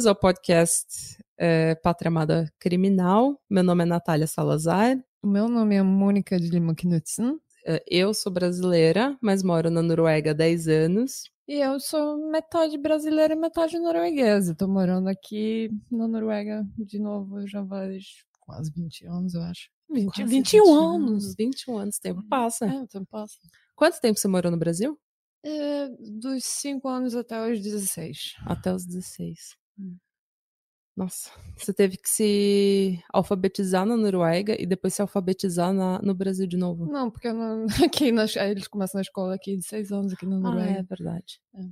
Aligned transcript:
Bem-vindos 0.00 0.06
ao 0.06 0.16
podcast 0.16 1.22
é, 1.36 1.74
Pátria 1.74 2.08
Amada 2.08 2.50
Criminal. 2.58 3.38
Meu 3.50 3.62
nome 3.62 3.82
é 3.82 3.86
Natália 3.86 4.26
Salazar. 4.26 4.98
O 5.22 5.26
meu 5.26 5.46
nome 5.46 5.74
é 5.74 5.82
Mônica 5.82 6.40
de 6.40 6.48
Lima 6.48 6.74
Knudsen. 6.74 7.38
É, 7.66 7.84
eu 7.86 8.14
sou 8.14 8.32
brasileira, 8.32 9.14
mas 9.20 9.42
moro 9.42 9.68
na 9.68 9.82
Noruega 9.82 10.30
há 10.30 10.32
10 10.32 10.68
anos. 10.68 11.24
E 11.46 11.56
eu 11.56 11.78
sou 11.78 12.16
metade 12.30 12.78
brasileira 12.78 13.34
e 13.34 13.36
metade 13.36 13.78
norueguesa. 13.78 14.52
Estou 14.52 14.68
morando 14.68 15.06
aqui 15.06 15.68
na 15.90 16.08
Noruega 16.08 16.64
de 16.78 16.98
novo 16.98 17.46
já 17.46 17.62
faz 17.66 18.24
quase 18.40 18.72
20 18.74 19.04
anos, 19.06 19.34
eu 19.34 19.42
acho. 19.42 19.68
20, 19.90 20.14
Quase 20.14 20.24
21 20.24 20.64
20 20.64 20.70
anos. 20.70 21.10
anos. 21.10 21.34
21 21.38 21.76
anos, 21.76 21.98
tempo 21.98 22.22
passa. 22.26 22.64
É, 22.64 22.80
o 22.80 22.86
tempo 22.86 23.06
passa. 23.10 23.36
Quanto 23.76 24.00
tempo 24.00 24.18
você 24.18 24.28
morou 24.28 24.50
no 24.50 24.58
Brasil? 24.58 24.98
É, 25.44 25.88
dos 26.18 26.42
5 26.44 26.88
anos 26.88 27.14
até 27.14 27.52
os 27.52 27.60
16. 27.60 28.36
Até 28.46 28.74
os 28.74 28.86
16. 28.86 29.59
Nossa, 30.96 31.30
você 31.56 31.72
teve 31.72 31.96
que 31.96 32.08
se 32.10 33.02
alfabetizar 33.12 33.86
na 33.86 33.96
Noruega 33.96 34.60
e 34.60 34.66
depois 34.66 34.92
se 34.92 35.00
alfabetizar 35.00 35.72
na- 35.72 36.00
no 36.02 36.14
Brasil 36.14 36.46
de 36.46 36.56
novo. 36.56 36.86
Não, 36.86 37.10
porque 37.10 37.32
não- 37.32 37.64
aqui 37.90 38.12
na, 38.12 38.24
eles 38.48 38.68
começam 38.68 38.98
na 38.98 39.02
escola 39.02 39.34
aqui 39.34 39.56
de 39.56 39.64
6 39.64 39.92
anos 39.92 40.12
aqui 40.12 40.26
na 40.26 40.36
Ah, 40.36 40.38
é 40.38 40.42
Noruega. 40.42 40.82
verdade. 40.88 41.40
É. 41.54 41.62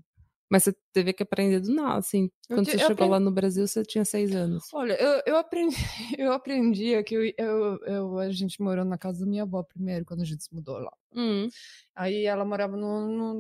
Mas 0.51 0.65
você 0.65 0.75
teve 0.95 1.13
que 1.13 1.23
aprender 1.23 1.61
do 1.61 1.75
nada, 1.75 1.99
assim. 1.99 2.31
Quando 2.49 2.65
te- 2.65 2.71
você 2.73 2.79
chegou 2.79 2.93
aprendi- 2.93 3.11
lá 3.11 3.21
no 3.21 3.31
Brasil, 3.31 3.67
você 3.69 3.83
tinha 3.85 4.05
seis 4.05 4.35
anos. 4.35 4.65
Olha, 4.73 4.95
eu, 4.95 5.23
eu 5.27 5.37
aprendi, 5.37 5.77
eu 6.19 6.33
aprendi 6.33 6.95
é 6.95 7.03
que 7.03 7.15
eu, 7.15 7.23
eu, 7.37 7.79
eu- 7.85 8.19
a 8.19 8.31
gente 8.33 8.61
morou 8.63 8.85
na 8.85 8.97
casa 8.97 9.21
da 9.21 9.27
minha 9.27 9.43
avó 9.43 9.63
primeiro, 9.63 10.07
quando 10.07 10.23
a 10.23 10.25
gente 10.25 10.43
se 10.43 10.55
mudou 10.55 10.79
lá. 10.79 10.93
Hum. 11.15 11.49
Aí 11.95 12.25
ela 12.25 12.45
morava 12.47 12.77
num, 12.79 13.35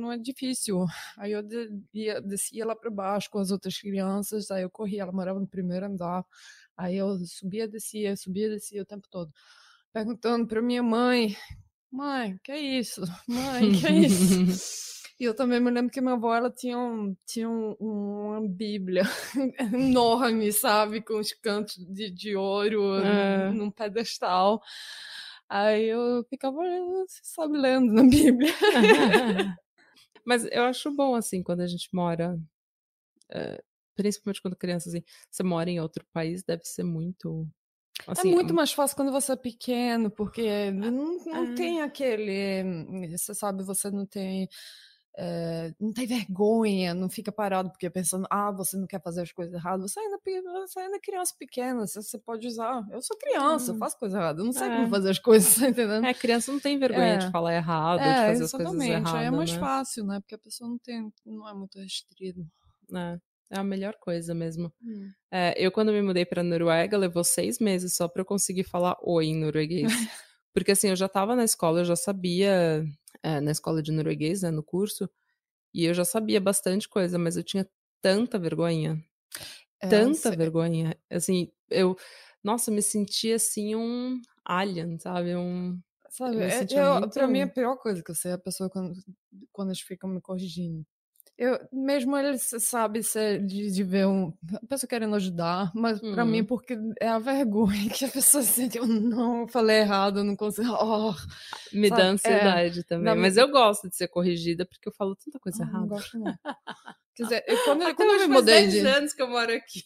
num 0.00 0.12
edifício. 0.12 0.84
Aí 1.16 1.32
eu 1.32 1.42
de- 1.42 1.70
ia, 1.94 2.20
descia 2.20 2.66
lá 2.66 2.76
para 2.76 2.90
baixo 2.90 3.30
com 3.30 3.38
as 3.38 3.50
outras 3.50 3.78
crianças. 3.78 4.50
Aí 4.50 4.62
eu 4.62 4.70
corria. 4.70 5.02
Ela 5.02 5.12
morava 5.12 5.40
no 5.40 5.46
primeiro 5.46 5.86
andar. 5.86 6.22
Aí 6.76 6.96
eu 6.96 7.16
subia, 7.26 7.66
descia, 7.66 8.14
subia, 8.16 8.48
descia 8.50 8.82
o 8.82 8.86
tempo 8.86 9.06
todo. 9.10 9.30
Perguntando 9.92 10.46
para 10.46 10.60
minha 10.62 10.82
mãe: 10.82 11.34
Mãe, 11.90 12.38
que 12.42 12.52
é 12.52 12.58
isso? 12.60 13.02
Mãe, 13.26 13.72
que 13.72 13.86
é 13.86 13.92
isso? 13.92 14.62
E 15.22 15.24
eu 15.24 15.34
também 15.36 15.60
me 15.60 15.70
lembro 15.70 15.88
que 15.92 16.00
minha 16.00 16.14
avó 16.14 16.34
ela 16.34 16.50
tinha, 16.50 16.76
um, 16.76 17.16
tinha 17.24 17.48
um- 17.48 17.76
uma 17.78 18.40
Bíblia 18.48 19.02
enorme, 19.72 20.52
sabe? 20.52 21.00
Com 21.00 21.20
os 21.20 21.32
cantos 21.32 21.76
de, 21.76 22.10
de 22.10 22.34
ouro 22.34 22.96
É. 22.96 23.52
num, 23.52 23.54
num 23.66 23.70
pedestal. 23.70 24.60
Aí 25.48 25.84
eu 25.86 26.24
ficava 26.28 26.58
sabe, 27.22 27.56
lendo 27.56 27.92
na 27.92 28.02
Bíblia. 28.10 28.52
Mas 30.26 30.44
eu 30.50 30.64
acho 30.64 30.90
bom, 30.94 31.14
assim, 31.14 31.42
quando 31.42 31.60
a 31.60 31.66
gente 31.68 31.88
mora. 31.92 32.36
eh, 33.30 33.62
principalmente 33.94 34.42
quando 34.42 34.56
criança, 34.56 34.88
assim, 34.88 35.02
você 35.30 35.42
mora 35.44 35.70
em 35.70 35.80
outro 35.80 36.04
país, 36.12 36.42
deve 36.42 36.64
ser 36.64 36.82
muito. 36.84 37.46
Assim, 38.08 38.30
é 38.30 38.34
muito 38.34 38.54
mais 38.54 38.72
fácil 38.72 38.96
quando 38.96 39.12
você 39.12 39.32
é 39.32 39.36
pequeno, 39.36 40.10
porque 40.10 40.70
não, 40.72 41.18
não 41.26 41.52
Ah. 41.52 41.54
tem 41.54 41.82
aquele. 41.82 42.64
Você 43.16 43.34
sabe, 43.34 43.62
você 43.64 43.90
não 43.90 44.06
tem. 44.06 44.48
Eh, 45.18 45.74
não 45.80 45.92
tem 45.92 46.06
vergonha, 46.06 46.94
não 46.94 47.08
fica 47.10 47.32
parado 47.32 47.70
porque 47.70 47.88
pensando, 47.90 48.26
ah, 48.30 48.50
você 48.52 48.76
não 48.76 48.86
quer 48.86 49.02
fazer 49.02 49.22
as 49.22 49.32
coisas 49.32 49.54
erradas. 49.54 49.92
Você 49.92 50.00
ainda, 50.00 50.18
você 50.66 50.80
ainda 50.80 50.96
é 50.96 51.00
criança 51.00 51.34
pequena, 51.38 51.86
você, 51.86 52.02
você 52.02 52.18
pode 52.18 52.46
usar. 52.46 52.86
Eu 52.90 53.02
sou 53.02 53.16
criança, 53.18 53.72
eu 53.72 53.74
Hum. 53.74 53.78
faço 53.78 53.98
coisa 53.98 54.18
errada, 54.18 54.40
eu 54.40 54.44
não 54.46 54.52
sei 54.52 54.68
É. 54.68 54.72
como 54.72 54.88
fazer 54.88 55.10
as 55.10 55.18
coisas, 55.18 55.54
tá 55.56 55.68
entendendo? 55.68 56.04
É, 56.06 56.14
criança 56.14 56.52
não 56.52 56.60
tem 56.60 56.78
vergonha 56.78 57.16
de 57.18 57.26
É. 57.26 57.30
falar 57.30 57.54
errado, 57.54 58.00
de 58.14 58.22
É, 58.22 58.24
fazer 58.24 58.44
as 58.44 58.52
coisas 58.52 58.74
exatamente. 58.74 58.90
erradas. 58.90 59.14
Aí 59.20 59.26
é 59.26 59.30
mais 59.30 59.50
né? 59.50 59.58
fácil, 59.60 60.04
né? 60.06 60.20
Porque 60.20 60.34
a 60.34 60.38
pessoa 60.38 60.68
não 60.70 60.78
tem, 60.78 61.12
não 61.26 61.48
é 61.48 61.54
muito 61.54 61.78
restrito. 61.78 62.46
É, 62.94 63.18
é 63.50 63.58
a 63.58 63.64
melhor 63.64 63.94
coisa 64.00 64.34
mesmo. 64.34 64.72
É, 65.32 65.54
eu, 65.58 65.72
quando 65.72 65.92
me 65.92 66.02
mudei 66.02 66.26
pra 66.26 66.42
Noruega, 66.42 66.96
levou 66.98 67.24
seis 67.24 67.58
meses 67.58 67.96
só 67.96 68.08
pra 68.08 68.22
eu 68.22 68.26
conseguir 68.26 68.64
falar 68.64 68.96
oi 69.02 69.26
em 69.26 69.36
norueguês. 69.36 69.92
Porque, 70.54 70.72
assim, 70.72 70.88
eu 70.90 70.96
já 70.96 71.08
tava 71.08 71.36
na 71.36 71.44
escola, 71.44 71.80
eu 71.80 71.84
já 71.86 71.96
sabia, 71.96 72.84
é, 73.22 73.40
na 73.40 73.50
escola 73.52 73.82
de 73.82 73.92
norueguês, 73.92 74.42
né, 74.42 74.50
no 74.50 74.62
curso, 74.62 75.08
e 75.74 75.84
eu 75.86 75.94
já 75.94 76.04
sabia 76.04 76.40
bastante 76.40 76.88
coisa, 76.88 77.18
mas 77.18 77.36
eu 77.36 77.44
tinha 77.44 77.68
tanta 78.02 78.38
vergonha, 78.38 79.02
É, 79.80 80.12
tanta 80.12 80.12
se- 80.12 80.32
vergonha. 80.32 80.96
Assim, 81.10 81.52
eu, 81.70 81.96
nossa, 82.44 82.70
eu 82.70 82.74
me 82.74 82.82
sentia, 82.82 83.36
assim, 83.36 83.74
um 83.76 84.20
alien, 84.44 84.98
sabe? 84.98 85.36
Um... 85.36 85.80
Sabe, 86.10 86.36
Eu 86.36 86.48
é- 86.48 86.66
eu, 86.70 86.84
muito- 86.84 87.12
pra 87.12 87.26
mim 87.28 87.40
a 87.42 87.48
pior 87.48 87.76
coisa 87.78 88.02
que 88.02 88.10
eu 88.10 88.14
sei 88.14 88.32
é 88.32 88.34
a 88.34 88.38
pessoa 88.38 88.68
quando, 88.70 88.94
quando 89.52 89.68
eles 89.70 89.80
ficam 89.80 90.08
me 90.10 90.20
corrigindo. 90.20 90.86
Eu, 91.44 91.58
mesmo 91.72 92.16
eles 92.16 92.48
sabe 92.60 93.02
se 93.02 93.38
de, 93.40 93.68
de 93.72 93.82
ver 93.82 94.06
um, 94.06 94.32
a 94.54 94.64
pessoa 94.66 94.88
querendo 94.88 95.16
ajudar, 95.16 95.72
mas 95.74 95.98
pra 95.98 96.22
Uhum. 96.24 96.30
mim 96.30 96.44
porque 96.44 96.78
é 97.00 97.08
a 97.08 97.18
vergonha 97.18 97.90
que 97.90 98.04
a 98.04 98.08
pessoa 98.08 98.44
sente, 98.44 98.78
eu 98.78 98.86
não 98.86 99.48
falei 99.48 99.78
errado, 99.78 100.20
eu 100.20 100.24
não 100.24 100.36
consigo. 100.36 100.68
Oh, 100.80 101.12
Me 101.72 101.88
Sabe, 101.88 102.00
dá 102.00 102.06
é, 102.06 102.10
ansiedade 102.10 102.84
também. 102.84 103.06
dá- 103.06 103.16
Mas 103.16 103.36
eu 103.36 103.48
gosto 103.50 103.88
de 103.88 103.96
ser 103.96 104.06
corrigida, 104.06 104.64
porque 104.64 104.88
eu 104.88 104.92
falo 104.92 105.16
tanta 105.16 105.40
coisa 105.40 105.64
ah, 105.64 105.66
não 105.66 105.72
errada. 105.72 105.86
gosto 105.88 106.16
não. 106.18 106.32
Quer 107.16 107.22
dizer, 107.24 107.44
eu- 107.48 107.58
quando, 107.64 107.82
Até 107.82 107.94
quando 107.94 108.10
eu 108.12 108.28
me 108.28 108.34
mudei 108.34 108.54
10 108.68 108.72
de, 108.72 108.78
anos 108.86 109.12
que 109.12 109.20
eu 109.22 109.28
moro 109.28 109.52
aqui. 109.52 109.84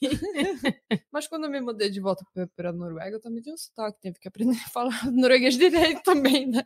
mas 1.10 1.26
quando 1.26 1.44
eu 1.44 1.50
me 1.50 1.60
mudei 1.60 1.88
de 1.90 2.00
volta 2.00 2.22
pra, 2.34 2.46
pra 2.54 2.72
Noruega, 2.72 3.16
eu 3.16 3.20
também 3.20 3.40
tinha 3.42 3.54
um 3.54 3.58
sotaque, 3.58 3.98
teve 4.00 4.18
que 4.18 4.28
aprender 4.28 4.56
a 4.64 4.68
falar 4.68 5.10
norueguês 5.10 5.54
direito 5.56 6.02
também, 6.02 6.46
né? 6.48 6.62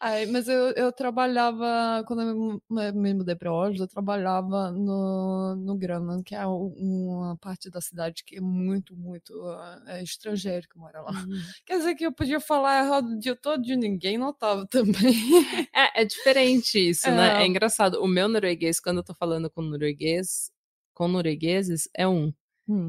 Aí, 0.00 0.26
mas 0.26 0.48
eu, 0.48 0.70
eu 0.72 0.92
trabalhava, 0.92 2.04
quando 2.06 2.22
eu 2.22 2.92
me- 2.92 3.14
mudei 3.14 3.34
para 3.34 3.52
Oslo, 3.52 3.82
eu 3.84 3.88
trabalhava 3.88 4.70
no, 4.70 5.56
no 5.56 5.76
Grønland, 5.76 6.22
que 6.22 6.34
é 6.34 6.46
uma 6.46 7.36
parte 7.36 7.68
da 7.70 7.80
cidade 7.80 8.22
que 8.24 8.36
é 8.36 8.40
muito, 8.40 8.96
muito 8.96 9.32
ah, 9.46 9.82
é 9.88 10.02
estrangeiro 10.02 10.68
que 10.68 10.78
mora 10.78 11.00
lá. 11.02 11.10
Quer 11.66 11.78
dizer 11.78 11.94
que 11.96 12.06
eu 12.06 12.12
podia 12.12 12.40
falar 12.40 12.84
errado 12.84 13.08
o 13.10 13.18
dia 13.18 13.34
todo 13.36 13.64
e 13.66 13.76
ninguém 13.76 14.16
notava 14.18 14.66
também. 14.66 14.94
É, 15.74 16.02
é 16.02 16.04
diferente 16.04 16.78
isso, 16.78 17.10
né? 17.10 17.38
É. 17.38 17.42
É 17.42 17.46
engraçado. 17.46 18.00
O 18.02 18.06
meu 18.06 18.28
norueguês, 18.28 18.80
quando 18.80 18.98
eu 18.98 19.04
tô 19.04 19.14
falando 19.14 19.48
com 19.50 19.62
norueguês, 19.62 20.50
com 20.94 21.06
noruegueses, 21.08 21.88
é 21.94 22.06
um. 22.06 22.32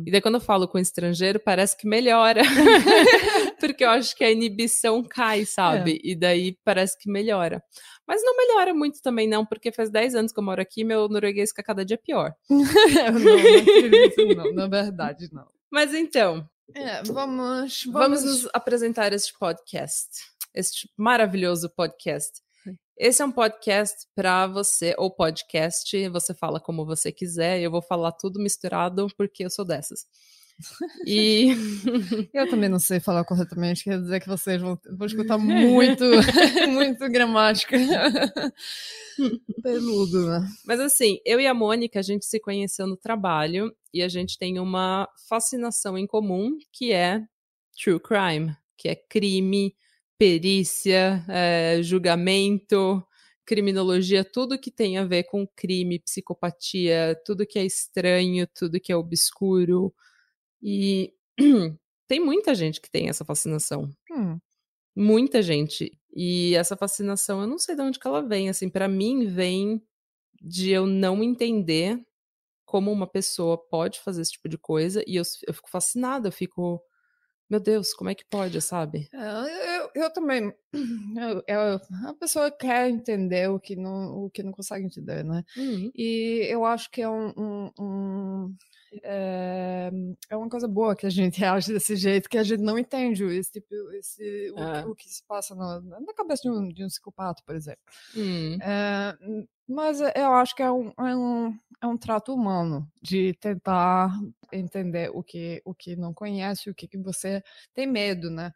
E 0.05 0.11
daí 0.11 0.19
quando 0.21 0.35
eu 0.35 0.41
falo 0.41 0.67
com 0.67 0.77
estrangeiro, 0.77 1.39
parece 1.39 1.77
que 1.77 1.87
melhora. 1.87 2.41
Porque 3.59 3.83
eu 3.83 3.89
acho 3.89 4.15
que 4.15 4.23
a 4.23 4.31
inibição 4.31 5.03
cai, 5.03 5.45
sabe? 5.45 5.99
E 6.03 6.15
daí 6.15 6.57
parece 6.63 6.97
que 6.97 7.09
melhora. 7.11 7.61
Mas 8.07 8.23
não 8.23 8.35
melhora 8.35 8.73
muito 8.73 9.01
também, 9.01 9.27
não, 9.27 9.45
porque 9.45 9.71
faz 9.71 9.89
10 9.91 10.15
anos 10.15 10.31
que 10.31 10.39
eu 10.39 10.43
moro 10.43 10.61
aqui 10.61 10.81
e 10.81 10.83
meu 10.83 11.07
norueguês 11.07 11.49
fica 11.49 11.61
cada 11.63 11.85
dia 11.85 11.97
pior. 11.97 12.33
não, 12.49 13.19
não 13.19 13.59
acredito, 13.59 14.35
não, 14.35 14.53
na 14.53 14.67
verdade, 14.67 15.29
não. 15.31 15.47
Mas 15.71 15.93
então, 15.93 16.47
É, 16.73 17.01
vamos, 17.03 17.83
vamos 17.91 18.23
nos 18.23 18.47
apresentar 18.53 19.11
este 19.13 19.33
podcast. 19.37 20.07
Este 20.53 20.89
maravilhoso 20.97 21.69
podcast. 21.69 22.41
Esse 22.97 23.21
é 23.21 23.25
um 23.25 23.31
podcast 23.31 24.05
para 24.13 24.45
você, 24.45 24.93
ou 24.97 25.09
podcast, 25.09 26.09
você 26.09 26.33
fala 26.33 26.59
como 26.59 26.85
você 26.85 27.13
quiser, 27.13 27.61
eu 27.61 27.71
vou 27.71 27.81
falar 27.81 28.11
tudo 28.11 28.41
misturado 28.41 29.07
porque 29.15 29.45
eu 29.45 29.49
sou 29.49 29.63
dessas. 29.63 30.05
E 31.05 31.49
Eu 32.33 32.49
também 32.49 32.69
não 32.69 32.79
sei 32.79 32.99
falar 32.99 33.23
corretamente, 33.23 33.83
quer 33.83 33.99
dizer 33.99 34.19
que 34.19 34.27
vocês 34.27 34.61
vão, 34.61 34.79
vão 34.91 35.07
escutar 35.07 35.37
muito, 35.37 36.03
muito 36.69 37.09
gramática. 37.09 37.77
Peludo, 39.63 40.27
né? 40.27 40.47
Mas 40.65 40.79
assim, 40.79 41.19
eu 41.25 41.39
e 41.39 41.47
a 41.47 41.53
Mônica, 41.53 41.99
a 41.99 42.03
gente 42.03 42.25
se 42.25 42.39
conheceu 42.39 42.87
no 42.87 42.97
trabalho 42.97 43.73
e 43.93 44.01
a 44.01 44.07
gente 44.07 44.37
tem 44.37 44.59
uma 44.59 45.07
fascinação 45.27 45.97
em 45.97 46.07
comum, 46.07 46.57
que 46.71 46.91
é 46.91 47.21
true 47.81 47.99
crime, 47.99 48.55
que 48.77 48.89
é 48.89 48.95
crime, 48.95 49.75
perícia, 50.17 51.23
é, 51.27 51.79
julgamento, 51.81 53.03
criminologia, 53.45 54.23
tudo 54.23 54.59
que 54.59 54.69
tem 54.69 54.97
a 54.97 55.05
ver 55.05 55.23
com 55.23 55.47
crime, 55.55 55.99
psicopatia, 55.99 57.19
tudo 57.25 57.47
que 57.47 57.57
é 57.57 57.65
estranho, 57.65 58.47
tudo 58.53 58.79
que 58.79 58.91
é 58.91 58.95
obscuro. 58.95 59.91
E 60.61 61.13
tem 62.07 62.19
muita 62.19 62.53
gente 62.55 62.81
que 62.81 62.89
tem 62.89 63.09
essa 63.09 63.25
fascinação. 63.25 63.89
Hum, 64.11 64.39
Muita 64.95 65.41
gente. 65.41 65.91
E 66.13 66.55
essa 66.55 66.75
fascinação, 66.77 67.41
eu 67.41 67.47
não 67.47 67.57
sei 67.59 67.75
de 67.75 67.81
onde 67.81 67.99
que 67.99 68.07
ela 68.07 68.21
vem. 68.21 68.49
Assim, 68.49 68.69
para 68.69 68.87
mim, 68.87 69.27
vem 69.27 69.81
de 70.41 70.71
eu 70.71 70.85
não 70.87 71.23
entender 71.23 72.01
como 72.65 72.91
uma 72.91 73.07
pessoa 73.07 73.57
pode 73.57 73.99
fazer 73.99 74.21
esse 74.21 74.33
tipo 74.33 74.49
de 74.49 74.57
coisa. 74.57 75.03
E 75.07 75.15
eu, 75.17 75.23
eu 75.47 75.53
fico 75.53 75.69
fascinada, 75.69 76.27
eu 76.29 76.31
fico. 76.31 76.81
Meu 77.49 77.59
Deus, 77.59 77.93
como 77.93 78.09
é 78.11 78.15
que 78.15 78.25
pode, 78.29 78.61
sabe? 78.61 79.09
é, 79.13 79.79
eu, 79.79 79.89
eu 79.95 80.13
também. 80.13 80.53
Eu, 81.17 81.43
eu- 81.47 81.81
a 82.07 82.13
pessoa 82.19 82.51
quer 82.51 82.89
entender 82.89 83.49
o 83.49 83.59
que 83.59 83.75
não, 83.75 84.25
o 84.25 84.29
que 84.29 84.43
não 84.43 84.51
consegue 84.51 84.85
entender, 84.85 85.23
né? 85.25 85.43
Uhum. 85.57 85.91
E 85.95 86.47
eu 86.49 86.63
acho 86.65 86.89
que 86.91 87.01
é 87.01 87.09
um, 87.09 87.33
um- 87.37 87.71
um- 87.79 88.55
é, 89.03 89.91
é, 90.29 90.37
uma 90.37 90.49
coisa 90.49 90.67
boa 90.67 90.95
que 90.95 91.05
a 91.05 91.09
gente 91.09 91.43
age 91.45 91.73
desse 91.73 91.95
jeito, 91.95 92.29
que 92.29 92.37
a 92.37 92.43
gente 92.43 92.61
não 92.61 92.77
entende 92.77 93.23
esse 93.25 93.53
tipo, 93.53 93.67
esse, 93.93 94.51
o, 94.55 94.59
é. 94.59 94.85
o 94.85 94.95
que 94.95 95.09
se 95.09 95.23
passa 95.23 95.55
na, 95.55 95.81
na 95.81 96.13
cabeça 96.13 96.43
de 96.43 96.49
um, 96.49 96.67
de 96.69 96.83
um 96.83 96.87
psicopata, 96.87 97.41
por 97.45 97.55
exemplo. 97.55 97.81
Hum. 98.15 98.57
É, 98.61 99.17
mas 99.67 99.99
eu 100.01 100.33
acho 100.33 100.55
que 100.55 100.63
é 100.63 100.71
um, 100.71 100.89
é, 100.97 101.15
um, 101.15 101.57
é 101.81 101.87
um 101.87 101.97
trato 101.97 102.33
humano 102.33 102.89
de 103.01 103.33
tentar 103.35 104.11
entender 104.51 105.11
o 105.13 105.23
que, 105.23 105.61
o 105.63 105.73
que 105.73 105.95
não 105.95 106.13
conhece, 106.13 106.69
o 106.69 106.75
que, 106.75 106.87
que 106.87 106.97
você 106.97 107.43
tem 107.73 107.85
medo, 107.85 108.29
né? 108.31 108.51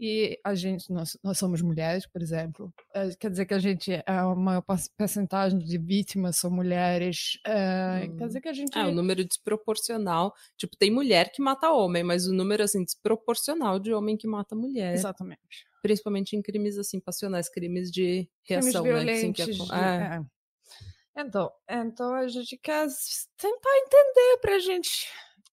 E 0.00 0.38
a 0.44 0.54
gente, 0.54 0.92
nós, 0.92 1.18
nós 1.24 1.38
somos 1.38 1.60
mulheres, 1.60 2.06
por 2.06 2.22
exemplo, 2.22 2.72
é, 2.94 3.10
quer 3.16 3.30
dizer 3.30 3.46
que 3.46 3.54
a 3.54 3.58
gente, 3.58 3.92
é 3.92 4.04
a 4.06 4.32
maior 4.34 4.62
percentagem 4.96 5.58
de 5.58 5.76
vítimas 5.76 6.36
são 6.36 6.50
mulheres, 6.50 7.40
é, 7.44 8.04
hum. 8.04 8.16
quer 8.16 8.26
dizer 8.28 8.40
que 8.40 8.48
a 8.48 8.52
gente... 8.52 8.78
É, 8.78 8.84
o 8.84 8.88
um 8.88 8.94
número 8.94 9.24
desproporcional, 9.24 10.32
tipo, 10.56 10.76
tem 10.76 10.90
mulher 10.90 11.32
que 11.32 11.42
mata 11.42 11.72
homem, 11.72 12.04
mas 12.04 12.28
o 12.28 12.32
número, 12.32 12.62
assim, 12.62 12.84
desproporcional 12.84 13.80
de 13.80 13.92
homem 13.92 14.16
que 14.16 14.28
mata 14.28 14.54
mulher. 14.54 14.94
Exatamente. 14.94 15.66
Principalmente 15.82 16.36
em 16.36 16.42
crimes, 16.42 16.78
assim, 16.78 17.00
passionais, 17.00 17.48
crimes 17.48 17.90
de 17.90 18.28
reação, 18.44 18.84
crimes 18.84 19.04
né? 19.04 19.12
Assim, 19.14 19.32
que 19.32 19.44
de, 19.46 19.72
é. 19.72 20.20
Então, 21.20 21.50
então 21.68 22.14
a 22.14 22.28
gente 22.28 22.56
quer 22.58 22.86
tentar 23.36 23.70
entender 23.78 24.38
pra 24.40 24.58
gente, 24.60 25.08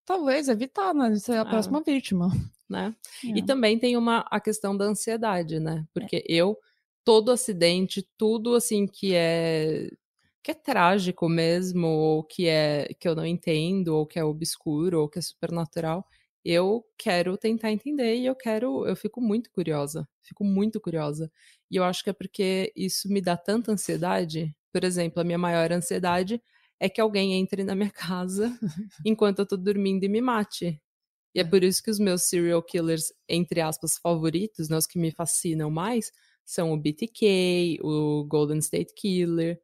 talvez, 0.06 0.48
evitar, 0.48 0.94
né, 0.94 1.16
ser 1.16 1.34
a 1.34 1.42
é. 1.42 1.46
próxima 1.46 1.82
vítima 1.82 2.30
né? 2.70 2.96
É. 3.26 3.40
E 3.40 3.46
também 3.46 3.80
tem 3.80 3.96
uma 3.98 4.20
a 4.30 4.40
questão 4.40 4.76
da 4.76 4.86
ansiedade, 4.86 5.60
né? 5.60 5.86
É. 5.86 5.88
Porque 5.94 6.18
é. 6.18 6.24
eu 6.28 6.58
todo 7.04 7.32
acidente, 7.32 8.08
tudo 8.18 8.56
assim 8.56 8.88
que 8.88 9.14
é 9.16 9.90
que 10.44 10.52
é 10.52 10.54
trágico 10.54 11.28
mesmo, 11.28 11.88
ou 11.88 12.24
que 12.24 12.48
é 12.48 12.94
que 13.00 13.08
eu 13.08 13.16
não 13.16 13.26
entendo, 13.26 13.96
ou 13.96 14.06
que 14.06 14.20
é 14.20 14.24
obscuro, 14.24 15.02
ou 15.02 15.10
que 15.10 15.18
é 15.18 15.22
supernatural, 15.22 16.06
eu 16.44 16.86
quero 16.98 17.36
tentar 17.36 17.72
entender 17.72 18.18
e 18.18 18.28
eu 18.28 18.36
quero, 18.36 18.86
eu 18.88 18.96
fico 18.96 19.20
muito 19.20 19.50
curiosa, 19.52 20.08
fico 20.22 20.44
muito 20.44 20.80
curiosa. 20.80 21.32
E 21.72 21.78
eu 21.78 21.84
acho 21.84 22.04
que 22.04 22.12
é 22.12 22.14
porque 22.14 22.72
isso 22.76 23.10
me 23.10 23.22
dá 23.22 23.36
tanta 23.36 23.72
ansiedade. 23.72 24.56
Por 24.72 24.84
exemplo, 24.84 25.20
a 25.20 25.24
minha 25.24 25.38
maior 25.38 25.72
ansiedade 25.72 26.40
é 26.80 26.90
que 26.90 27.02
alguém 27.02 27.34
entre 27.34 27.64
na 27.64 27.76
minha 27.76 27.92
casa 27.92 28.58
enquanto 29.06 29.40
eu 29.40 29.46
tô 29.46 29.58
dormindo 29.58 30.04
e 30.04 30.10
me 30.10 30.22
mate. 30.22 30.82
E 31.34 31.40
é 31.40 31.44
por 31.44 31.64
isso 31.64 31.84
que 31.84 31.92
os 31.92 32.00
meus 32.00 32.24
serial 32.24 32.64
killers, 32.64 33.12
entre 33.28 33.60
aspas, 33.62 33.98
favoritos, 33.98 34.70
né, 34.70 34.78
os 34.78 34.88
que 34.88 34.98
me 34.98 35.12
fascinam 35.12 35.70
mais, 35.70 36.12
são 36.46 36.72
o 36.72 36.78
BTK, 36.78 37.80
o 37.82 38.24
Golden 38.26 38.60
State 38.60 38.94
Killer, 38.96 39.60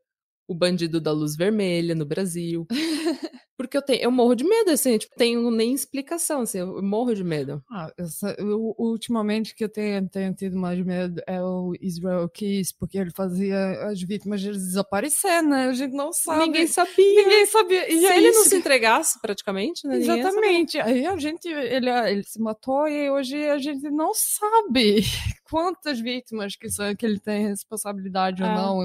o 0.47 0.53
Bandido 0.53 0.99
da 0.99 1.11
Luz 1.13 1.35
Vermelha 1.35 1.95
no 1.95 2.05
Brasil. 2.05 2.67
Porque 3.61 3.77
eu, 3.77 3.81
tenho, 3.81 4.01
eu 4.01 4.11
morro 4.11 4.35
de 4.35 4.43
medo, 4.43 4.71
assim, 4.71 4.97
tipo, 4.97 5.15
tenho 5.15 5.49
nem 5.51 5.73
explicação, 5.73 6.41
assim, 6.41 6.59
eu 6.59 6.81
morro 6.81 7.13
de 7.13 7.23
medo. 7.23 7.63
Ah, 7.71 7.91
eu, 8.37 8.75
ultimamente 8.77 9.55
que 9.55 9.63
eu 9.63 9.69
tenho, 9.69 10.07
tenho 10.09 10.33
tido 10.33 10.57
mais 10.57 10.79
medo 10.83 11.21
é 11.27 11.41
o 11.41 11.73
Israel 11.81 12.27
Keys, 12.29 12.71
porque 12.71 12.97
ele 12.97 13.11
fazia 13.11 13.87
as 13.87 14.01
vítimas 14.01 14.41
desaparecer, 14.41 15.41
né? 15.43 15.67
A 15.67 15.73
gente 15.73 15.93
não 15.93 16.11
sabe. 16.11 16.45
Ninguém 16.45 16.67
sabia. 16.67 17.23
Ninguém 17.23 17.45
sabia. 17.45 17.91
E 17.91 17.99
se 17.99 18.05
ele 18.05 18.27
isso... 18.27 18.39
não 18.39 18.45
se 18.45 18.55
entregasse, 18.55 19.21
praticamente, 19.21 19.87
né? 19.87 19.97
Exatamente. 19.97 20.79
Aí 20.79 21.05
a 21.05 21.17
gente, 21.17 21.47
ele, 21.47 21.89
ele 21.89 22.23
se 22.23 22.39
matou 22.39 22.87
e 22.87 23.09
hoje 23.09 23.47
a 23.47 23.57
gente 23.57 23.89
não 23.89 24.11
sabe 24.13 25.03
quantas 25.49 25.99
vítimas 25.99 26.55
que, 26.55 26.69
são, 26.69 26.95
que 26.95 27.05
ele 27.05 27.19
tem 27.19 27.47
responsabilidade 27.47 28.41
ou 28.41 28.49
é. 28.49 28.55
não. 28.55 28.79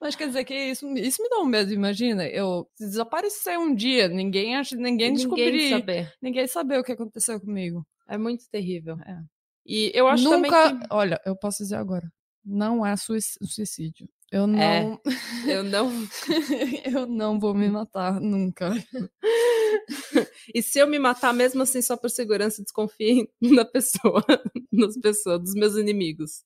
Mas 0.00 0.14
quer 0.14 0.28
dizer 0.28 0.44
que 0.44 0.54
isso, 0.54 0.86
isso 0.96 1.22
me 1.22 1.28
dá 1.28 1.38
um 1.40 1.44
medo, 1.44 1.72
imagina. 1.72 2.26
Eu 2.26 2.68
desaparecer 2.78 3.58
um 3.58 3.74
dia, 3.74 4.07
ninguém 4.08 4.56
acha, 4.56 4.76
ninguém, 4.76 5.12
descobrir. 5.12 5.70
Saber. 5.70 6.12
Ninguém 6.20 6.46
saber 6.46 6.78
o 6.78 6.84
que 6.84 6.92
aconteceu 6.92 7.40
comigo. 7.40 7.86
É 8.08 8.16
muito 8.18 8.48
terrível. 8.50 8.98
É. 9.06 9.18
E 9.66 9.92
eu 9.94 10.08
acho 10.08 10.24
Nunca, 10.24 10.36
também 10.36 10.80
que... 10.80 10.86
Olha, 10.90 11.20
eu 11.26 11.36
posso 11.36 11.62
dizer 11.62 11.76
agora. 11.76 12.10
Não 12.44 12.84
é 12.84 12.94
suicídio. 12.96 14.08
Eu 14.30 14.46
não. 14.46 14.60
É, 14.60 14.98
eu 15.46 15.62
não. 15.62 15.90
eu 16.84 17.06
não 17.06 17.38
vou 17.38 17.54
me 17.54 17.68
matar 17.68 18.20
nunca. 18.20 18.72
e 20.54 20.62
se 20.62 20.78
eu 20.78 20.86
me 20.86 20.98
matar 20.98 21.32
mesmo 21.32 21.62
assim 21.62 21.80
só 21.82 21.96
por 21.96 22.10
segurança, 22.10 22.62
desconfie 22.62 23.28
na 23.40 23.64
pessoa, 23.64 24.24
nas 24.72 24.96
pessoas, 24.98 25.40
dos 25.40 25.54
meus 25.54 25.76
inimigos. 25.76 26.42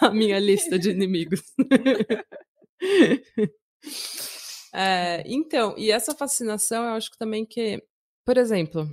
A 0.00 0.10
minha 0.10 0.38
lista 0.38 0.78
de 0.78 0.90
inimigos. 0.90 1.42
É, 4.72 5.22
então, 5.26 5.74
e 5.76 5.90
essa 5.90 6.14
fascinação, 6.14 6.84
eu 6.84 6.90
acho 6.92 7.10
que 7.10 7.18
também 7.18 7.44
que, 7.44 7.82
por 8.24 8.36
exemplo, 8.36 8.88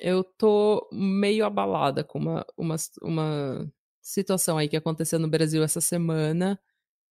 eu 0.00 0.22
tô 0.24 0.88
meio 0.92 1.44
abalada 1.44 2.04
com 2.04 2.18
uma, 2.18 2.46
uma, 2.56 2.76
uma 3.02 3.72
situação 4.02 4.58
aí 4.58 4.68
que 4.68 4.76
aconteceu 4.76 5.18
no 5.18 5.28
Brasil 5.28 5.62
essa 5.62 5.80
semana. 5.80 6.60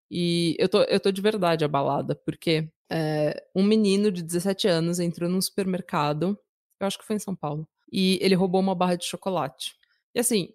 E 0.09 0.55
eu 0.59 0.69
tô, 0.69 0.83
eu 0.83 0.99
tô 0.99 1.11
de 1.11 1.21
verdade 1.21 1.65
abalada, 1.65 2.15
porque 2.15 2.69
é, 2.91 3.43
um 3.55 3.63
menino 3.63 4.11
de 4.11 4.23
17 4.23 4.67
anos 4.67 4.99
entrou 4.99 5.29
num 5.29 5.41
supermercado, 5.41 6.37
eu 6.79 6.87
acho 6.87 6.99
que 6.99 7.05
foi 7.05 7.15
em 7.15 7.19
São 7.19 7.35
Paulo, 7.35 7.67
e 7.91 8.19
ele 8.21 8.35
roubou 8.35 8.61
uma 8.61 8.75
barra 8.75 8.95
de 8.95 9.05
chocolate. 9.05 9.75
E 10.13 10.19
assim, 10.19 10.53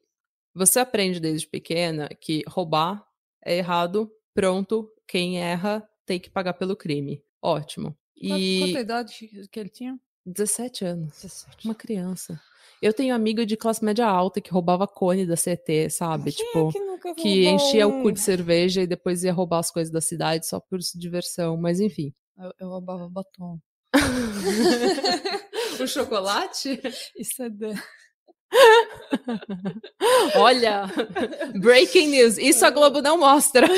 você 0.55 0.79
aprende 0.81 1.20
desde 1.20 1.49
pequena 1.49 2.08
que 2.08 2.43
roubar 2.46 3.05
é 3.44 3.56
errado, 3.58 4.11
pronto, 4.35 4.91
quem 5.06 5.41
erra 5.41 5.87
tem 6.06 6.20
que 6.20 6.31
pagar 6.31 6.55
pelo 6.55 6.76
crime. 6.76 7.23
Ótimo. 7.42 7.96
E... 8.16 8.60
Quanta 8.60 8.81
idade 8.81 9.14
que 9.50 9.60
ele 9.60 9.70
tinha? 9.70 9.98
17 10.26 10.84
anos. 10.84 11.12
17. 11.22 11.64
Uma 11.64 11.75
criança. 11.75 12.40
Eu 12.81 12.94
tenho 12.94 13.14
amigo 13.14 13.44
de 13.44 13.56
classe 13.56 13.84
média 13.84 14.06
alta 14.06 14.40
que 14.40 14.50
roubava 14.50 14.87
cone 14.87 15.26
da 15.26 15.34
CT, 15.37 15.90
sabe? 15.90 16.32
Quem 16.32 16.46
tipo, 16.46 16.69
é 16.69 17.14
que, 17.14 17.22
que 17.22 17.46
enchia 17.46 17.87
um... 17.87 18.00
o 18.00 18.02
cu 18.02 18.12
de 18.12 18.20
cerveja 18.20 18.82
e 18.82 18.87
depois 18.87 19.22
ia 19.22 19.32
roubar 19.32 19.58
as 19.58 19.70
coisas 19.70 19.92
da 19.92 20.00
cidade 20.00 20.46
só 20.46 20.58
por 20.60 20.78
diversão, 20.94 21.56
mas 21.56 21.81
enfim. 21.81 22.15
Eu, 22.38 22.53
eu 22.58 22.69
roubava 22.69 23.08
batom. 23.08 23.58
o 25.81 25.86
chocolate? 25.86 26.81
Isso 27.19 27.43
é. 27.43 27.50
Olha, 30.36 30.86
breaking 31.60 32.08
news. 32.08 32.38
Isso 32.38 32.65
a 32.65 32.70
Globo 32.70 33.03
não 33.03 33.19
mostra. 33.19 33.67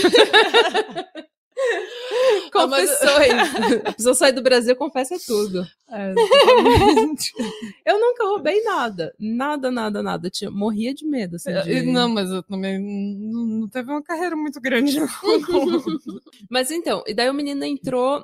Confessões. 2.53 3.33
Ah, 3.33 3.89
a 3.89 3.93
pessoa 3.95 4.15
sai 4.15 4.31
do 4.31 4.43
Brasil 4.43 4.77
confessa 4.77 5.17
tudo. 5.27 5.67
É, 5.89 6.13
eu 7.87 7.99
nunca 7.99 8.25
roubei 8.25 8.63
nada. 8.63 9.15
Nada, 9.19 9.71
nada, 9.71 10.03
nada. 10.03 10.29
Tinha, 10.29 10.51
morria 10.51 10.93
de 10.93 11.07
medo. 11.07 11.37
Assim, 11.37 11.51
de... 11.63 11.83
Não, 11.83 12.11
mas 12.11 12.31
eu 12.31 12.43
também 12.43 12.79
não, 12.79 13.47
não 13.47 13.69
teve 13.69 13.91
uma 13.91 14.03
carreira 14.03 14.37
muito 14.37 14.61
grande. 14.61 14.99
mas 16.51 16.71
então, 16.71 17.03
e 17.07 17.15
daí 17.15 17.31
o 17.31 17.35
menino 17.35 17.65
entrou 17.65 18.23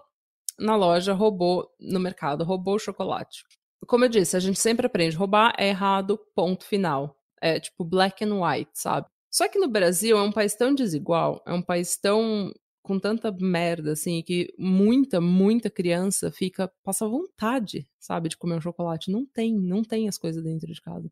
na 0.59 0.77
loja, 0.77 1.15
roubou 1.15 1.71
no 1.81 1.99
mercado, 1.99 2.45
roubou 2.45 2.75
o 2.75 2.79
chocolate. 2.79 3.45
Como 3.87 4.05
eu 4.05 4.09
disse, 4.11 4.37
a 4.37 4.41
gente 4.41 4.61
sempre 4.61 4.87
aprende: 4.87 5.17
roubar 5.17 5.55
é 5.57 5.69
errado, 5.69 6.21
ponto 6.35 6.65
final. 6.65 7.17
É 7.41 7.59
tipo 7.59 7.83
black 7.83 8.23
and 8.23 8.35
white, 8.35 8.73
sabe? 8.75 9.07
Só 9.31 9.49
que 9.49 9.59
no 9.59 9.69
Brasil 9.69 10.19
é 10.19 10.23
um 10.23 10.33
país 10.33 10.55
tão 10.55 10.75
desigual, 10.75 11.43
é 11.47 11.53
um 11.53 11.63
país 11.63 11.97
tão 11.97 12.53
com 12.83 12.99
tanta 12.99 13.31
merda, 13.33 13.93
assim, 13.93 14.23
que 14.23 14.53
muita, 14.59 15.21
muita 15.21 15.71
criança 15.71 16.31
fica, 16.33 16.71
passa 16.83 17.07
vontade, 17.07 17.87
sabe, 17.99 18.29
de 18.29 18.37
comer 18.37 18.57
um 18.57 18.61
chocolate. 18.61 19.11
Não 19.11 19.27
tem, 19.27 19.55
não 19.55 19.83
tem 19.83 20.09
as 20.09 20.19
coisas 20.19 20.43
dentro 20.43 20.73
de 20.73 20.81
casa. 20.81 21.11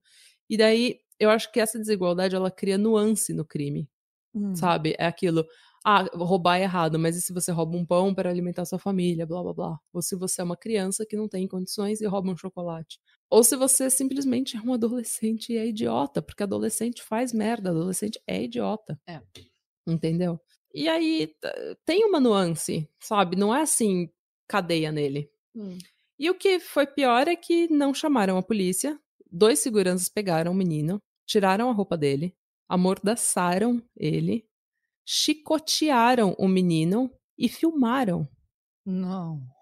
E 0.48 0.56
daí, 0.56 0.98
eu 1.18 1.30
acho 1.30 1.50
que 1.52 1.60
essa 1.60 1.78
desigualdade, 1.78 2.34
ela 2.34 2.50
cria 2.50 2.78
nuance 2.78 3.34
no 3.34 3.44
crime, 3.44 3.88
hum. 4.34 4.54
sabe? 4.54 4.94
É 4.98 5.06
aquilo, 5.06 5.44
ah, 5.84 6.02
roubar 6.14 6.58
é 6.58 6.62
errado, 6.62 6.98
mas 6.98 7.16
e 7.16 7.22
se 7.22 7.32
você 7.32 7.52
rouba 7.52 7.76
um 7.76 7.86
pão 7.86 8.12
para 8.12 8.28
alimentar 8.28 8.64
sua 8.64 8.78
família, 8.78 9.24
blá, 9.24 9.40
blá, 9.40 9.54
blá. 9.54 9.80
Ou 9.92 10.02
se 10.02 10.16
você 10.16 10.40
é 10.40 10.44
uma 10.44 10.56
criança 10.56 11.06
que 11.06 11.16
não 11.16 11.28
tem 11.28 11.46
condições 11.46 12.00
e 12.00 12.06
rouba 12.06 12.30
um 12.30 12.36
chocolate. 12.36 12.98
Ou 13.30 13.44
se 13.44 13.54
você 13.56 13.88
simplesmente 13.88 14.56
é 14.56 14.60
um 14.60 14.72
adolescente 14.74 15.52
e 15.52 15.56
é 15.56 15.66
idiota, 15.66 16.20
porque 16.20 16.42
adolescente 16.42 17.02
faz 17.04 17.32
merda, 17.32 17.70
adolescente 17.70 18.20
é 18.26 18.42
idiota. 18.42 18.98
É. 19.06 19.20
Entendeu? 19.86 20.40
E 20.76 20.90
aí 20.90 21.34
tem 21.86 22.04
uma 22.04 22.20
nuance, 22.20 22.86
sabe? 23.00 23.34
Não 23.34 23.54
é 23.54 23.62
assim, 23.62 24.10
cadeia 24.46 24.92
nele. 24.92 25.30
Hum. 25.54 25.78
E 26.18 26.28
o 26.28 26.34
que 26.34 26.60
foi 26.60 26.86
pior 26.86 27.26
é 27.26 27.34
que 27.34 27.66
não 27.72 27.94
chamaram 27.94 28.36
a 28.36 28.42
polícia. 28.42 29.00
Dois 29.32 29.58
seguranças 29.60 30.10
pegaram 30.10 30.52
o 30.52 30.54
menino, 30.54 31.00
tiraram 31.26 31.70
a 31.70 31.72
roupa 31.72 31.96
dele, 31.96 32.36
amordaçaram 32.68 33.82
ele, 33.96 34.46
chicotearam 35.06 36.36
o 36.38 36.46
menino 36.46 37.10
e 37.38 37.48
filmaram. 37.48 38.28
Não 38.84 39.55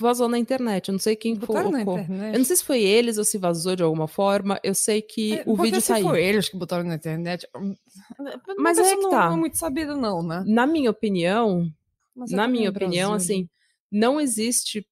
vazou 0.00 0.28
na 0.28 0.38
internet. 0.38 0.88
Eu 0.88 0.92
não 0.92 0.98
sei 0.98 1.16
quem 1.16 1.34
botaram 1.34 1.78
internet. 1.78 2.32
Eu 2.34 2.38
não 2.38 2.44
sei 2.44 2.56
se 2.56 2.64
foi 2.64 2.82
eles 2.82 3.18
ou 3.18 3.24
se 3.24 3.38
vazou 3.38 3.76
de 3.76 3.82
alguma 3.82 4.08
forma. 4.08 4.58
Eu 4.62 4.74
sei 4.74 5.02
que 5.02 5.38
é, 5.38 5.42
o 5.46 5.56
vídeo 5.56 5.80
saiu. 5.80 6.08
Foi 6.08 6.22
eles 6.22 6.48
que 6.48 6.56
botaram 6.56 6.84
na 6.84 6.94
internet. 6.94 7.46
Hum, 7.56 7.74
Mas 8.58 8.78
é 8.78 8.94
que 8.96 9.02
não, 9.02 9.10
tá. 9.10 9.26
Não 9.26 9.34
é 9.34 9.38
muito 9.38 9.56
sabido, 9.58 9.96
não, 9.96 10.22
né? 10.22 10.42
Na 10.46 10.66
minha 10.66 10.90
opinião, 10.90 11.70
Mas 12.14 12.30
na 12.30 12.46
minha 12.48 12.70
opinião, 12.70 13.10
Brasil. 13.10 13.36
assim, 13.36 13.48
não 13.90 14.20
existe 14.20 14.86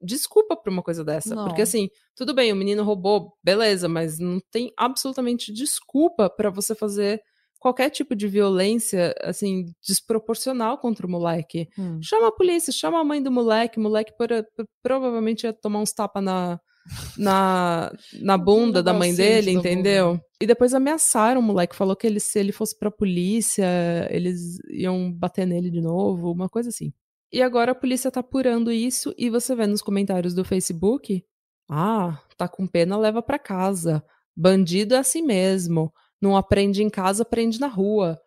desculpa 0.00 0.56
pra 0.56 0.70
uma 0.70 0.82
coisa 0.82 1.04
dessa. 1.04 1.34
Não. 1.34 1.46
Porque 1.46 1.62
assim, 1.62 1.88
tudo 2.14 2.34
bem, 2.34 2.52
o 2.52 2.56
menino 2.56 2.84
roubou, 2.84 3.32
beleza, 3.42 3.88
mas 3.88 4.18
não 4.18 4.38
tem 4.50 4.72
absolutamente 4.76 5.52
desculpa 5.52 6.28
pra 6.28 6.50
você 6.50 6.74
fazer 6.74 7.22
qualquer 7.64 7.88
tipo 7.88 8.14
de 8.14 8.28
violência, 8.28 9.14
assim, 9.22 9.64
desproporcional 9.82 10.76
contra 10.76 11.06
o 11.06 11.10
moleque. 11.10 11.66
Hum. 11.78 11.98
Chama 12.02 12.28
a 12.28 12.30
polícia, 12.32 12.70
chama 12.70 13.00
a 13.00 13.04
mãe 13.04 13.22
do 13.22 13.30
moleque, 13.32 13.78
o 13.78 13.82
moleque 13.82 14.12
por- 14.18 14.28
por- 14.54 14.66
provavelmente 14.82 15.44
ia 15.44 15.52
tomar 15.54 15.78
uns 15.80 15.90
tapas 15.90 16.22
na, 16.22 16.60
na, 17.16 17.90
na 18.20 18.36
bunda 18.36 18.82
da 18.82 18.92
mãe 18.92 19.14
dele, 19.14 19.50
entendeu? 19.52 20.20
E 20.38 20.46
depois 20.46 20.74
ameaçaram 20.74 21.40
o 21.40 21.42
moleque, 21.42 21.74
falou 21.74 21.96
que 21.96 22.06
ele, 22.06 22.20
se 22.20 22.38
ele 22.38 22.52
fosse 22.52 22.78
pra 22.78 22.90
polícia, 22.90 23.64
eles 24.10 24.58
iam 24.70 25.10
bater 25.10 25.46
nele 25.46 25.70
de 25.70 25.80
novo, 25.80 26.30
uma 26.32 26.50
coisa 26.50 26.68
assim. 26.68 26.92
E 27.32 27.40
agora 27.40 27.72
a 27.72 27.74
polícia 27.74 28.10
tá 28.10 28.20
apurando 28.20 28.70
isso 28.70 29.14
e 29.16 29.30
você 29.30 29.56
vê 29.56 29.66
nos 29.66 29.80
comentários 29.80 30.34
do 30.34 30.44
Facebook, 30.44 31.24
ah, 31.70 32.20
tá 32.36 32.46
com 32.46 32.66
pena, 32.66 32.98
leva 32.98 33.22
pra 33.22 33.38
casa. 33.38 34.04
Bandido 34.36 34.94
é 34.94 34.98
assim 34.98 35.22
mesmo. 35.22 35.90
Não 36.24 36.36
aprende 36.36 36.82
em 36.82 36.88
casa, 36.90 37.22
aprende 37.22 37.60
na 37.60 37.66
rua. 37.68 38.18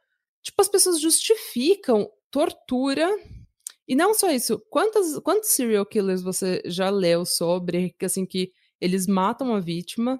Tipo, 0.44 0.62
as 0.62 0.70
pessoas 0.70 1.02
justificam 1.02 2.08
tortura. 2.32 3.08
E 3.88 3.96
não 3.96 4.14
só 4.14 4.30
isso. 4.32 4.62
Quantas, 4.70 5.18
quantos 5.20 5.50
serial 5.50 5.86
killers 5.86 6.22
você 6.22 6.62
já 6.66 6.90
leu 6.90 7.26
sobre 7.26 7.96
que 7.98 8.06
assim 8.06 8.26
que 8.26 8.52
eles 8.80 9.08
matam 9.08 9.54
a 9.56 9.60
vítima 9.60 10.20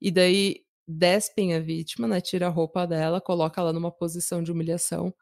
e 0.00 0.10
daí 0.10 0.56
despem 0.88 1.54
a 1.54 1.60
vítima, 1.60 2.08
né? 2.08 2.20
Tira 2.20 2.46
a 2.46 2.50
roupa 2.50 2.86
dela, 2.86 3.20
coloca 3.20 3.60
ela 3.60 3.72
numa 3.72 3.92
posição 3.92 4.42
de 4.42 4.50
humilhação 4.50 5.14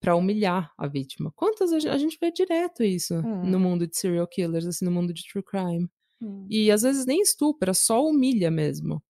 pra 0.00 0.16
humilhar 0.16 0.72
a 0.76 0.86
vítima. 0.88 1.32
Quantas 1.36 1.72
a 1.72 1.78
gen- 1.78 1.90
a 1.92 1.96
gente 1.98 2.18
vê 2.20 2.32
direto 2.32 2.82
isso 2.82 3.14
Hum. 3.14 3.44
no 3.44 3.60
mundo 3.60 3.86
de 3.86 3.96
serial 3.96 4.26
killers, 4.26 4.66
assim, 4.66 4.84
no 4.84 4.90
mundo 4.90 5.12
de 5.14 5.22
true 5.30 5.42
crime. 5.44 5.88
Hum. 6.20 6.46
E 6.50 6.70
às 6.70 6.82
vezes 6.82 7.06
nem 7.06 7.20
estupra, 7.20 7.72
só 7.72 8.04
humilha 8.04 8.50
mesmo. 8.50 9.02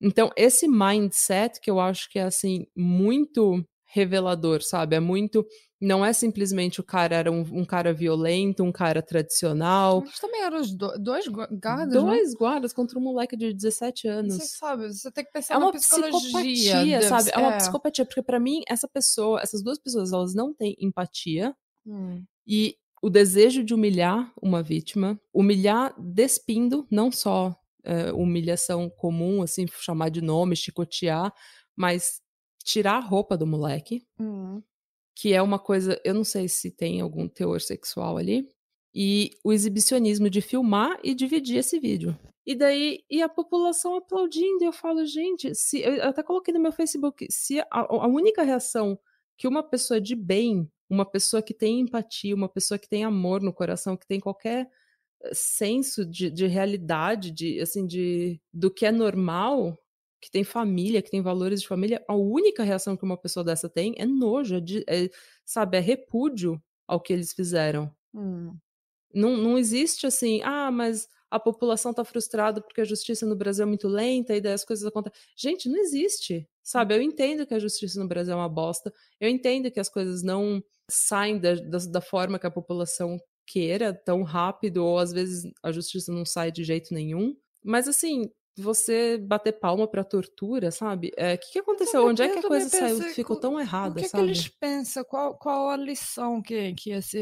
Então, 0.00 0.30
esse 0.36 0.68
mindset 0.68 1.60
que 1.60 1.70
eu 1.70 1.80
acho 1.80 2.08
que 2.10 2.18
é 2.18 2.22
assim 2.22 2.66
muito 2.76 3.64
revelador, 3.90 4.62
sabe? 4.62 4.96
É 4.96 5.00
muito 5.00 5.44
não 5.80 6.04
é 6.04 6.12
simplesmente 6.12 6.80
o 6.80 6.84
cara 6.84 7.14
era 7.14 7.30
um, 7.30 7.40
um 7.52 7.64
cara 7.64 7.92
violento, 7.94 8.64
um 8.64 8.72
cara 8.72 9.00
tradicional. 9.00 10.02
Mas 10.04 10.18
também 10.18 10.42
eram 10.42 10.60
os 10.60 10.72
do- 10.76 10.98
dois 10.98 11.26
gu- 11.28 11.46
guardas, 11.52 11.94
né? 11.94 12.00
Dois 12.00 12.34
guardas 12.34 12.72
contra 12.72 12.98
um 12.98 13.02
moleque 13.02 13.36
de 13.36 13.52
17 13.54 14.08
anos. 14.08 14.34
Você 14.34 14.46
sabe, 14.58 14.92
você 14.92 15.10
tem 15.12 15.24
que 15.24 15.30
pensar 15.30 15.54
É 15.54 15.56
uma 15.56 15.70
psicologia. 15.72 17.02
sabe? 17.02 17.22
ser- 17.24 17.34
É 17.34 17.38
uma 17.38 17.56
psicopatia, 17.56 18.04
porque 18.04 18.22
pra 18.22 18.40
mim 18.40 18.60
essa 18.68 18.88
pessoa, 18.88 19.40
essas 19.40 19.62
duas 19.62 19.78
pessoas, 19.78 20.12
elas 20.12 20.34
não 20.34 20.52
têm 20.52 20.76
empatia 20.80 21.54
Hum. 21.86 22.22
e 22.46 22.76
o 23.00 23.08
desejo 23.08 23.62
de 23.62 23.72
humilhar 23.72 24.32
uma 24.42 24.60
vítima, 24.62 25.18
humilhar 25.32 25.94
despindo, 25.98 26.86
não 26.90 27.12
só 27.12 27.54
é, 27.84 28.12
humilhação 28.12 28.88
comum, 28.90 29.42
assim, 29.42 29.66
chamar 29.80 30.10
de 30.10 30.20
nome, 30.20 30.56
chicotear, 30.56 31.32
mas 31.76 32.20
tirar 32.64 32.96
a 32.96 33.00
roupa 33.00 33.36
do 33.36 33.46
moleque, 33.46 34.06
Hum. 34.20 34.62
que 35.16 35.32
é 35.32 35.40
uma 35.42 35.58
coisa, 35.58 36.00
eu 36.04 36.14
não 36.14 36.24
sei 36.24 36.48
se 36.48 36.70
tem 36.70 37.00
algum 37.00 37.28
teor 37.28 37.60
sexual 37.60 38.16
ali, 38.18 38.48
e 38.94 39.30
o 39.44 39.52
exibicionismo 39.52 40.28
de 40.28 40.40
filmar 40.40 40.98
e 41.04 41.14
dividir 41.14 41.58
esse 41.58 41.78
vídeo. 41.78 42.18
E 42.46 42.54
daí, 42.54 43.04
e 43.10 43.22
a 43.22 43.28
população 43.28 43.96
aplaudindo, 43.96 44.64
e 44.64 44.66
eu 44.66 44.72
falo, 44.72 45.04
gente, 45.04 45.54
se 45.54 45.80
eu 45.82 46.02
até 46.02 46.22
coloquei 46.22 46.52
no 46.52 46.60
meu 46.60 46.72
Facebook, 46.72 47.26
se 47.30 47.60
a, 47.60 47.66
a 47.70 48.06
única 48.06 48.42
reação 48.42 48.98
que 49.36 49.46
uma 49.46 49.62
pessoa 49.62 50.00
de 50.00 50.16
bem, 50.16 50.70
uma 50.88 51.04
pessoa 51.04 51.42
que 51.42 51.54
tem 51.54 51.80
empatia, 51.80 52.34
uma 52.34 52.48
pessoa 52.48 52.78
que 52.78 52.88
tem 52.88 53.04
amor 53.04 53.42
no 53.42 53.52
coração, 53.52 53.96
que 53.96 54.06
tem 54.06 54.18
qualquer 54.18 54.68
senso 55.32 56.04
de, 56.04 56.30
de 56.30 56.46
realidade, 56.46 57.30
de 57.30 57.60
assim, 57.60 57.86
de 57.86 58.40
do 58.52 58.70
que 58.70 58.86
é 58.86 58.92
normal, 58.92 59.78
que 60.20 60.30
tem 60.30 60.44
família, 60.44 61.02
que 61.02 61.10
tem 61.10 61.22
valores 61.22 61.60
de 61.60 61.68
família, 61.68 62.04
a 62.08 62.14
única 62.14 62.62
reação 62.62 62.96
que 62.96 63.04
uma 63.04 63.16
pessoa 63.16 63.44
dessa 63.44 63.68
tem 63.68 63.94
é 63.98 64.06
nojo, 64.06 64.56
é, 64.56 64.60
de- 64.60 64.84
é, 64.88 65.08
sabe, 65.44 65.76
é 65.76 65.80
repúdio 65.80 66.60
ao 66.86 67.00
que 67.00 67.12
eles 67.12 67.32
fizeram. 67.32 67.94
Hum. 68.14 68.56
Não, 69.14 69.36
não 69.36 69.58
existe 69.58 70.06
assim, 70.06 70.40
ah, 70.42 70.70
mas 70.70 71.08
a 71.30 71.38
população 71.38 71.92
tá 71.92 72.04
frustrada 72.04 72.60
porque 72.60 72.80
a 72.80 72.84
justiça 72.84 73.26
no 73.26 73.36
Brasil 73.36 73.62
é 73.64 73.66
muito 73.66 73.88
lenta 73.88 74.34
e 74.34 74.40
daí 74.40 74.52
as 74.52 74.64
coisas 74.64 74.86
acontecem. 74.86 75.18
Gente, 75.36 75.68
não 75.68 75.78
existe, 75.78 76.48
sabe? 76.62 76.94
Eu 76.94 77.02
entendo 77.02 77.46
que 77.46 77.54
a 77.54 77.58
justiça 77.58 78.00
no 78.00 78.08
Brasil 78.08 78.32
é 78.32 78.36
uma 78.36 78.48
bosta, 78.48 78.92
eu 79.20 79.28
entendo 79.28 79.70
que 79.70 79.80
as 79.80 79.88
coisas 79.88 80.22
não 80.22 80.62
saem 80.90 81.38
da, 81.38 81.54
da, 81.54 81.78
da 81.78 82.00
forma 82.00 82.38
que 82.38 82.46
a 82.46 82.50
população 82.50 83.18
queira 83.50 83.92
tão 83.94 84.22
rápido, 84.22 84.84
ou 84.84 84.98
às 84.98 85.12
vezes 85.12 85.50
a 85.62 85.72
justiça 85.72 86.12
não 86.12 86.24
sai 86.24 86.52
de 86.52 86.62
jeito 86.64 86.92
nenhum. 86.92 87.34
Mas 87.64 87.88
assim, 87.88 88.30
você 88.60 89.16
bater 89.18 89.52
palma 89.52 89.86
pra 89.86 90.02
tortura, 90.02 90.70
sabe? 90.72 91.12
É, 91.16 91.34
O 91.34 91.38
que, 91.38 91.52
que 91.52 91.58
aconteceu? 91.60 92.04
Onde 92.04 92.22
é 92.22 92.28
que 92.28 92.38
a 92.40 92.42
coisa 92.42 92.68
saiu? 92.68 93.00
Ficou 93.14 93.36
co- 93.36 93.40
tão 93.42 93.54
O 93.54 93.60
errada, 93.60 93.94
que, 93.94 94.00
é 94.00 94.02
que 94.02 94.08
sabe? 94.08 94.22
eles 94.24 94.48
pensam? 94.48 95.04
Qual, 95.04 95.38
qual 95.38 95.68
a 95.70 95.76
lição 95.76 96.42
que, 96.42 96.74
que 96.74 96.90
esse 96.90 97.18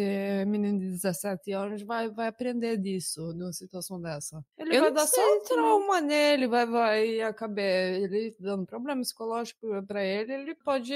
menino 0.47 0.79
de 0.79 0.91
17 0.93 1.53
anos 1.53 1.83
vai, 1.83 2.09
vai 2.11 2.29
aprender 2.29 2.79
disso, 2.79 3.35
numa 3.35 3.53
situação 3.53 4.01
dessa? 4.01 4.43
Ele 4.59 4.77
Eu 4.77 4.81
vai 4.81 4.91
não 4.91 4.95
dar 4.97 5.07
sei 5.07 5.23
só 5.23 5.37
um 5.37 5.41
trauma 5.45 6.01
nele, 6.01 6.47
vai, 6.49 6.65
vai 6.67 7.21
acabar 7.21 7.61
ele 7.63 8.35
dando 8.41 8.65
problema 8.65 9.03
psicológico 9.03 9.67
pra 9.87 10.03
ele, 10.03 10.33
ele 10.33 10.55
pode 10.55 10.95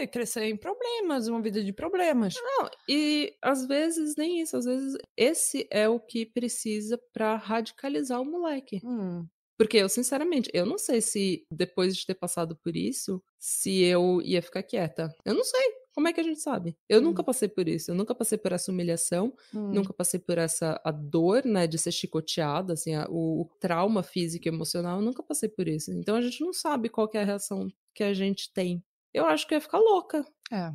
é, 0.00 0.06
crescer 0.06 0.44
em 0.44 0.56
problemas, 0.56 1.28
uma 1.28 1.40
vida 1.42 1.62
de 1.62 1.72
problemas. 1.72 2.34
Não, 2.34 2.68
e 2.88 3.34
às 3.42 3.66
vezes 3.66 4.14
nem 4.16 4.40
isso, 4.40 4.56
às 4.56 4.64
vezes 4.64 4.96
esse 5.16 5.66
é 5.70 5.88
o 5.88 5.98
que 6.00 6.26
precisa 6.26 6.98
pra 7.12 7.36
radicalizar 7.36 8.20
o 8.20 8.24
moleque. 8.24 8.80
Hum, 8.84 9.26
Porque 9.58 9.76
eu, 9.76 9.88
sinceramente, 9.88 10.50
eu 10.52 10.66
não 10.66 10.78
sei 10.78 11.00
se 11.00 11.46
depois 11.52 11.96
de 11.96 12.04
ter 12.06 12.14
passado 12.14 12.56
por 12.56 12.74
isso, 12.76 13.22
se 13.38 13.82
eu 13.82 14.20
ia 14.22 14.42
ficar 14.42 14.62
quieta. 14.62 15.14
Eu 15.24 15.34
não 15.34 15.44
sei. 15.44 15.60
Como 15.94 16.08
é 16.08 16.12
que 16.12 16.20
a 16.20 16.24
gente 16.24 16.40
sabe? 16.40 16.74
Eu 16.88 17.00
Hum. 17.00 17.04
nunca 17.04 17.22
passei 17.22 17.48
por 17.48 17.68
isso. 17.68 17.90
Eu 17.90 17.94
nunca 17.94 18.14
passei 18.14 18.38
por 18.38 18.50
essa 18.52 18.72
humilhação. 18.72 19.34
hum. 19.54 19.72
Nunca 19.74 19.92
passei 19.92 20.18
por 20.18 20.38
essa 20.38 20.80
a 20.82 20.90
dor, 20.90 21.44
né, 21.44 21.66
de 21.66 21.76
ser 21.78 21.92
chicoteada, 21.92 22.72
assim, 22.72 22.94
a- 22.94 23.06
o, 23.10 23.46
trauma 23.60 24.02
físico 24.02 24.48
e 24.48 24.50
emocional. 24.50 24.98
Eu 24.98 25.04
nunca 25.04 25.22
passei 25.22 25.50
por 25.50 25.68
isso. 25.68 25.92
Então 25.92 26.16
a 26.16 26.22
gente 26.22 26.40
não 26.40 26.52
sabe 26.54 26.88
qual 26.88 27.08
é 27.14 27.18
a 27.18 27.24
reação 27.24 27.68
que 27.94 28.02
a 28.02 28.14
gente 28.14 28.50
tem. 28.54 28.82
Eu 29.12 29.26
acho 29.26 29.46
que 29.46 29.54
eu 29.54 29.56
ia 29.56 29.60
ficar 29.60 29.78
louca. 29.78 30.24
É. 30.50 30.72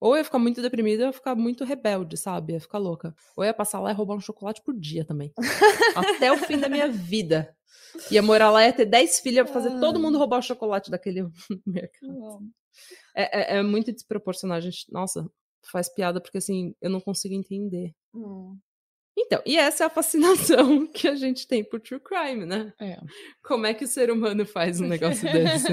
Ou 0.00 0.12
eu 0.14 0.18
ia 0.18 0.24
ficar 0.24 0.38
muito 0.38 0.60
deprimida, 0.60 1.02
ou 1.02 1.06
eu 1.06 1.08
ia 1.08 1.12
ficar 1.12 1.34
muito 1.34 1.64
rebelde, 1.64 2.16
sabe? 2.16 2.52
Eu 2.52 2.56
ia 2.56 2.60
ficar 2.60 2.78
louca. 2.78 3.14
Ou 3.36 3.44
eu 3.44 3.48
ia 3.48 3.54
passar 3.54 3.80
lá 3.80 3.90
e 3.90 3.94
roubar 3.94 4.14
um 4.16 4.20
chocolate 4.20 4.62
por 4.62 4.74
dia 4.78 5.04
também. 5.04 5.32
Até 5.94 6.30
o 6.32 6.36
fim 6.38 6.58
da 6.58 6.68
minha 6.68 6.88
vida. 6.92 7.56
Ia 8.10 8.22
morar 8.22 8.50
lá, 8.50 8.64
ia 8.64 8.72
ter 8.72 8.84
10 8.86 9.20
filhos, 9.20 9.36
ia 9.38 9.46
fazer 9.46 9.70
todo 9.80 9.98
mundo 10.00 10.18
roubar 10.18 10.38
o 10.38 10.42
chocolate 10.42 10.90
daquele 10.90 11.22
mercado. 11.66 12.40
É, 13.14 13.54
é- 13.54 13.58
é 13.58 13.62
muito 13.62 13.92
desproporcional, 13.92 14.56
a 14.58 14.60
gente. 14.60 14.90
Nossa, 14.92 15.28
faz 15.70 15.88
piada 15.88 16.20
porque 16.20 16.38
assim, 16.38 16.74
eu 16.82 16.90
não 16.90 17.00
consigo 17.00 17.34
entender. 17.34 17.92
Hum, 18.12 18.58
Então, 19.16 19.40
e 19.46 19.56
essa 19.56 19.84
é 19.84 19.86
a 19.86 19.90
fascinação 19.90 20.86
que 20.92 21.06
a 21.08 21.14
gente 21.14 21.46
tem 21.46 21.64
por 21.64 21.80
true 21.80 22.00
crime, 22.00 22.44
né? 22.44 22.72
é. 22.80 22.98
Como 23.42 23.64
é 23.64 23.72
que 23.72 23.84
o 23.84 23.88
ser 23.88 24.10
humano 24.10 24.44
faz 24.44 24.80
um 24.80 24.86
negócio 24.88 25.22
desse? 25.32 25.68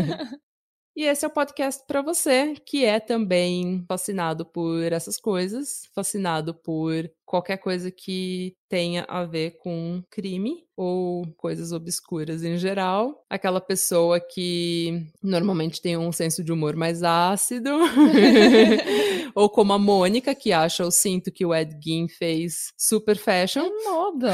E 0.95 1.03
esse 1.05 1.23
é 1.23 1.27
o 1.27 1.31
podcast 1.31 1.83
para 1.87 2.01
você 2.01 2.53
que 2.65 2.83
é 2.83 2.99
também 2.99 3.83
fascinado 3.87 4.45
por 4.45 4.91
essas 4.91 5.17
coisas, 5.17 5.89
fascinado 5.95 6.53
por 6.53 7.09
qualquer 7.25 7.57
coisa 7.57 7.89
que 7.89 8.53
tenha 8.67 9.05
a 9.07 9.23
ver 9.23 9.57
com 9.59 10.03
crime 10.09 10.65
ou 10.75 11.25
coisas 11.37 11.71
obscuras 11.71 12.43
em 12.43 12.57
geral. 12.57 13.23
Aquela 13.29 13.61
pessoa 13.61 14.19
que 14.19 15.07
normalmente 15.23 15.81
tem 15.81 15.95
um 15.95 16.11
senso 16.11 16.43
de 16.43 16.51
humor 16.51 16.75
mais 16.75 17.03
ácido. 17.03 17.69
ou 19.33 19.49
como 19.49 19.71
a 19.71 19.79
Mônica, 19.79 20.35
que 20.35 20.51
acha 20.51 20.85
o 20.85 20.91
cinto 20.91 21.31
que 21.31 21.45
o 21.45 21.55
Ed 21.55 21.77
Gein 21.81 22.09
fez 22.09 22.73
super 22.77 23.17
fashion. 23.17 23.63
É 23.65 23.83
moda. 23.89 24.33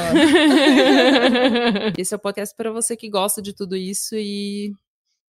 Esse 1.96 2.16
é 2.16 2.18
o 2.18 2.20
podcast 2.20 2.56
para 2.56 2.72
você 2.72 2.98
que 2.98 3.10
gosta 3.10 3.44
de 3.44 3.54
tudo 3.54 3.76
isso 3.76 4.16
e 4.16 4.72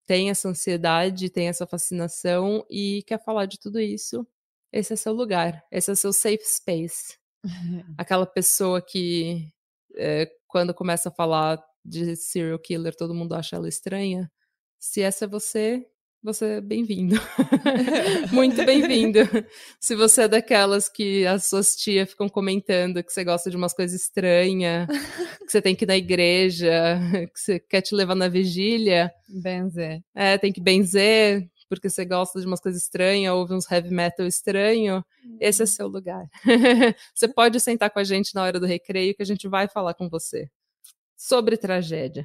tem 0.09 0.31
essa 0.31 0.49
ansiedade, 0.49 1.29
tem 1.29 1.49
essa 1.49 1.67
fascinação 1.67 2.65
e 2.71 3.05
quer 3.07 3.23
falar 3.23 3.45
de 3.45 3.61
tudo 3.61 3.79
isso. 3.79 4.27
Esse 4.73 4.95
é 4.95 4.97
seu 4.97 5.13
lugar, 5.13 5.63
esse 5.71 5.91
é 5.91 5.95
seu 5.95 6.15
safe 6.15 6.45
space. 6.45 7.19
Aquela 7.99 8.27
pessoa 8.27 8.81
que, 8.81 9.53
é, 9.97 10.27
quando 10.47 10.73
começa 10.73 11.11
a 11.11 11.13
falar 11.13 11.63
de 11.85 12.17
serial 12.17 12.59
killer, 12.59 12.97
todo 12.97 13.15
mundo 13.15 13.35
acha 13.35 13.57
ela 13.57 13.69
estranha. 13.69 14.33
Se 14.79 15.03
essa 15.03 15.27
é 15.27 15.29
você, 15.29 15.87
você 16.23 16.45
é 16.57 16.61
bem-vindo. 16.61 17.15
Muito 18.33 18.65
bem-vindo. 18.65 19.21
Se 19.81 19.95
você 19.95 20.23
é 20.23 20.29
daquelas 20.29 20.89
que 20.89 21.25
as 21.27 21.47
suas 21.49 21.77
tias 21.77 22.11
ficam 22.11 22.29
comentando 22.29 23.03
que 23.03 23.13
você 23.13 23.25
gosta 23.25 23.51
de 23.51 23.57
umas 23.57 23.73
coisas 23.73 24.01
estranhas, 24.01 24.89
que 25.39 25.51
você 25.51 25.63
tem 25.63 25.75
que 25.77 25.85
ir 25.85 25.89
na 25.89 25.97
igreja, 25.97 26.99
que 27.35 27.41
você 27.41 27.61
quer 27.61 27.81
te 27.83 27.95
levar 27.95 28.15
na 28.15 28.29
vigília, 28.29 29.13
Benzer. 29.29 30.03
é, 30.15 30.37
tem 30.37 30.53
que 30.53 30.61
benzer, 30.61 31.49
porque 31.69 31.89
você 31.89 32.05
gosta 32.05 32.41
de 32.41 32.47
umas 32.47 32.61
coisas 32.61 32.83
estranhas, 32.83 33.33
ouve 33.35 33.55
uns 33.55 33.71
heavy 33.71 33.91
metal 33.91 34.27
estranho, 34.27 35.05
esse 35.41 35.63
é 35.63 35.65
Uhum. 35.65 35.67
seu 35.71 35.87
lugar. 35.89 36.25
você 37.15 37.29
pode 37.29 37.61
sentar 37.61 37.91
com 37.91 37.99
a 38.01 38.05
gente 38.05 38.35
na 38.35 38.43
hora 38.43 38.59
do 38.59 38.67
recreio 38.67 39.15
que 39.15 39.23
a 39.23 39.27
gente 39.27 39.47
vai 39.47 39.69
falar 39.69 39.95
com 39.95 40.09
você 40.09 40.49
sobre 41.17 41.57
tragédia. 41.57 42.25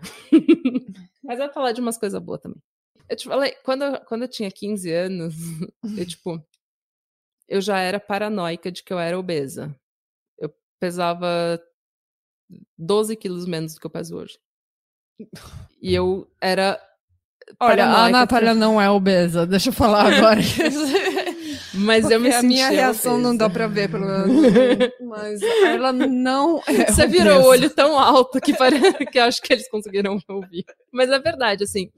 Mas 1.23 1.37
vai 1.39 1.51
falar 1.51 1.71
de 1.71 1.81
umas 1.81 1.97
coisas 1.97 2.21
boas 2.21 2.41
também. 2.41 2.61
Eu 3.09 3.15
te 3.15 3.25
falei, 3.27 3.51
quando, 3.63 3.99
quando 4.05 4.23
eu 4.23 4.27
tinha 4.27 4.49
15 4.51 4.91
anos, 4.91 5.35
eu, 5.97 6.05
tipo, 6.05 6.43
eu 7.47 7.61
já 7.61 7.79
era 7.79 7.99
paranoica 7.99 8.71
de 8.71 8.83
que 8.83 8.91
eu 8.93 8.99
era 8.99 9.17
obesa. 9.19 9.75
Eu 10.39 10.53
pesava 10.79 11.61
12 12.77 13.15
quilos 13.15 13.45
menos 13.45 13.73
do 13.73 13.79
que 13.79 13.85
eu 13.85 13.91
peso 13.91 14.15
hoje. 14.17 14.39
E 15.81 15.93
eu 15.93 16.27
era. 16.41 16.79
Olha, 17.59 17.85
a 17.85 18.09
Natália 18.09 18.53
não 18.53 18.81
é 18.81 18.89
obesa, 18.89 19.45
deixa 19.45 19.69
eu 19.69 19.73
falar 19.73 20.13
agora. 20.13 20.39
Mas 21.75 22.09
eu 22.09 22.19
me 22.19 22.29
Porque 22.29 22.45
a 22.45 22.47
minha 22.47 22.69
reação 22.69 23.17
não 23.17 23.35
dá 23.35 23.45
obesa. 23.45 23.59
pra 23.59 23.67
ver, 23.67 23.89
pelo 23.89 24.05
mas 25.09 25.41
ela 25.41 25.91
não 25.91 26.61
é 26.67 26.91
Você 26.91 27.07
virou 27.07 27.33
o 27.33 27.35
obesa. 27.37 27.49
olho 27.49 27.69
tão 27.71 27.97
alto 27.97 28.39
que, 28.39 28.55
pare... 28.55 28.79
que 29.07 29.17
eu 29.19 29.23
acho 29.23 29.41
que 29.41 29.53
eles 29.53 29.67
conseguiram 29.69 30.19
ouvir. 30.27 30.65
Mas 30.91 31.09
é 31.09 31.17
verdade, 31.19 31.63
assim. 31.63 31.91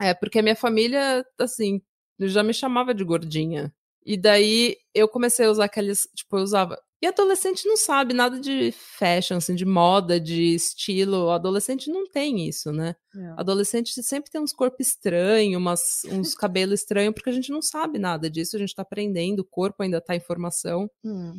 É, 0.00 0.14
porque 0.14 0.38
a 0.38 0.42
minha 0.42 0.56
família, 0.56 1.24
assim, 1.38 1.80
já 2.20 2.42
me 2.42 2.52
chamava 2.52 2.94
de 2.94 3.04
gordinha. 3.04 3.72
E 4.04 4.16
daí 4.16 4.76
eu 4.94 5.08
comecei 5.08 5.46
a 5.46 5.50
usar 5.50 5.64
aqueles. 5.64 6.08
Tipo, 6.14 6.38
eu 6.38 6.42
usava. 6.42 6.80
E 7.02 7.06
adolescente 7.06 7.66
não 7.66 7.76
sabe 7.76 8.14
nada 8.14 8.40
de 8.40 8.72
fashion, 8.72 9.36
assim, 9.36 9.54
de 9.54 9.66
moda, 9.66 10.18
de 10.18 10.54
estilo. 10.54 11.26
O 11.26 11.30
adolescente 11.30 11.90
não 11.90 12.08
tem 12.08 12.48
isso, 12.48 12.72
né? 12.72 12.94
É. 13.14 13.34
Adolescente 13.36 14.02
sempre 14.02 14.30
tem 14.30 14.40
uns 14.40 14.52
corpos 14.52 14.86
estranhos, 14.86 15.60
umas, 15.60 16.02
uns 16.10 16.34
cabelos 16.36 16.80
estranhos, 16.80 17.12
porque 17.12 17.28
a 17.28 17.32
gente 17.32 17.50
não 17.50 17.60
sabe 17.60 17.98
nada 17.98 18.30
disso, 18.30 18.56
a 18.56 18.58
gente 18.58 18.74
tá 18.74 18.82
aprendendo, 18.82 19.40
o 19.40 19.44
corpo 19.44 19.82
ainda 19.82 20.00
tá 20.00 20.16
em 20.16 20.20
formação. 20.20 20.90
Hum. 21.04 21.38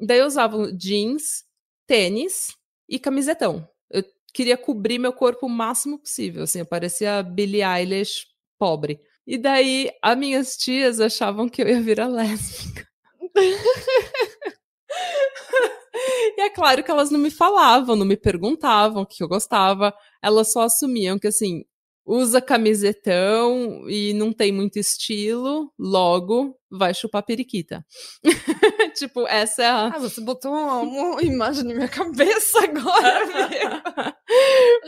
Daí 0.00 0.18
eu 0.18 0.26
usava 0.26 0.72
jeans, 0.72 1.44
tênis 1.86 2.56
e 2.88 2.98
camisetão. 2.98 3.68
Eu 3.90 4.02
queria 4.38 4.56
cobrir 4.56 5.00
meu 5.00 5.12
corpo 5.12 5.46
o 5.46 5.50
máximo 5.50 5.98
possível, 5.98 6.44
assim, 6.44 6.60
eu 6.60 6.66
parecia 6.66 7.24
Billie 7.24 7.60
Eilish 7.60 8.24
pobre. 8.56 9.00
E 9.26 9.36
daí 9.36 9.90
as 10.00 10.16
minhas 10.16 10.56
tias 10.56 11.00
achavam 11.00 11.48
que 11.48 11.60
eu 11.60 11.66
ia 11.66 11.82
virar 11.82 12.06
lésbica. 12.06 12.86
e 16.38 16.40
é 16.40 16.50
claro 16.50 16.84
que 16.84 16.90
elas 16.90 17.10
não 17.10 17.18
me 17.18 17.32
falavam, 17.32 17.96
não 17.96 18.06
me 18.06 18.16
perguntavam 18.16 19.02
o 19.02 19.06
que 19.06 19.24
eu 19.24 19.28
gostava, 19.28 19.92
elas 20.22 20.52
só 20.52 20.60
assumiam 20.60 21.18
que 21.18 21.26
assim, 21.26 21.64
usa 22.10 22.40
camisetão 22.40 23.84
e 23.88 24.14
não 24.14 24.32
tem 24.32 24.50
muito 24.50 24.78
estilo, 24.78 25.70
logo 25.78 26.56
vai 26.70 26.92
chupar 26.94 27.22
periquita. 27.22 27.84
tipo, 28.96 29.26
essa 29.26 29.62
é 29.62 29.66
a. 29.66 29.86
Ah, 29.88 29.98
você 29.98 30.20
botou 30.20 30.50
uma, 30.52 30.80
uma 30.80 31.22
imagem 31.22 31.64
na 31.64 31.74
minha 31.74 31.88
cabeça 31.88 32.58
agora. 32.64 34.14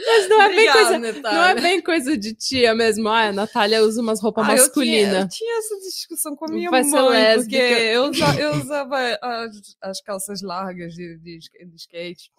Mas 0.06 0.28
não 0.28 0.40
é 0.42 0.48
bem 0.48 0.68
Obrigada, 0.70 1.00
coisa. 1.12 1.22
Não 1.22 1.44
é 1.44 1.54
bem 1.60 1.82
coisa 1.82 2.16
de 2.16 2.34
tia 2.34 2.74
mesmo. 2.74 3.08
Ah, 3.08 3.28
a 3.28 3.32
Natália 3.32 3.82
usa 3.82 4.00
umas 4.00 4.20
roupas 4.22 4.46
Ah, 4.48 4.52
eu 4.52 4.56
masculinas. 4.58 5.22
eu 5.22 5.28
tinha 5.28 5.58
essa 5.58 5.76
discussão 5.78 6.34
com 6.36 6.46
a 6.46 6.48
minha 6.52 6.70
Vai 6.70 6.82
mãe, 6.84 7.10
lésbica. 7.10 7.56
porque 7.58 7.82
eu, 7.82 8.04
usa- 8.10 8.40
eu 8.40 8.54
usava 8.56 9.18
as, 9.22 9.56
as 9.82 10.00
calças 10.02 10.42
largas 10.42 10.94
de, 10.94 11.18
de, 11.18 11.38
de 11.38 11.76
skate, 11.76 12.30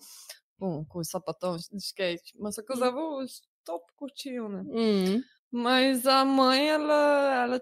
com, 0.59 0.83
com 0.85 0.99
os 0.99 1.09
sapatões 1.09 1.63
de 1.71 1.77
skate, 1.77 2.33
mas 2.39 2.55
só 2.55 2.61
que 2.61 2.71
eu 2.71 2.75
usava 2.75 2.99
os 2.99 3.41
top 3.71 3.85
curtinho, 3.95 4.49
né? 4.49 4.63
Hum. 4.67 5.23
Mas 5.51 6.05
a 6.07 6.23
mãe, 6.25 6.69
ela, 6.69 7.43
ela, 7.43 7.61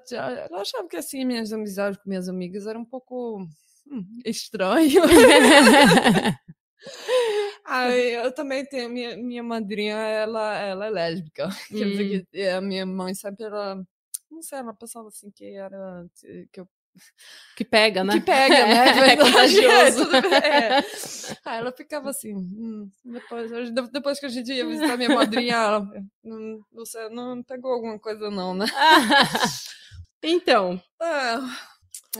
ela 0.50 0.62
achava 0.62 0.88
que 0.88 0.96
assim, 0.98 1.26
minhas 1.26 1.52
amizades 1.52 2.00
com 2.00 2.08
minhas 2.10 2.30
amigas 2.30 2.66
eram 2.68 2.82
um 2.82 2.86
pouco 2.86 3.48
hum, 3.88 4.06
estranho. 4.26 5.02
Aí 7.66 8.14
eu 8.14 8.32
também 8.32 8.66
tenho 8.66 8.90
minha, 8.90 9.18
minha 9.18 9.44
madrinha, 9.44 9.96
ela, 9.96 10.56
ela 10.60 10.86
é 10.88 10.90
lésbica. 10.90 11.50
Quer 11.70 11.86
Hum. 11.86 11.92
dizer 11.92 12.26
que 12.32 12.42
a 12.48 12.62
minha 12.62 12.86
mãe 12.86 13.14
sempre 13.14 13.46
ela. 13.46 13.84
Não 14.32 14.42
sei, 14.42 14.60
ela 14.60 14.74
pensava 14.74 15.08
assim 15.08 15.30
que 15.32 15.46
era. 15.46 16.06
Que, 16.52 16.60
eu, 16.62 16.68
Que 17.56 17.64
pega, 17.66 18.04
né? 18.04 18.14
que 18.14 18.22
pega, 18.22 18.66
né? 18.66 18.86
É 18.90 18.94
verdade, 18.94 19.22
contagioso. 19.32 20.10
bem, 20.12 20.34
é. 20.34 20.78
Aí 21.46 21.58
ela 21.60 21.72
ficava 21.72 22.10
assim. 22.10 22.34
hum, 22.36 22.90
depois, 23.04 23.52
depois 23.92 24.20
que 24.20 24.26
a 24.26 24.30
gente 24.30 24.52
ia 24.52 24.66
visitar 24.66 24.98
minha 24.98 25.10
madrinha, 25.14 25.56
ela. 25.56 25.88
"Hum, 26.24 26.62
você 26.72 27.10
não 27.10 27.44
pegou 27.44 27.72
alguma 27.74 28.00
coisa, 28.00 28.30
não, 28.30 28.54
né? 28.54 28.66
então, 30.24 30.82
Ah, 31.02 31.40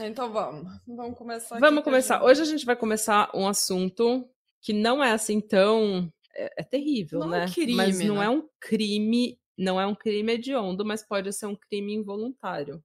então 0.00 0.30
vamos. 0.32 0.70
Vamos 0.86 1.16
começar. 1.18 1.58
vamos 1.58 1.84
começar. 1.84 2.16
gente- 2.18 2.24
Hoje 2.26 2.42
a 2.42 2.44
gente 2.44 2.66
vai 2.66 2.76
começar 2.76 3.30
um 3.34 3.46
assunto 3.46 4.28
que 4.60 4.72
não 4.72 5.02
é 5.02 5.12
assim 5.12 5.40
tão. 5.40 6.10
É, 6.34 6.60
é 6.60 6.62
terrível, 6.64 7.20
Não 7.20 7.34
é 7.34 7.40
né? 7.40 7.46
um 7.46 7.50
crime, 7.52 7.74
mas 7.74 7.98
não 8.00 8.16
né? 8.16 8.24
é 8.26 8.28
um 8.28 8.48
crime. 8.60 9.38
Não 9.58 9.80
é 9.80 9.86
um 9.86 9.94
crime 9.94 10.32
hediondo, 10.32 10.84
mas 10.86 11.06
pode 11.06 11.30
ser 11.32 11.46
um 11.46 11.56
crime 11.56 11.92
involuntário. 11.94 12.82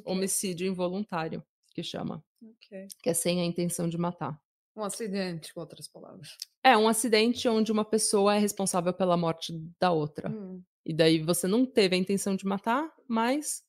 Ok, 0.00 0.12
Homicídio 0.12 0.66
involuntário, 0.66 1.42
que 1.74 1.82
chama. 1.82 2.24
ok. 2.42 2.86
Que 3.02 3.10
é 3.10 3.14
sem 3.14 3.40
a 3.40 3.44
intenção 3.44 3.88
de 3.88 3.98
matar. 3.98 4.40
Um 4.76 4.82
acidente, 4.82 5.54
com 5.54 5.60
outras 5.60 5.86
palavras. 5.86 6.36
É 6.62 6.76
um 6.76 6.88
acidente 6.88 7.48
onde 7.48 7.70
uma 7.70 7.84
pessoa 7.84 8.34
é 8.34 8.38
responsável 8.38 8.92
pela 8.92 9.16
morte 9.16 9.52
da 9.78 9.92
outra. 9.92 10.30
Hum, 10.30 10.62
E 10.84 10.92
daí 10.92 11.20
você 11.22 11.46
não 11.46 11.64
teve 11.64 11.94
a 11.94 11.98
intenção 11.98 12.34
de 12.34 12.44
matar, 12.44 12.92
mas 13.06 13.62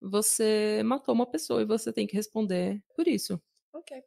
você 0.00 0.82
matou 0.84 1.14
uma 1.14 1.26
pessoa 1.26 1.62
e 1.62 1.64
você 1.64 1.92
tem 1.92 2.06
que 2.06 2.14
responder 2.16 2.82
por 2.94 3.08
isso. 3.08 3.40
ok. 3.72 4.02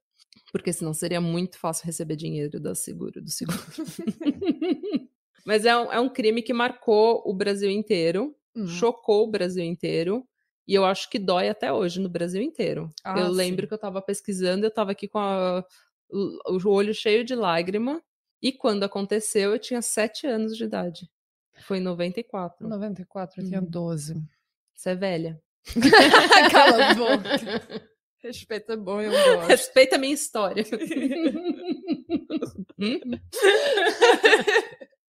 Porque 0.52 0.72
senão 0.72 0.94
seria 0.94 1.20
muito 1.22 1.58
fácil 1.58 1.86
receber 1.86 2.16
dinheiro 2.16 2.60
da 2.60 2.76
seguro, 2.76 3.22
do 3.22 3.30
seguro. 3.32 3.58
mas 5.46 5.66
é 5.66 5.76
um, 5.76 5.92
é 5.92 6.00
um 6.00 6.10
crime 6.10 6.42
que 6.42 6.54
marcou 6.54 7.22
o 7.26 7.34
Brasil 7.34 7.70
inteiro, 7.70 8.36
Hum. 8.56 8.68
chocou 8.68 9.24
o 9.28 9.32
Brasil 9.32 9.64
inteiro. 9.64 10.28
E 10.68 10.74
eu 10.74 10.86
acho 10.86 11.10
que 11.10 11.20
dói 11.20 11.50
até 11.50 11.72
hoje 11.74 12.00
no 12.00 12.08
Brasil 12.10 12.42
inteiro. 12.42 12.92
Ah, 13.04 13.20
eu 13.20 13.28
lembro 13.30 13.64
sim. 13.64 13.68
que 13.68 13.74
eu 13.74 13.78
tava 13.78 14.02
pesquisando, 14.02 14.66
eu 14.66 14.72
tava 14.72 14.92
aqui 14.92 15.08
com 15.08 15.20
a- 15.20 15.64
o 16.12 16.70
olho 16.70 16.94
cheio 16.94 17.24
de 17.26 17.36
lágrima. 17.36 18.02
E 18.42 18.52
quando 18.52 18.84
aconteceu, 18.84 19.52
eu 19.52 19.60
tinha 19.60 19.82
sete 19.82 20.28
anos 20.28 20.56
de 20.58 20.64
idade. 20.66 21.10
Foi 21.66 21.78
em 21.78 21.82
94. 21.82 22.68
94, 22.68 23.42
eu 23.42 23.48
tinha 23.48 23.62
Hum. 23.62 23.66
12. 23.66 24.16
Você 24.74 24.90
é 24.92 24.96
velha. 24.96 25.42
Cala 26.52 26.86
a 26.90 26.94
boca. 26.94 27.30
Respeito 28.24 28.72
é 28.72 28.78
bom, 28.78 29.02
eu 29.02 29.12
gosto. 29.12 29.48
Respeita 29.48 29.96
a 29.98 30.00
minha 30.00 30.14
história. 30.14 30.64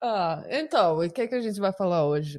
ah, 0.03 0.43
então, 0.51 0.99
o 0.99 1.11
que, 1.11 1.23
é 1.23 1.27
que 1.27 1.35
a 1.35 1.41
gente 1.41 1.61
vai 1.61 1.73
falar 1.73 2.07
hoje? 2.07 2.39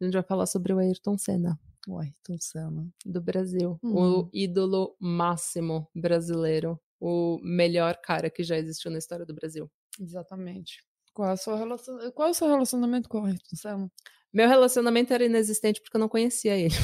A 0.00 0.04
gente 0.04 0.14
vai 0.14 0.22
falar 0.22 0.46
sobre 0.46 0.72
o 0.72 0.78
Ayrton 0.78 1.16
Senna, 1.16 1.58
Uai, 1.86 2.14
tô 2.22 2.34
sendo. 2.38 2.90
do 3.04 3.20
Brasil. 3.20 3.78
Hum. 3.82 3.94
O 3.94 4.30
ídolo 4.32 4.96
máximo 4.98 5.88
brasileiro. 5.94 6.80
O 6.98 7.38
melhor 7.42 7.96
cara 8.02 8.30
que 8.30 8.42
já 8.42 8.56
existiu 8.56 8.90
na 8.90 8.98
história 8.98 9.26
do 9.26 9.34
Brasil. 9.34 9.70
Exatamente. 10.00 10.82
Qual 11.12 11.28
é 11.28 11.32
o 11.34 11.36
seu, 11.36 11.56
relacion... 11.56 12.10
Qual 12.12 12.28
é 12.28 12.30
o 12.30 12.34
seu 12.34 12.48
relacionamento 12.48 13.08
com 13.08 13.20
o 13.20 13.26
Ayrton 13.26 13.56
Senna? 13.56 13.92
Meu 14.32 14.48
relacionamento 14.48 15.12
era 15.12 15.24
inexistente 15.24 15.80
porque 15.80 15.96
eu 15.96 16.00
não 16.00 16.08
conhecia 16.08 16.56
ele. 16.56 16.74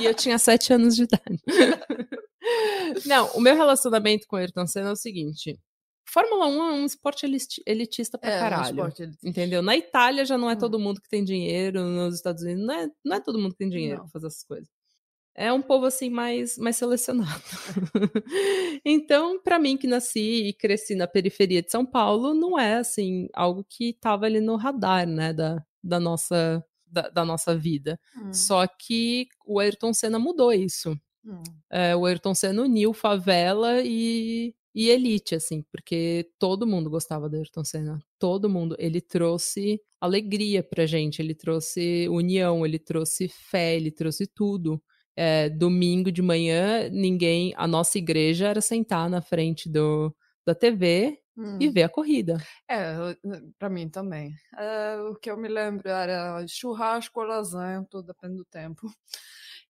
e 0.00 0.04
eu 0.04 0.14
tinha 0.14 0.38
sete 0.38 0.72
anos 0.72 0.94
de 0.94 1.04
idade. 1.04 1.42
não, 3.06 3.28
o 3.28 3.40
meu 3.40 3.54
relacionamento 3.54 4.26
com 4.26 4.36
o 4.36 4.38
Ayrton 4.38 4.66
Senna 4.66 4.90
é 4.90 4.92
o 4.92 4.96
seguinte. 4.96 5.58
Fórmula 6.12 6.46
1 6.46 6.52
é 6.62 6.72
um 6.72 6.86
esporte 6.86 7.24
eliti- 7.26 7.62
elitista 7.66 8.18
pra 8.18 8.28
um 8.30 8.38
caralho. 8.38 8.64
esporte 8.70 9.02
elitista. 9.02 9.28
Entendeu? 9.28 9.62
Na 9.62 9.76
Itália 9.76 10.24
já 10.24 10.36
não 10.38 10.50
é 10.50 10.54
Hum. 10.54 10.58
todo 10.58 10.78
mundo 10.78 11.00
que 11.00 11.08
tem 11.08 11.24
dinheiro, 11.24 11.82
nos 11.84 12.14
Estados 12.16 12.42
Unidos 12.42 12.64
não 12.66 12.74
é, 12.74 12.88
não 13.04 13.16
é 13.16 13.20
todo 13.20 13.38
mundo 13.38 13.52
que 13.52 13.58
tem 13.58 13.68
dinheiro 13.70 13.98
Não. 13.98 14.04
pra 14.04 14.12
fazer 14.12 14.26
essas 14.26 14.44
coisas. 14.44 14.68
É 15.34 15.52
um 15.52 15.62
povo 15.62 15.86
assim 15.86 16.10
mais, 16.10 16.58
mais 16.58 16.76
selecionado. 16.76 17.40
então, 18.84 19.40
pra 19.42 19.58
mim 19.58 19.76
que 19.76 19.86
nasci 19.86 20.48
e 20.48 20.52
cresci 20.52 20.94
na 20.94 21.06
periferia 21.06 21.62
de 21.62 21.70
São 21.70 21.84
Paulo, 21.86 22.34
não 22.34 22.58
é 22.58 22.74
assim 22.76 23.28
algo 23.32 23.64
que 23.68 23.92
tava 23.94 24.26
ali 24.26 24.40
no 24.40 24.56
radar, 24.56 25.06
né, 25.06 25.32
da, 25.32 25.64
da 25.82 26.00
nossa 26.00 26.64
da, 26.92 27.08
da 27.08 27.24
nossa 27.24 27.56
vida. 27.56 28.00
Hum, 28.16 28.32
Só 28.32 28.66
que 28.66 29.28
o 29.46 29.60
Ayrton 29.60 29.94
Senna 29.94 30.18
mudou 30.18 30.52
isso. 30.52 30.90
hum. 31.24 31.42
É, 31.70 31.94
o 31.94 32.04
Ayrton 32.04 32.34
Senna 32.34 32.62
uniu 32.62 32.92
favela 32.92 33.80
e, 33.80 34.52
e 34.74 34.88
elite, 34.90 35.34
assim, 35.34 35.62
porque 35.72 36.30
todo 36.38 36.66
mundo 36.66 36.90
gostava 36.90 37.28
do 37.28 37.36
Ayrton 37.36 37.64
Senna. 37.64 37.98
Todo 38.18 38.48
mundo. 38.48 38.76
Ele 38.78 39.00
trouxe 39.00 39.80
alegria 40.00 40.62
pra 40.62 40.86
gente, 40.86 41.20
ele 41.20 41.34
trouxe 41.34 42.08
união, 42.08 42.64
ele 42.64 42.78
trouxe 42.78 43.28
fé, 43.28 43.76
ele 43.76 43.90
trouxe 43.90 44.26
tudo. 44.26 44.82
É, 45.16 45.48
domingo 45.50 46.10
de 46.12 46.22
manhã, 46.22 46.88
ninguém. 46.90 47.52
A 47.56 47.66
nossa 47.66 47.98
igreja 47.98 48.48
era 48.48 48.60
sentar 48.60 49.10
na 49.10 49.20
frente 49.22 49.68
do, 49.68 50.14
da 50.46 50.54
TV 50.54 51.18
e 51.58 51.68
Hum. 51.68 51.70
ver 51.70 51.82
a 51.84 51.88
corrida. 51.88 52.48
É, 52.68 52.94
pra 53.58 53.68
mim 53.68 53.88
também. 53.88 54.34
É, 54.56 54.96
o 55.02 55.16
que 55.16 55.30
eu 55.30 55.36
me 55.36 55.48
lembro 55.48 55.88
era 55.88 56.46
churrasco 56.48 57.20
ou 57.20 57.26
lasanha, 57.26 57.84
tudo 57.90 58.06
depende 58.06 58.36
do 58.36 58.44
tempo. 58.44 58.86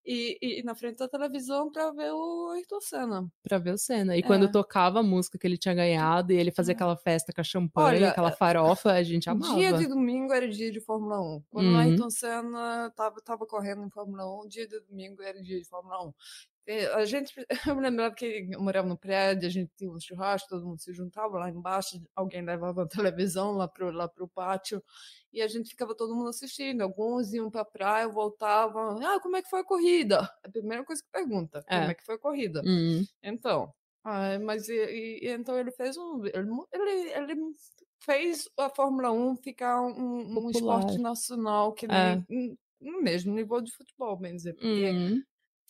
E, 0.05 0.61
e 0.61 0.63
na 0.63 0.75
frente 0.75 0.99
da 0.99 1.09
televisão 1.09 1.71
para 1.71 1.91
ver 1.93 2.11
o 2.13 2.51
Ayrton 2.51 2.81
Senna. 2.81 3.29
Pra 3.43 3.59
ver 3.59 3.75
o 3.75 3.79
Senna. 3.79 4.17
E 4.17 4.23
quando 4.23 4.47
É. 4.47 4.51
tocava 4.51 5.01
a 5.01 5.03
música 5.03 5.39
que 5.39 5.47
ele 5.47 5.57
tinha 5.59 5.75
ganhado 5.75 6.33
e 6.33 6.37
ele 6.37 6.51
fazia 6.51 6.73
É. 6.73 6.75
aquela 6.75 6.97
festa 6.97 7.33
com 7.33 7.41
a 7.41 7.45
champanhe, 7.45 7.99
Olha, 7.99 8.11
aquela 8.11 8.33
farofa, 8.33 8.93
a 8.93 9.03
gente 9.03 9.29
amava. 9.29 9.55
Dia 9.55 9.73
de 9.73 9.87
domingo 9.87 10.33
era 10.33 10.49
dia 10.49 10.71
de 10.73 10.81
Fórmula 10.81 11.21
1. 11.21 11.43
Quando 11.51 11.67
Uhum. 11.67 11.75
o 11.75 11.79
Ayrton 11.79 12.11
Senna 12.11 12.93
tava, 12.97 13.21
tava 13.21 13.47
correndo 13.47 13.83
em 13.85 13.91
Fórmula 13.91 14.25
1, 14.45 14.49
dia 14.49 14.67
de 14.67 14.81
domingo 14.81 15.23
era 15.23 15.41
dia 15.43 15.59
de 15.59 15.69
Fórmula 15.69 16.07
1. 16.09 16.15
E 16.67 16.87
a 16.87 17.05
gente, 17.05 17.33
eu 17.75 17.75
me 17.77 17.83
lembrava 17.83 18.15
que 18.15 18.49
eu 18.53 18.61
morava 18.63 18.87
no 18.87 18.97
prédio, 18.97 19.49
a 19.49 19.51
gente 19.51 19.71
tinha 19.77 19.91
um 19.91 19.99
churrasco, 19.99 20.49
todo 20.49 20.65
mundo 20.67 20.79
se 20.81 20.93
juntava 20.93 21.39
lá 21.39 21.51
embaixo, 21.51 22.01
alguém 22.15 22.43
levava 22.45 22.83
a 22.85 22.87
televisão 22.87 23.53
lá 23.53 23.67
pro, 23.67 23.91
lá 23.91 24.07
pro 24.09 24.29
pátio 24.29 24.83
e 25.33 25.43
a 25.43 25.49
gente 25.49 25.71
ficava 25.71 25.95
todo 25.95 26.15
mundo 26.15 26.29
assistindo. 26.31 26.83
Alguns 26.83 27.33
iam 27.33 27.51
pra 27.51 27.65
praia, 27.65 28.09
voltavam. 28.09 28.99
Ah, 29.05 29.21
como 29.21 29.37
é 29.37 29.43
que 29.43 29.51
foi 29.51 29.61
a 29.61 29.65
corrida? 29.65 30.21
A 30.45 30.49
primeira 30.51 30.85
coisa 30.85 31.03
que 31.03 31.09
pergunta, 31.11 31.63
É. 31.69 31.79
como 31.79 31.91
é 31.91 31.95
que 31.95 32.05
foi 32.05 32.15
a 32.17 32.19
corrida? 32.19 32.63
Hum. 32.65 33.05
Então, 33.23 33.73
ah, 34.05 34.39
mas 34.41 34.69
e, 34.69 34.75
e- 34.75 35.29
então 35.33 35.59
ele 35.59 35.71
fez 35.73 35.97
um, 35.97 36.25
ele, 36.27 37.11
ele, 37.13 37.55
fez 38.03 38.49
a 38.59 38.71
Fórmula 38.71 39.13
1 39.13 39.37
ficar 39.37 39.81
um, 39.83 40.39
um 40.39 40.51
esporte 40.51 40.99
nacional 40.99 41.73
que 41.75 41.87
É. 41.87 42.17
nem 42.29 42.59
no 42.81 43.03
mesmo 43.03 43.35
nível 43.35 43.61
de 43.61 43.71
futebol, 43.77 44.17
bem 44.17 44.35
dizer, 44.37 44.55
porque 44.55 44.91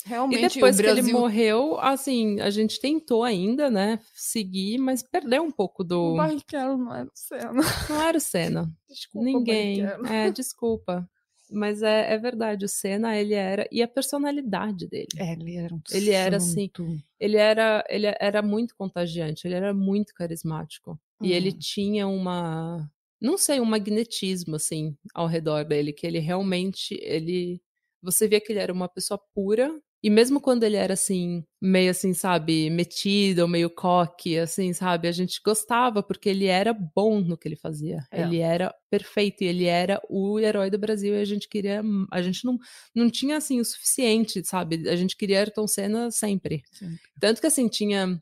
Hum. 0.05 0.07
E 0.07 0.09
realmente 0.09 0.55
depois 0.55 0.79
o 0.79 0.83
que 0.83 0.89
ele 0.89 0.95
Brasil 1.03 1.19
morreu, 1.19 1.79
assim, 1.81 2.41
a 2.41 2.51
gente 2.51 2.81
tentou 2.81 3.23
ainda, 3.23 3.71
né, 3.71 4.01
seguir, 4.15 4.79
mas 4.79 5.03
perdeu 5.03 5.43
um 5.43 5.51
pouco 5.51 5.83
o 5.83 5.87
do. 5.87 6.17
Barrichello 6.17 6.77
não 6.79 6.95
era 6.95 7.07
o 7.07 7.13
Senna. 7.15 7.53
Não 7.89 8.03
era 8.03 8.19
o 8.19 8.21
Senna. 8.21 8.73
Desculpa, 8.89 9.25
Ninguém. 9.25 9.83
Barrichello. 9.83 10.07
É, 10.07 10.31
desculpa. 10.31 11.09
Mas 11.53 11.83
é, 11.83 12.13
é 12.13 12.17
verdade, 12.17 12.65
o 12.65 12.69
Senna, 12.69 13.17
ele 13.17 13.35
era. 13.35 13.67
E 13.73 13.83
a 13.83 13.89
personalidade 13.89 14.87
dele. 14.89 15.09
É, 15.19 15.33
ele 15.33 15.57
era 15.57 15.75
um 15.75 15.81
Ele 15.91 16.11
era 16.11 16.37
assim, 16.37 16.71
santo. 16.77 16.97
Ele 17.19 17.37
era, 17.37 17.85
ele 17.89 18.07
era 18.21 18.41
muito 18.41 18.75
contagiante, 18.77 19.47
ele 19.49 19.55
era 19.57 19.75
muito 19.75 20.15
carismático. 20.15 20.97
E 21.21 21.33
ele 21.33 21.51
Hum. 21.51 21.59
tinha 21.59 22.07
uma. 22.07 22.89
Não 23.21 23.37
sei, 23.37 23.61
um 23.61 23.65
magnetismo, 23.65 24.55
assim, 24.57 24.97
ao 25.13 25.27
redor 25.27 25.65
dele, 25.65 25.93
que 25.93 26.07
ele 26.07 26.21
realmente. 26.21 26.95
ele 27.03 27.61
Você 28.03 28.27
via 28.29 28.41
que 28.41 28.53
ele 28.53 28.61
era 28.61 28.73
uma 28.73 28.89
pessoa 28.89 29.21
pura. 29.35 29.71
E 30.03 30.09
mesmo 30.09 30.41
quando 30.41 30.65
ele 30.65 30.77
era 30.77 30.95
assim, 30.95 31.45
meio 31.61 31.91
assim, 31.91 32.15
sabe, 32.15 32.71
metido, 32.71 33.47
meio 33.47 33.69
coque, 33.69 34.39
assim, 34.39 34.73
sabe, 34.73 35.07
a 35.07 35.13
gente 35.13 35.41
gostava 35.45 36.03
porque 36.03 36.31
ele 36.31 36.47
era 36.47 36.73
bom 36.73 37.21
no 37.21 37.37
que 37.37 37.47
ele 37.47 37.57
fazia. 37.57 38.07
É. 38.11 38.23
Ele 38.23 38.39
era 38.39 38.75
perfeito 38.89 39.45
e 39.45 39.47
ele 39.47 39.67
era 39.67 40.01
o 40.09 40.39
herói 40.41 40.71
do 40.71 40.79
Brasil 40.79 41.15
e 41.15 41.21
a 41.21 41.25
gente 41.25 41.47
queria, 41.49 41.83
a 42.11 42.23
gente 42.23 42.47
não, 42.47 42.59
não 42.95 43.11
tinha 43.11 43.37
assim 43.37 43.61
o 43.61 43.65
suficiente, 43.65 44.43
sabe? 44.43 44.89
A 44.89 44.97
gente 44.97 45.17
queria 45.17 45.39
Ayrton 45.41 45.67
Senna 45.67 46.11
sempre. 46.11 46.63
Sempre. 46.73 46.99
Tanto 47.21 47.41
que 47.41 47.47
assim 47.47 47.69
tinha 47.69 48.19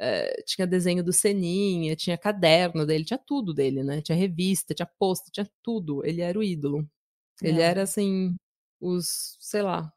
eh, 0.00 0.42
tinha 0.46 0.66
desenho 0.66 1.04
do 1.04 1.12
Seninha, 1.12 1.94
tinha 1.96 2.18
caderno 2.18 2.84
dele, 2.86 3.04
tinha 3.04 3.18
tudo 3.18 3.54
dele, 3.54 3.82
né? 3.84 4.00
Tinha 4.02 4.16
revista, 4.18 4.74
tinha 4.74 4.88
pôster, 4.98 5.30
tinha 5.32 5.48
tudo. 5.62 6.04
Ele 6.04 6.20
era 6.22 6.38
o 6.38 6.42
ídolo. 6.42 6.88
Ele 7.42 7.60
É. 7.60 7.64
era 7.64 7.82
assim 7.82 8.36
os, 8.80 9.36
sei 9.40 9.62
lá, 9.62 9.92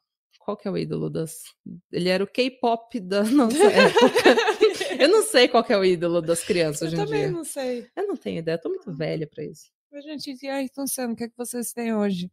qual 0.46 0.56
que 0.56 0.68
é 0.68 0.70
o 0.70 0.78
ídolo 0.78 1.10
das? 1.10 1.42
Ele 1.90 2.08
era 2.08 2.22
o 2.22 2.26
K-pop 2.26 3.00
da 3.00 3.24
nossa 3.34 3.58
época. 3.66 4.96
Eu 4.96 5.08
não 5.08 5.24
sei 5.24 5.48
qual 5.48 5.64
que 5.64 5.72
é 5.72 5.76
o 5.76 5.84
ídolo 5.84 6.22
das 6.22 6.44
crianças 6.44 6.82
Eu 6.82 6.86
hoje 6.86 6.96
em 7.02 7.04
também 7.04 7.20
dia. 7.22 7.30
não 7.32 7.42
sei. 7.44 7.90
Eu 7.96 8.06
não 8.06 8.16
tenho 8.16 8.38
ideia, 8.38 8.54
eu 8.54 8.60
tô 8.60 8.68
muito 8.68 8.92
velha 8.92 9.26
pra 9.26 9.42
isso. 9.44 9.72
Mas, 9.90 10.04
gente, 10.04 10.38
e 10.40 10.48
aí, 10.48 10.66
então, 10.66 10.86
Senna, 10.86 11.12
o 11.14 11.16
que 11.16 11.24
é 11.24 11.28
que 11.28 11.36
vocês 11.36 11.72
têm 11.72 11.92
hoje? 11.92 12.30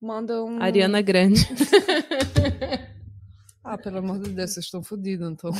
Manda 0.00 0.42
um... 0.44 0.60
Ariana 0.60 1.00
Grande. 1.00 1.40
Ah, 3.68 3.76
pelo 3.76 3.98
amor 3.98 4.20
de 4.20 4.30
Deus, 4.30 4.52
vocês 4.52 4.66
estão 4.66 4.80
fodidos, 4.80 5.28
então. 5.28 5.50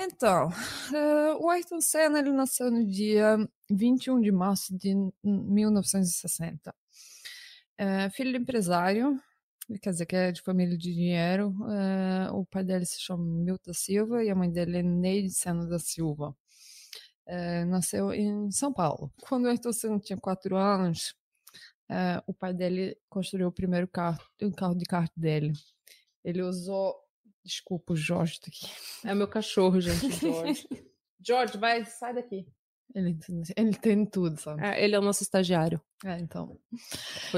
Então, 0.00 0.48
eh, 0.94 1.34
o 1.38 1.50
Ayrton 1.50 1.82
Senna, 1.82 2.18
ele 2.18 2.32
nasceu 2.32 2.70
no 2.70 2.82
dia 2.82 3.36
21 3.68 4.22
de 4.22 4.32
março 4.32 4.74
de 4.74 4.94
1960. 5.22 6.74
Eh, 7.76 8.08
filho 8.08 8.32
de 8.32 8.38
empresário, 8.38 9.20
quer 9.82 9.90
dizer 9.90 10.06
que 10.06 10.16
é 10.16 10.32
de 10.32 10.42
família 10.42 10.76
de 10.76 10.92
dinheiro. 10.94 11.54
eh, 11.70 12.30
o 12.32 12.44
pai 12.46 12.64
dele 12.64 12.86
se 12.86 13.00
chama 13.00 13.24
Milton 13.24 13.72
Silva 13.72 14.22
e 14.24 14.30
a 14.30 14.34
mãe 14.34 14.50
dele 14.50 14.78
é 14.78 14.82
Neide 14.82 15.30
Senna 15.30 15.66
da 15.66 15.78
Silva. 15.78 16.36
Eh, 17.26 17.64
nasceu 17.64 18.12
em 18.12 18.50
São 18.52 18.72
Paulo. 18.72 19.12
Quando 19.22 19.46
o 19.46 19.48
Ayrton 19.48 19.72
Senna 19.72 19.98
tinha 19.98 20.16
quatro 20.16 20.56
anos, 20.56 21.14
eh, 21.90 22.22
o 22.26 22.32
pai 22.32 22.54
dele 22.54 22.96
construiu 23.08 23.48
o 23.48 23.52
primeiro 23.52 23.88
carro, 23.88 24.20
o 24.40 24.52
carro 24.52 24.76
de 24.76 24.84
kart 24.84 25.10
dele. 25.16 25.52
Ele 26.24 26.42
usou. 26.42 26.94
Desculpa, 27.44 27.92
o 27.92 27.96
Jorge 27.96 28.40
tá 28.40 28.48
aqui. 28.48 28.66
É 29.04 29.14
meu 29.14 29.28
cachorro, 29.28 29.80
gente, 29.80 30.10
George. 30.18 30.68
George, 31.20 31.58
vai, 31.58 31.84
sai 31.84 32.14
daqui. 32.14 32.46
Ele, 32.94 33.18
ele 33.56 33.74
tem 33.74 34.06
tudo, 34.06 34.40
sabe? 34.40 34.64
É, 34.64 34.82
ele 34.82 34.94
é 34.94 34.98
o 34.98 35.02
nosso 35.02 35.22
estagiário. 35.22 35.80
É, 36.04 36.18
então. 36.18 36.58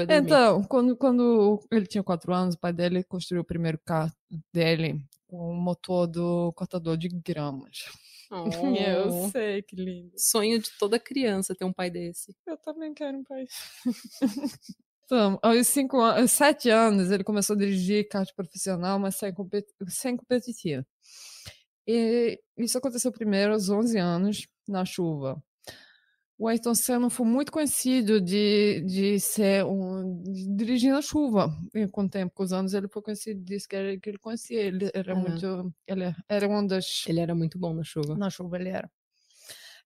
Então, 0.09 0.63
quando, 0.63 0.95
quando 0.95 1.59
ele 1.71 1.85
tinha 1.85 2.03
quatro 2.03 2.33
anos, 2.33 2.55
o 2.55 2.59
pai 2.59 2.71
dele 2.71 3.03
construiu 3.03 3.41
o 3.41 3.45
primeiro 3.45 3.77
carro 3.85 4.11
dele 4.53 5.03
com 5.27 5.51
o 5.51 5.53
motor 5.55 6.07
do 6.07 6.53
cortador 6.53 6.97
de 6.97 7.09
gramas. 7.09 7.85
Eu 8.31 9.07
Oh. 9.11 9.29
sei, 9.31 9.63
que 9.63 9.75
lindo. 9.75 10.11
Sonho 10.15 10.59
de 10.59 10.69
toda 10.77 10.99
criança 10.99 11.55
ter 11.55 11.65
um 11.65 11.73
pai 11.73 11.89
desse. 11.89 12.35
Eu 12.45 12.57
também 12.57 12.93
quero 12.93 13.17
um 13.17 13.23
pai. 13.23 13.45
Então, 15.05 15.39
aos 15.41 15.65
cinco 15.67 15.97
aos 15.99 16.31
sete 16.31 16.69
anos, 16.69 17.09
ele 17.09 17.23
começou 17.23 17.55
a 17.55 17.59
dirigir 17.59 18.07
kart 18.07 18.31
profissional, 18.35 18.99
mas 18.99 19.15
sem, 19.15 19.33
compet 19.33 19.65
sem 19.87 20.15
competitivo. 20.15 20.85
E 21.87 22.39
isso 22.55 22.77
aconteceu 22.77 23.11
primeiro 23.11 23.53
aos 23.53 23.69
11 23.71 23.97
anos, 23.97 24.47
na 24.69 24.85
chuva. 24.85 25.41
O 26.37 26.47
Ayrton 26.47 26.73
Senna 26.73 27.09
foi 27.09 27.25
muito 27.25 27.51
conhecido 27.51 28.21
de, 28.21 28.79
de 28.87 29.19
ser 29.19 29.65
um 29.65 30.21
de 30.23 30.47
dirigir 30.55 30.93
na 30.93 31.01
chuva. 31.01 31.49
E 31.75 31.85
com 31.89 32.03
o 32.03 32.09
tempo, 32.09 32.33
com 32.33 32.43
os 32.43 32.53
anos, 32.53 32.73
ele 32.73 32.87
foi 32.87 33.01
conhecido 33.01 33.43
disso 33.43 33.67
que, 33.67 33.75
ele- 33.75 33.99
que 33.99 34.09
ele 34.09 34.17
conhecia. 34.17 34.61
Ele 34.61 34.89
era 34.93 35.11
Aham. 35.13 35.21
muito. 35.21 35.73
Ele 35.85 36.15
era 36.29 36.47
uma 36.47 36.65
das 36.65 37.03
Ele 37.07 37.19
era 37.19 37.35
muito 37.35 37.59
bom 37.59 37.73
na 37.73 37.83
chuva. 37.83 38.15
na 38.15 38.29
chuva 38.29 38.55
ele 38.57 38.69
era. 38.69 38.89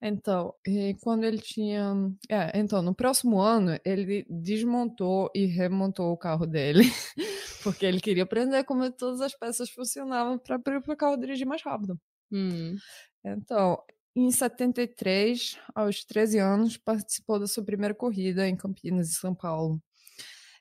Então, 0.01 0.53
quando 1.01 1.23
ele 1.23 1.39
tinha. 1.39 1.93
É, 2.29 2.59
então, 2.59 2.81
no 2.81 2.93
próximo 2.93 3.39
ano, 3.39 3.79
ele 3.85 4.25
desmontou 4.29 5.31
e 5.33 5.45
remontou 5.45 6.11
o 6.11 6.17
carro 6.17 6.45
dele, 6.45 6.83
porque 7.63 7.85
ele 7.85 8.01
queria 8.01 8.23
aprender 8.23 8.63
como 8.65 8.91
todas 8.91 9.21
as 9.21 9.33
peças 9.33 9.69
funcionavam 9.69 10.37
para 10.37 10.57
o 10.87 10.97
carro 10.97 11.15
dirigir 11.17 11.47
mais 11.47 11.63
rápido. 11.63 11.97
Hum. 12.31 12.75
Então, 13.23 13.81
em 14.15 14.31
73, 14.31 15.57
aos 15.75 16.03
13 16.05 16.39
anos, 16.39 16.77
participou 16.77 17.39
da 17.39 17.47
sua 17.47 17.63
primeira 17.65 17.95
corrida 17.95 18.47
em 18.47 18.55
Campinas, 18.55 19.09
em 19.09 19.13
São 19.13 19.35
Paulo. 19.35 19.81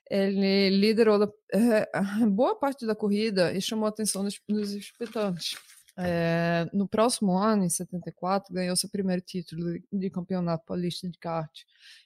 Ele 0.09 0.69
liderou 0.69 1.19
da- 1.19 1.31
eh, 1.53 1.89
boa 2.31 2.55
parte 2.59 2.85
da 2.85 2.95
corrida 2.95 3.53
e 3.53 3.61
chamou 3.61 3.85
a 3.85 3.89
atenção 3.89 4.23
dos, 4.23 4.39
dos 4.47 4.71
espetantes. 4.73 5.55
Eh, 5.97 6.65
no 6.73 6.87
próximo 6.87 7.37
ano, 7.37 7.63
em 7.65 7.69
74, 7.69 8.53
ganhou 8.53 8.75
seu 8.75 8.89
primeiro 8.89 9.21
título 9.21 9.79
de- 9.91 10.09
campeonato 10.09 10.65
paulista 10.65 11.07
de 11.09 11.17
kart. 11.19 11.51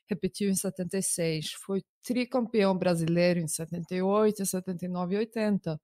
Repetiu 0.09 0.49
em 0.49 0.55
76. 0.55 1.53
Foi 1.53 1.83
tricampeão 2.03 2.77
brasileiro 2.77 3.39
em 3.39 3.47
78, 3.47 4.45
79 4.45 5.15
e 5.15 5.17
80. 5.19 5.79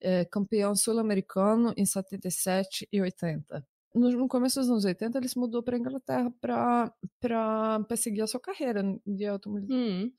Eh, 0.00 0.24
campeão 0.26 0.74
sul-americano 0.76 1.72
em 1.76 1.86
77 1.86 2.88
e 2.92 3.00
80 3.00 3.66
no, 3.98 4.28
começo 4.28 4.60
dos 4.60 4.70
anos 4.70 4.84
80, 4.84 5.18
ele 5.18 5.28
se 5.28 5.38
mudou 5.38 5.62
para 5.62 5.76
a 5.76 5.78
Inglaterra 5.78 6.32
para 6.40 7.80
perseguir 7.88 8.22
a 8.22 8.26
sua 8.26 8.40
carreira 8.40 8.82
de 9.06 9.26
automo- 9.26 9.58
Hum. 9.70 10.10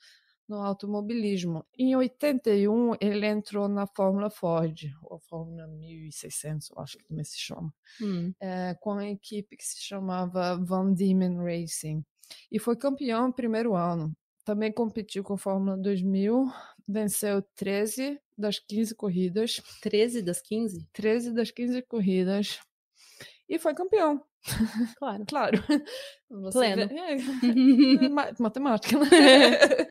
no 0.48 0.58
automobilismo. 0.58 1.64
Em 1.78 1.96
81, 1.96 2.96
ele 3.00 3.28
entrou 3.28 3.68
na 3.68 3.86
Fórmula 3.86 4.30
Ford, 4.32 4.86
ou 5.04 5.20
Fórmula 5.20 5.68
1600, 5.68 6.70
eu 6.72 6.80
acho 6.80 6.98
que 6.98 7.06
também 7.06 7.24
se 7.24 7.38
chama, 7.38 7.72
Hum. 8.02 8.34
eh, 8.42 8.76
com 8.82 8.94
a 8.94 9.08
equipe 9.08 9.56
que 9.56 9.64
se 9.66 9.80
chamava 9.82 10.56
Van 10.58 10.92
Diemen 10.94 11.38
Racing. 11.38 12.04
E 12.52 12.58
foi 12.60 12.76
campeão 12.76 13.28
no 13.28 13.34
primeiro 13.34 13.76
ano. 13.76 14.12
Também 14.44 14.72
competiu 14.72 15.24
com 15.24 15.34
a 15.36 15.38
Fórmula 15.38 15.78
2000, 15.78 16.48
venceu 16.88 17.44
13 17.56 18.20
das 18.36 18.58
15 18.58 18.96
corridas, 18.96 19.62
13 19.84 20.24
das 20.24 20.42
15? 20.42 20.88
13 20.92 21.32
das 21.32 21.52
15 21.52 21.84
corridas, 21.84 22.60
e 23.50 23.58
foi 23.60 23.74
campeão. 23.74 24.24
Claro. 24.98 25.26
Claro. 25.28 25.58
Você 26.30 26.60
Pleno. 26.60 26.88
vê- 26.88 26.96
é, 26.96 27.14
é 27.16 27.18
ma- 28.10 28.32
matemática, 28.40 28.98
né? 29.00 29.88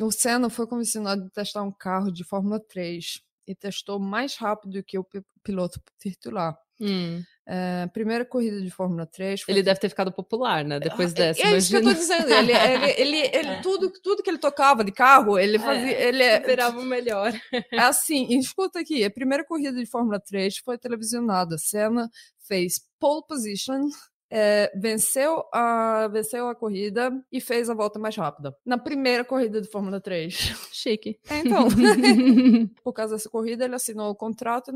o 0.00 0.10
Senna 0.10 0.50
foi 0.50 0.66
comissionado 0.66 1.22
de 1.24 1.30
testar 1.30 1.62
um 1.62 1.70
carro 1.72 2.10
de 2.10 2.24
Fórmula 2.24 2.58
3 2.58 3.20
e 3.46 3.54
testou 3.54 4.00
mais 4.00 4.36
rápido 4.36 4.82
que 4.82 4.98
o 4.98 5.04
pi- 5.04 5.22
piloto 5.42 5.78
titular. 6.00 6.56
Hum. 6.80 7.22
É, 7.46 7.86
primeira 7.88 8.24
corrida 8.24 8.60
de 8.60 8.70
Fórmula 8.70 9.04
3. 9.04 9.44
Ele 9.46 9.62
deve 9.62 9.78
ter 9.78 9.90
ficado 9.90 10.10
popular, 10.10 10.64
né? 10.64 10.80
Depois 10.80 11.12
é, 11.12 11.14
dessa. 11.14 11.42
É, 11.42 11.52
é 11.52 11.56
isso 11.58 11.70
que 11.70 11.76
eu 11.76 11.82
tô 11.82 11.92
dizendo. 11.92 12.32
Ele, 12.32 12.52
ele, 12.52 12.90
ele, 12.96 13.16
ele 13.18 13.48
é. 13.48 13.60
tudo, 13.60 13.92
tudo 14.02 14.22
que 14.22 14.30
ele 14.30 14.38
tocava 14.38 14.82
de 14.82 14.90
carro, 14.90 15.38
ele 15.38 15.58
fazia. 15.58 15.92
É, 15.92 16.08
ele 16.08 16.24
esperava 16.24 16.78
o 16.78 16.84
melhor. 16.84 17.32
É 17.70 17.80
assim, 17.80 18.26
escuta 18.38 18.80
aqui: 18.80 19.04
a 19.04 19.10
primeira 19.10 19.44
corrida 19.44 19.78
de 19.78 19.86
Fórmula 19.86 20.18
3 20.18 20.56
foi 20.58 20.78
televisionada. 20.78 21.58
Senna 21.58 22.08
fez 22.46 22.74
pole 22.98 23.22
position 23.26 23.88
é, 24.30 24.72
venceu, 24.76 25.44
a, 25.52 26.08
venceu 26.08 26.48
a 26.48 26.54
corrida 26.54 27.10
e 27.30 27.40
fez 27.40 27.70
a 27.70 27.74
volta 27.74 27.98
mais 27.98 28.16
rápida. 28.16 28.56
Na 28.64 28.78
primeira 28.78 29.24
corrida 29.24 29.60
de 29.60 29.68
Fórmula 29.68 30.00
3. 30.00 30.34
Chique. 30.72 31.18
É, 31.28 31.38
então, 31.38 31.68
por 32.82 32.92
causa 32.92 33.14
dessa 33.14 33.28
corrida, 33.28 33.64
ele 33.64 33.74
assinou 33.74 34.10
o 34.10 34.14
contrato 34.14 34.72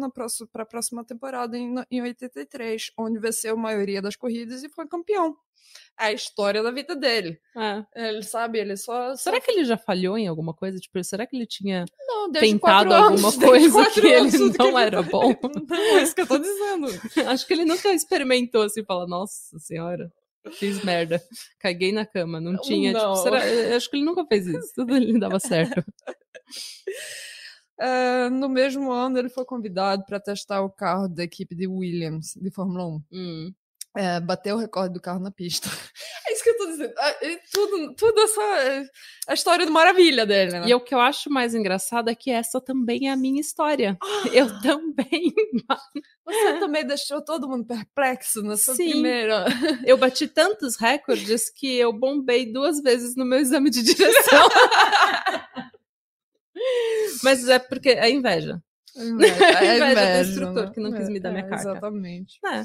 para 0.52 0.62
a 0.62 0.66
próxima 0.66 1.04
temporada 1.04 1.56
em, 1.56 1.74
em 1.90 2.02
83, 2.02 2.92
onde 2.98 3.18
venceu 3.18 3.54
a 3.54 3.58
maioria 3.58 4.02
das 4.02 4.16
corridas 4.16 4.62
e 4.62 4.68
foi 4.68 4.86
campeão 4.86 5.36
a 5.98 6.12
história 6.12 6.62
da 6.62 6.70
vida 6.70 6.94
dele. 6.94 7.40
É. 7.56 8.08
Ele 8.08 8.22
sabe, 8.22 8.60
ele 8.60 8.76
só, 8.76 9.10
só, 9.16 9.30
Será 9.30 9.40
que 9.40 9.50
ele 9.50 9.64
já 9.64 9.76
falhou 9.76 10.16
em 10.16 10.28
alguma 10.28 10.54
coisa? 10.54 10.78
Tipo, 10.78 11.02
será 11.02 11.26
que 11.26 11.36
ele 11.36 11.46
tinha 11.46 11.84
não, 12.06 12.30
tentado 12.30 12.94
alguma 12.94 13.32
coisa 13.36 13.90
que 13.90 14.06
ele 14.06 14.30
não 14.56 14.78
era 14.78 15.02
bom? 15.02 15.34
Não, 15.68 15.98
é 15.98 16.02
isso 16.02 16.14
que 16.14 16.20
eu 16.20 16.26
tô 16.26 16.38
dizendo. 16.38 16.86
Acho 17.28 17.46
que 17.46 17.52
ele 17.52 17.64
nunca 17.64 17.92
experimentou 17.92 18.62
assim, 18.62 18.84
fala, 18.84 19.06
nossa 19.06 19.58
senhora. 19.58 20.12
Fiz 20.52 20.82
merda. 20.84 21.20
Caguei 21.58 21.92
na 21.92 22.06
cama. 22.06 22.40
Não 22.40 22.58
tinha. 22.60 22.92
Não. 22.92 23.14
Tipo, 23.14 23.22
será? 23.22 23.76
Acho 23.76 23.90
que 23.90 23.96
ele 23.96 24.04
nunca 24.04 24.24
fez 24.24 24.46
isso. 24.46 24.72
Tudo 24.74 24.96
ele 24.96 25.18
dava 25.18 25.38
certo. 25.40 25.84
Uh, 27.78 28.30
no 28.30 28.48
mesmo 28.48 28.90
ano, 28.90 29.18
ele 29.18 29.28
foi 29.28 29.44
convidado 29.44 30.04
para 30.06 30.18
testar 30.20 30.62
o 30.62 30.70
carro 30.70 31.08
da 31.08 31.24
equipe 31.24 31.54
de 31.54 31.66
Williams, 31.66 32.34
de 32.34 32.50
Fórmula 32.50 32.86
1. 32.86 33.02
Hum 33.12 33.54
é, 33.98 34.20
bateu 34.20 34.54
o 34.54 34.58
recorde 34.60 34.94
do 34.94 35.00
carro 35.00 35.18
na 35.18 35.32
pista. 35.32 35.68
É 36.28 36.32
isso 36.34 36.44
que 36.44 36.50
eu 36.50 36.58
tô 36.58 36.66
dizendo. 36.66 36.92
Ah, 36.98 37.14
tudo, 37.50 37.94
tudo 37.94 38.20
essa. 38.20 38.42
É 38.42 38.84
a 39.28 39.32
história 39.32 39.64
do 39.64 39.72
maravilha 39.72 40.26
dele, 40.26 40.52
né? 40.52 40.68
E 40.68 40.74
o 40.74 40.80
que 40.80 40.94
eu 40.94 41.00
acho 41.00 41.30
mais 41.30 41.54
engraçado 41.54 42.10
é 42.10 42.14
que 42.14 42.30
essa 42.30 42.60
também 42.60 43.08
é 43.08 43.12
a 43.12 43.16
minha 43.16 43.40
história. 43.40 43.96
Ah, 44.02 44.28
eu 44.30 44.46
também. 44.60 45.32
Você 46.26 46.60
também 46.60 46.86
deixou 46.86 47.24
todo 47.24 47.48
mundo 47.48 47.66
perplexo 47.66 48.42
nessa 48.42 48.74
Sim. 48.74 48.90
primeira. 48.90 49.46
Eu 49.86 49.96
bati 49.96 50.28
tantos 50.28 50.76
recordes 50.76 51.48
que 51.48 51.78
eu 51.78 51.94
bombei 51.94 52.52
duas 52.52 52.82
vezes 52.82 53.16
no 53.16 53.24
meu 53.24 53.38
exame 53.38 53.70
de 53.70 53.82
direção. 53.82 54.48
Mas 57.24 57.48
é 57.48 57.58
porque 57.58 57.88
é 57.88 58.10
inveja. 58.10 58.62
Inveja, 58.96 59.44
é 59.60 59.76
inveja 59.76 60.12
do 60.12 60.28
instrutor 60.28 60.64
né? 60.64 60.70
que 60.72 60.80
não 60.80 60.92
quis 60.92 61.08
me 61.08 61.20
dar 61.20 61.30
minha 61.30 61.44
é, 61.44 61.48
carta. 61.48 61.70
Exatamente. 61.70 62.38
É. 62.44 62.64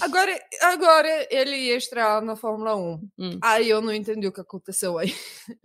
Agora, 0.00 0.38
agora 0.62 1.28
ele 1.30 1.56
ia 1.56 1.76
estrear 1.76 2.22
na 2.22 2.36
Fórmula 2.36 2.76
1. 2.76 3.10
Hum. 3.18 3.38
Aí 3.42 3.68
eu 3.68 3.80
não 3.80 3.92
entendi 3.92 4.26
o 4.26 4.32
que 4.32 4.40
aconteceu 4.40 4.96
aí. 4.98 5.12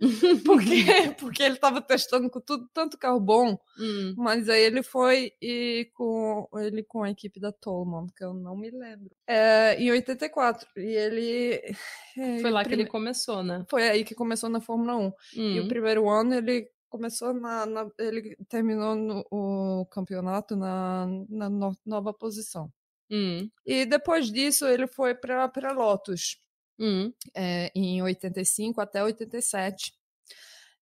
Por 0.44 0.60
quê? 0.62 1.14
Porque 1.18 1.42
ele 1.42 1.54
estava 1.54 1.80
testando 1.80 2.28
com 2.28 2.40
tudo, 2.40 2.68
tanto 2.74 2.98
carro 2.98 3.20
bom, 3.20 3.58
hum. 3.78 4.14
mas 4.16 4.48
aí 4.48 4.62
ele 4.62 4.82
foi 4.82 5.32
e 5.40 5.88
com 5.94 6.48
ele 6.56 6.82
com 6.82 7.04
a 7.04 7.10
equipe 7.10 7.38
da 7.38 7.52
Tolman, 7.52 8.06
que 8.16 8.24
eu 8.24 8.34
não 8.34 8.56
me 8.56 8.70
lembro. 8.70 9.10
É, 9.26 9.76
em 9.78 9.90
84. 9.90 10.68
E 10.76 10.80
ele. 10.80 11.76
É, 12.16 12.40
foi 12.40 12.50
lá 12.50 12.62
prime... 12.62 12.76
que 12.76 12.82
ele 12.82 12.90
começou, 12.90 13.42
né? 13.42 13.64
Foi 13.68 13.88
aí 13.88 14.04
que 14.04 14.14
começou 14.14 14.48
na 14.48 14.60
Fórmula 14.60 14.96
1. 14.96 15.06
Hum. 15.06 15.12
E 15.36 15.60
o 15.60 15.64
hum. 15.64 15.68
primeiro 15.68 16.08
ano 16.08 16.34
ele 16.34 16.68
começou 16.88 17.32
na, 17.32 17.66
na, 17.66 17.90
ele 17.98 18.36
terminou 18.48 18.94
no, 18.94 19.26
o 19.30 19.86
campeonato 19.86 20.56
na, 20.56 21.06
na 21.28 21.48
no, 21.48 21.76
nova 21.84 22.12
posição. 22.12 22.72
Hum. 23.10 23.50
E 23.64 23.86
depois 23.86 24.30
disso 24.30 24.66
ele 24.66 24.86
foi 24.86 25.14
para 25.14 25.72
Lotus 25.72 26.40
hum. 26.78 27.12
é, 27.34 27.70
em 27.74 28.02
85 28.02 28.80
até 28.80 29.02
87. 29.02 29.94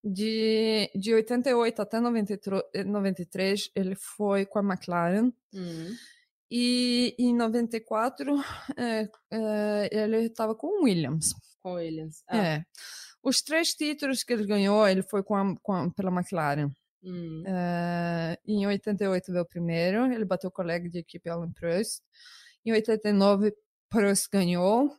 De, 0.08 0.88
de 0.94 1.14
88 1.14 1.82
até 1.82 1.98
93 1.98 3.70
ele 3.74 3.94
foi 3.96 4.46
com 4.46 4.58
a 4.58 4.62
McLaren. 4.62 5.32
Hum. 5.52 5.96
E 6.50 7.14
em 7.18 7.34
94 7.34 8.36
é, 8.76 9.08
é, 9.30 9.88
ele 9.90 10.18
estava 10.26 10.54
com 10.54 10.84
Williams. 10.84 11.34
Com 11.60 11.74
Williams. 11.74 12.22
Ah. 12.28 12.36
É. 12.36 12.66
Os 13.26 13.42
três 13.42 13.74
títulos 13.74 14.22
que 14.22 14.32
ele 14.32 14.46
ganhou, 14.46 14.86
ele 14.86 15.02
foi 15.02 15.20
com 15.20 15.34
a, 15.34 15.56
com 15.60 15.72
a, 15.72 15.90
pela 15.90 16.12
McLaren. 16.12 16.70
Hum. 17.02 17.42
Uh, 17.42 18.38
em 18.46 18.64
88 18.64 19.32
veio 19.32 19.42
o 19.42 19.48
primeiro, 19.48 20.12
ele 20.12 20.24
bateu 20.24 20.46
o 20.48 20.52
colega 20.52 20.88
de 20.88 21.00
equipe 21.00 21.28
Alan 21.28 21.50
Prost. 21.50 22.04
Em 22.64 22.70
89, 22.70 23.52
Prost 23.90 24.28
ganhou. 24.32 24.96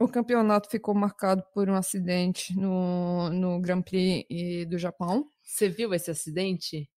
O 0.00 0.06
campeonato 0.06 0.70
ficou 0.70 0.94
marcado 0.94 1.42
por 1.52 1.68
um 1.68 1.74
acidente 1.74 2.56
no, 2.56 3.28
no 3.30 3.60
Grand 3.60 3.82
Prix 3.82 4.24
do 4.68 4.78
Japão. 4.78 5.28
Você 5.42 5.68
viu 5.68 5.92
esse 5.92 6.12
acidente? 6.12 6.88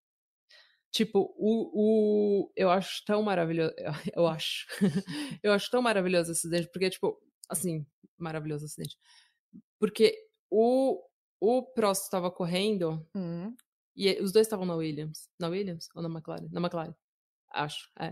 Tipo, 0.92 1.34
o, 1.36 2.44
o. 2.46 2.52
Eu 2.54 2.70
acho 2.70 3.04
tão 3.04 3.20
maravilhoso. 3.20 3.74
Eu 4.14 4.28
acho. 4.28 4.68
eu 5.42 5.52
acho 5.52 5.68
tão 5.70 5.82
maravilhoso 5.82 6.30
esse 6.30 6.46
acidente, 6.46 6.70
porque, 6.72 6.88
tipo, 6.88 7.20
assim, 7.48 7.84
maravilhoso 8.16 8.64
acidente. 8.64 8.96
Porque 9.80 10.16
o, 10.52 11.02
o 11.40 11.62
Prost 11.62 12.04
estava 12.04 12.30
correndo 12.30 13.04
hum. 13.16 13.56
e 13.96 14.20
os 14.20 14.32
dois 14.32 14.46
estavam 14.46 14.66
na 14.66 14.74
Williams. 14.74 15.30
Na 15.40 15.48
Williams 15.48 15.88
ou 15.94 16.02
na 16.02 16.10
McLaren? 16.10 16.46
Na 16.52 16.60
McLaren. 16.60 16.94
Acho, 17.50 17.88
é. 17.98 18.10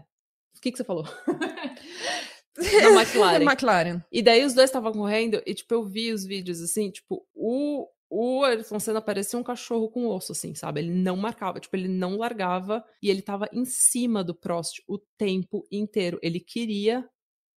O 0.57 0.61
que, 0.61 0.73
que 0.73 0.79
você 0.79 0.85
falou? 0.85 1.05
na 2.57 3.03
McLaren. 3.03 3.45
McLaren. 3.45 4.05
E 4.11 4.23
daí 4.23 4.43
os 4.43 4.55
dois 4.55 4.71
estavam 4.71 4.93
correndo 4.93 5.43
e, 5.45 5.55
tipo, 5.55 5.75
eu 5.75 5.85
vi 5.85 6.13
os 6.13 6.25
vídeos 6.25 6.63
assim, 6.63 6.91
tipo, 6.91 7.27
o, 7.35 7.87
o 8.09 8.43
Ayrton 8.43 8.81
Senna 8.81 9.03
parecia 9.03 9.39
um 9.39 9.45
cachorro 9.45 9.91
com 9.91 10.07
osso, 10.07 10.33
assim, 10.33 10.55
sabe? 10.55 10.81
Ele 10.81 10.95
não 10.95 11.17
marcava, 11.17 11.61
tipo, 11.61 11.77
ele 11.77 11.89
não 11.89 12.17
largava 12.17 12.83
e 13.03 13.11
ele 13.11 13.21
tava 13.21 13.51
em 13.53 13.67
cima 13.67 14.25
do 14.25 14.35
Prost 14.35 14.81
o 14.89 14.99
tempo 15.19 15.67
inteiro. 15.71 16.19
Ele 16.23 16.41
queria 16.41 17.07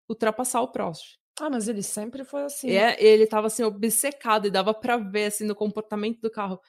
ultrapassar 0.09 0.61
o 0.61 0.71
Prost. 0.71 1.20
Ah, 1.41 1.49
mas 1.49 1.67
ele 1.67 1.81
sempre 1.81 2.23
foi 2.23 2.43
assim. 2.43 2.69
É, 2.69 2.95
ele 3.03 3.25
tava 3.25 3.47
assim, 3.47 3.63
obcecado, 3.63 4.45
e 4.45 4.51
dava 4.51 4.75
pra 4.75 4.97
ver 4.97 5.25
assim 5.25 5.43
no 5.43 5.55
comportamento 5.55 6.21
do 6.21 6.29
carro. 6.29 6.61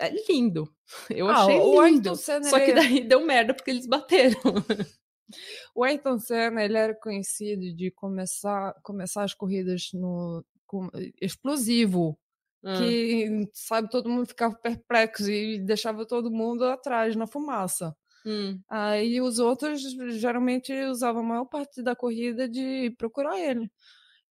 É 0.00 0.08
lindo. 0.26 0.74
Eu 1.10 1.28
ah, 1.28 1.42
achei 1.42 1.58
o 1.58 1.86
lindo. 1.86 2.16
Senna, 2.16 2.48
Só 2.48 2.58
que 2.58 2.72
daí 2.72 3.00
deu 3.06 3.20
merda 3.26 3.52
porque 3.52 3.70
eles 3.70 3.86
bateram. 3.86 4.40
O 5.74 5.84
Ayrton 5.84 6.18
Senna, 6.18 6.64
ele 6.64 6.78
era 6.78 6.94
conhecido 6.94 7.74
de 7.74 7.90
começar, 7.90 8.72
começar 8.82 9.22
as 9.22 9.34
corridas 9.34 9.90
no 9.92 10.42
com, 10.66 10.88
explosivo. 11.20 12.18
Ah. 12.64 12.78
Que, 12.78 13.46
sabe, 13.52 13.90
todo 13.90 14.08
mundo 14.08 14.26
ficava 14.26 14.54
perplexo 14.56 15.30
e 15.30 15.58
deixava 15.58 16.06
todo 16.06 16.30
mundo 16.30 16.64
atrás 16.64 17.14
na 17.14 17.26
fumaça. 17.26 17.94
Hum. 18.24 18.58
Aí 18.68 19.20
os 19.20 19.38
outros 19.38 19.82
geralmente 20.18 20.72
usavam 20.86 21.20
a 21.22 21.26
maior 21.26 21.44
parte 21.44 21.82
da 21.82 21.94
corrida 21.94 22.48
de 22.48 22.94
procurar 22.96 23.38
ele. 23.38 23.70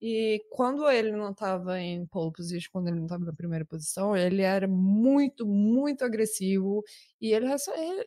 E 0.02 0.44
quando 0.52 0.90
ele 0.90 1.12
não 1.12 1.32
estava 1.32 1.80
em 1.80 2.06
pole 2.08 2.32
position, 2.32 2.70
quando 2.72 2.88
ele 2.88 2.98
não 2.98 3.06
estava 3.06 3.26
na 3.26 3.34
primeira 3.34 3.66
posição, 3.66 4.16
ele 4.16 4.42
era 4.42 4.68
muito, 4.68 5.46
muito 5.46 6.04
agressivo 6.04 6.84
e 7.20 7.34
ele, 7.34 7.48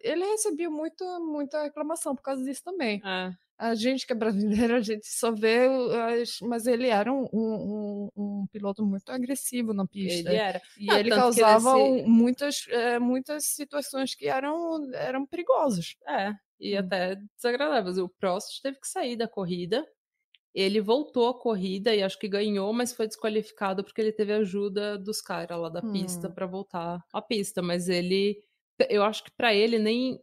ele 0.03 0.25
recebia 0.27 0.71
muito, 0.71 1.05
muita 1.21 1.63
reclamação 1.63 2.15
por 2.15 2.23
causa 2.23 2.45
disso 2.45 2.63
também. 2.63 3.01
É. 3.05 3.33
A 3.59 3.75
gente 3.75 4.07
que 4.07 4.13
é 4.13 4.17
brasileiro, 4.17 4.77
a 4.77 4.81
gente 4.81 5.09
só 5.09 5.33
vê, 5.33 5.67
mas 6.43 6.67
ele 6.67 6.87
era 6.87 7.13
um, 7.13 7.27
um, 7.33 8.09
um 8.17 8.47
piloto 8.53 8.87
muito 8.87 9.11
agressivo 9.11 9.73
na 9.73 9.85
pista. 9.85 10.29
Ele 10.29 10.39
era. 10.39 10.63
E 10.79 10.89
ah, 10.89 11.01
ele 11.01 11.11
causava 11.11 11.75
muitas, 12.07 12.67
é, 12.69 13.01
muitas 13.01 13.47
situações 13.47 14.15
que 14.15 14.29
eram, 14.29 14.89
eram 14.95 15.27
perigosas. 15.27 15.97
É, 16.07 16.33
e 16.61 16.77
hum. 16.77 16.79
até 16.79 17.17
desagradáveis. 17.35 17.99
O 17.99 18.09
Prost 18.09 18.63
teve 18.63 18.79
que 18.79 18.87
sair 18.87 19.17
da 19.17 19.27
corrida 19.27 19.85
ele 20.59 20.81
voltou 20.81 21.29
à 21.29 21.39
corrida 21.39 21.95
e 21.95 22.03
acho 22.03 22.19
que 22.19 22.29
ganhou, 22.29 22.73
mas 22.73 22.93
foi 22.93 23.07
desqualificado 23.07 23.85
porque 23.85 24.01
ele 24.01 24.13
teve 24.13 24.33
ajuda 24.33 24.99
dos 24.99 25.21
caras 25.21 25.59
lá 25.59 25.69
da 25.69 25.81
pista 25.81 26.29
hum. 26.29 26.33
para 26.33 26.47
voltar 26.47 27.05
à 27.13 27.23
pista. 27.23 27.63
Mas 27.63 27.89
ele, 27.89 28.43
eu 28.91 29.05
acho 29.05 29.23
que 29.23 29.31
para 29.37 29.55
ele 29.55 29.79
nem, 29.79 30.21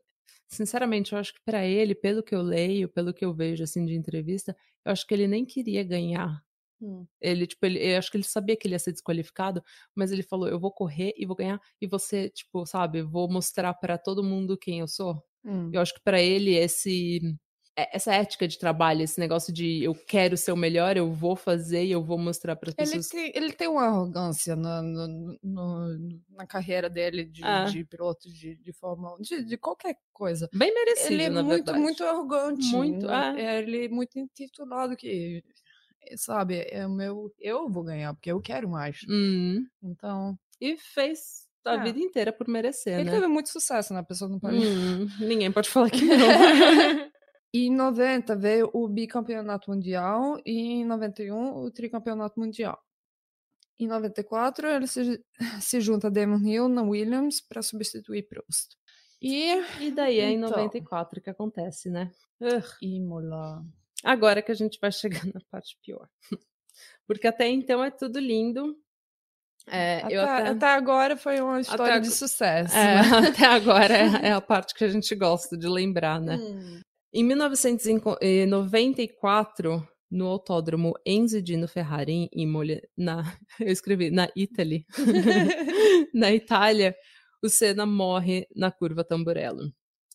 sinceramente, 0.48 1.14
eu 1.14 1.20
acho 1.20 1.34
que 1.34 1.40
para 1.46 1.66
ele, 1.66 1.96
pelo 1.96 2.22
que 2.22 2.36
eu 2.36 2.42
leio, 2.42 2.90
pelo 2.90 3.14
que 3.14 3.24
eu 3.24 3.34
vejo 3.34 3.64
assim 3.64 3.86
de 3.86 3.96
entrevista, 3.96 4.56
eu 4.84 4.92
acho 4.92 5.08
que 5.08 5.14
ele 5.14 5.28
nem 5.28 5.46
queria 5.46 5.84
ganhar. 5.84 6.44
Hum. 6.82 7.06
Ele, 7.22 7.48
tipo, 7.48 7.66
ele, 7.66 7.80
eu 7.80 7.98
acho 7.98 8.12
que 8.12 8.18
ele 8.18 8.24
sabia 8.26 8.58
que 8.58 8.68
ele 8.68 8.76
ia 8.76 8.80
ser 8.80 8.92
desqualificado, 8.92 9.64
mas 9.96 10.12
ele 10.12 10.24
falou: 10.24 10.50
eu 10.50 10.60
vou 10.60 10.72
correr 10.72 11.14
e 11.18 11.26
vou 11.26 11.36
ganhar, 11.36 11.62
e 11.80 11.88
você, 11.88 12.30
tipo, 12.30 12.66
sabe, 12.66 13.02
vou 13.02 13.32
mostrar 13.32 13.74
para 13.76 13.98
todo 13.98 14.24
mundo 14.24 14.58
quem 14.58 14.80
eu 14.80 14.88
sou. 14.88 15.24
Hum. 15.46 15.70
Eu 15.74 15.82
acho 15.82 15.94
que 15.94 16.02
para 16.04 16.22
ele 16.22 16.56
esse 16.56 17.22
essa 17.76 18.14
ética 18.14 18.48
de 18.48 18.58
trabalho, 18.58 19.02
esse 19.02 19.20
negócio 19.20 19.54
de 19.54 19.84
eu 19.84 19.94
quero 19.94 20.38
ser 20.38 20.54
o 20.54 20.58
melhor, 20.58 20.96
eu 20.96 21.12
vou 21.12 21.36
fazer 21.36 21.84
e 21.84 21.92
eu 21.92 22.02
vou 22.02 22.18
mostrar 22.18 22.56
para 22.56 22.70
as 22.70 22.76
pessoas. 22.76 23.14
Ele 23.14 23.32
tem, 23.32 23.44
ele 23.44 23.54
tem 23.54 23.68
uma 23.68 23.86
arrogância 23.86 24.56
na, 24.56 24.82
no, 24.82 25.38
no, 25.44 26.20
na 26.30 26.48
carreira 26.48 26.90
dele 26.90 27.26
de, 27.26 27.44
ah. 27.44 27.66
de 27.66 27.84
piloto 27.84 28.30
de, 28.32 28.56
de 28.56 28.72
Fórmula 28.72 29.16
1, 29.16 29.22
de, 29.22 29.44
de, 29.44 29.58
qualquer 29.58 29.98
coisa. 30.14 30.50
Bem 30.54 30.74
merecido, 30.74 31.14
Ele 31.14 31.24
é 31.24 31.30
muito, 31.30 31.48
verdade. 31.48 31.80
muito 31.80 32.04
arrogante. 32.06 32.66
Muito, 32.68 33.10
é. 33.10 33.60
Ele 33.60 33.86
é 33.86 33.90
muito 33.90 34.18
intitulado 34.18 34.96
que, 34.96 35.44
sabe, 36.16 36.66
é 36.70 36.88
o 36.88 36.90
meu, 36.90 37.30
eu 37.40 37.70
vou 37.70 37.84
ganhar, 37.84 38.14
porque 38.14 38.32
eu 38.32 38.40
quero 38.40 38.70
mais. 38.70 39.00
Hum. 39.10 39.66
Então... 39.84 40.38
E 40.62 40.78
fez 40.78 41.46
a 41.66 41.74
é. 41.74 41.84
vida 41.84 42.00
inteira 42.00 42.32
por 42.32 42.48
merecer, 42.48 42.94
ele 42.94 43.04
né? 43.04 43.12
Ele 43.12 43.20
teve 43.20 43.28
muito 43.28 43.50
sucesso, 43.50 43.94
né? 43.94 44.00
A 44.00 44.04
pessoa 44.04 44.30
não 44.30 44.40
pode... 44.40 44.56
Hum, 44.56 45.08
ninguém 45.20 45.52
pode 45.52 45.70
falar 45.70 45.90
que 45.90 46.06
não. 46.06 46.16
E 47.56 47.68
em 47.68 47.74
90 47.74 48.36
veio 48.36 48.70
o 48.74 48.86
bicampeonato 48.86 49.72
mundial 49.72 50.38
e 50.46 50.74
em 50.74 50.84
91 50.84 51.56
o 51.56 51.72
tricampeonato 51.72 52.38
mundial. 52.38 52.78
Em 53.80 53.88
94 53.88 54.68
ele 54.68 54.86
se, 54.88 55.24
se 55.62 55.80
junta 55.80 56.08
a 56.08 56.10
Damon 56.10 56.46
Hill 56.46 56.68
na 56.68 56.82
Williams 56.82 57.40
para 57.40 57.62
substituir 57.62 58.24
Prost. 58.24 58.76
E, 59.22 59.54
e 59.80 59.90
daí 59.90 60.20
é 60.20 60.32
então, 60.32 60.50
em 60.50 60.52
94 60.52 61.22
que 61.22 61.30
acontece, 61.30 61.90
né? 61.90 62.12
Imola. 62.82 63.64
Agora 64.04 64.42
que 64.42 64.52
a 64.52 64.56
gente 64.56 64.78
vai 64.82 64.92
chegar 65.24 65.26
na 65.26 65.40
parte 65.50 65.78
pior. 65.82 66.10
Porque 67.08 67.26
até 67.26 67.48
então 67.48 67.82
é 67.82 67.90
tudo 67.90 68.20
lindo. 68.20 68.78
É, 69.66 70.02
até, 70.04 70.18
até... 70.18 70.50
até, 70.50 70.68
agora 70.74 71.16
foi 71.16 71.40
uma 71.40 71.62
história 71.62 71.94
até, 71.94 72.02
de 72.02 72.12
sucesso. 72.12 72.76
É, 72.76 72.96
né? 72.96 73.02
Até 73.32 73.46
agora 73.46 73.98
é, 73.98 74.28
é, 74.28 74.32
a 74.34 74.42
parte 74.42 74.76
que 74.76 74.84
a 74.84 74.90
gente 74.90 75.16
gosta 75.16 75.58
de 75.58 75.68
lembrar, 75.70 76.20
né? 76.20 76.36
Hum. 76.36 76.82
Em 77.18 77.24
1994, 77.24 79.88
no 80.12 80.28
autódromo 80.28 80.94
Enzo 81.06 81.42
Dino 81.42 81.66
Ferrari 81.66 82.12
em 82.12 82.30
Imola, 82.34 82.82
na, 82.98 83.24
eu 83.58 83.70
escrevi 83.70 84.12
na 84.12 84.28
Italy, 84.36 84.86
na 86.14 86.34
Itália, 86.34 86.94
o 87.42 87.48
Senna 87.48 87.86
morre 87.86 88.46
na 88.54 88.70
curva 88.70 89.02
Tamburello. 89.02 89.72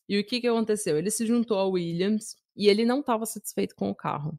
E 0.07 0.19
o 0.19 0.27
que, 0.27 0.43
que 0.43 0.47
aconteceu? 0.47 0.99
Ele 0.99 1.11
se 1.11 1.25
juntou 1.25 1.59
ao 1.59 1.71
Williams 1.71 2.37
e 2.55 2.69
ele 2.69 2.85
não 2.85 3.01
estava 3.01 3.25
satisfeito 3.25 3.75
com 3.75 3.89
o 3.89 3.95
carro. 3.95 4.39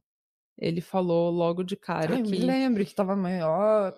Ele 0.61 0.79
falou 0.79 1.31
logo 1.31 1.63
de 1.63 1.75
cara 1.75 2.13
Ai, 2.13 2.21
que. 2.21 2.29
Me 2.29 2.37
lembro 2.37 2.83
que 2.83 2.91
estava 2.91 3.15
maior. 3.15 3.97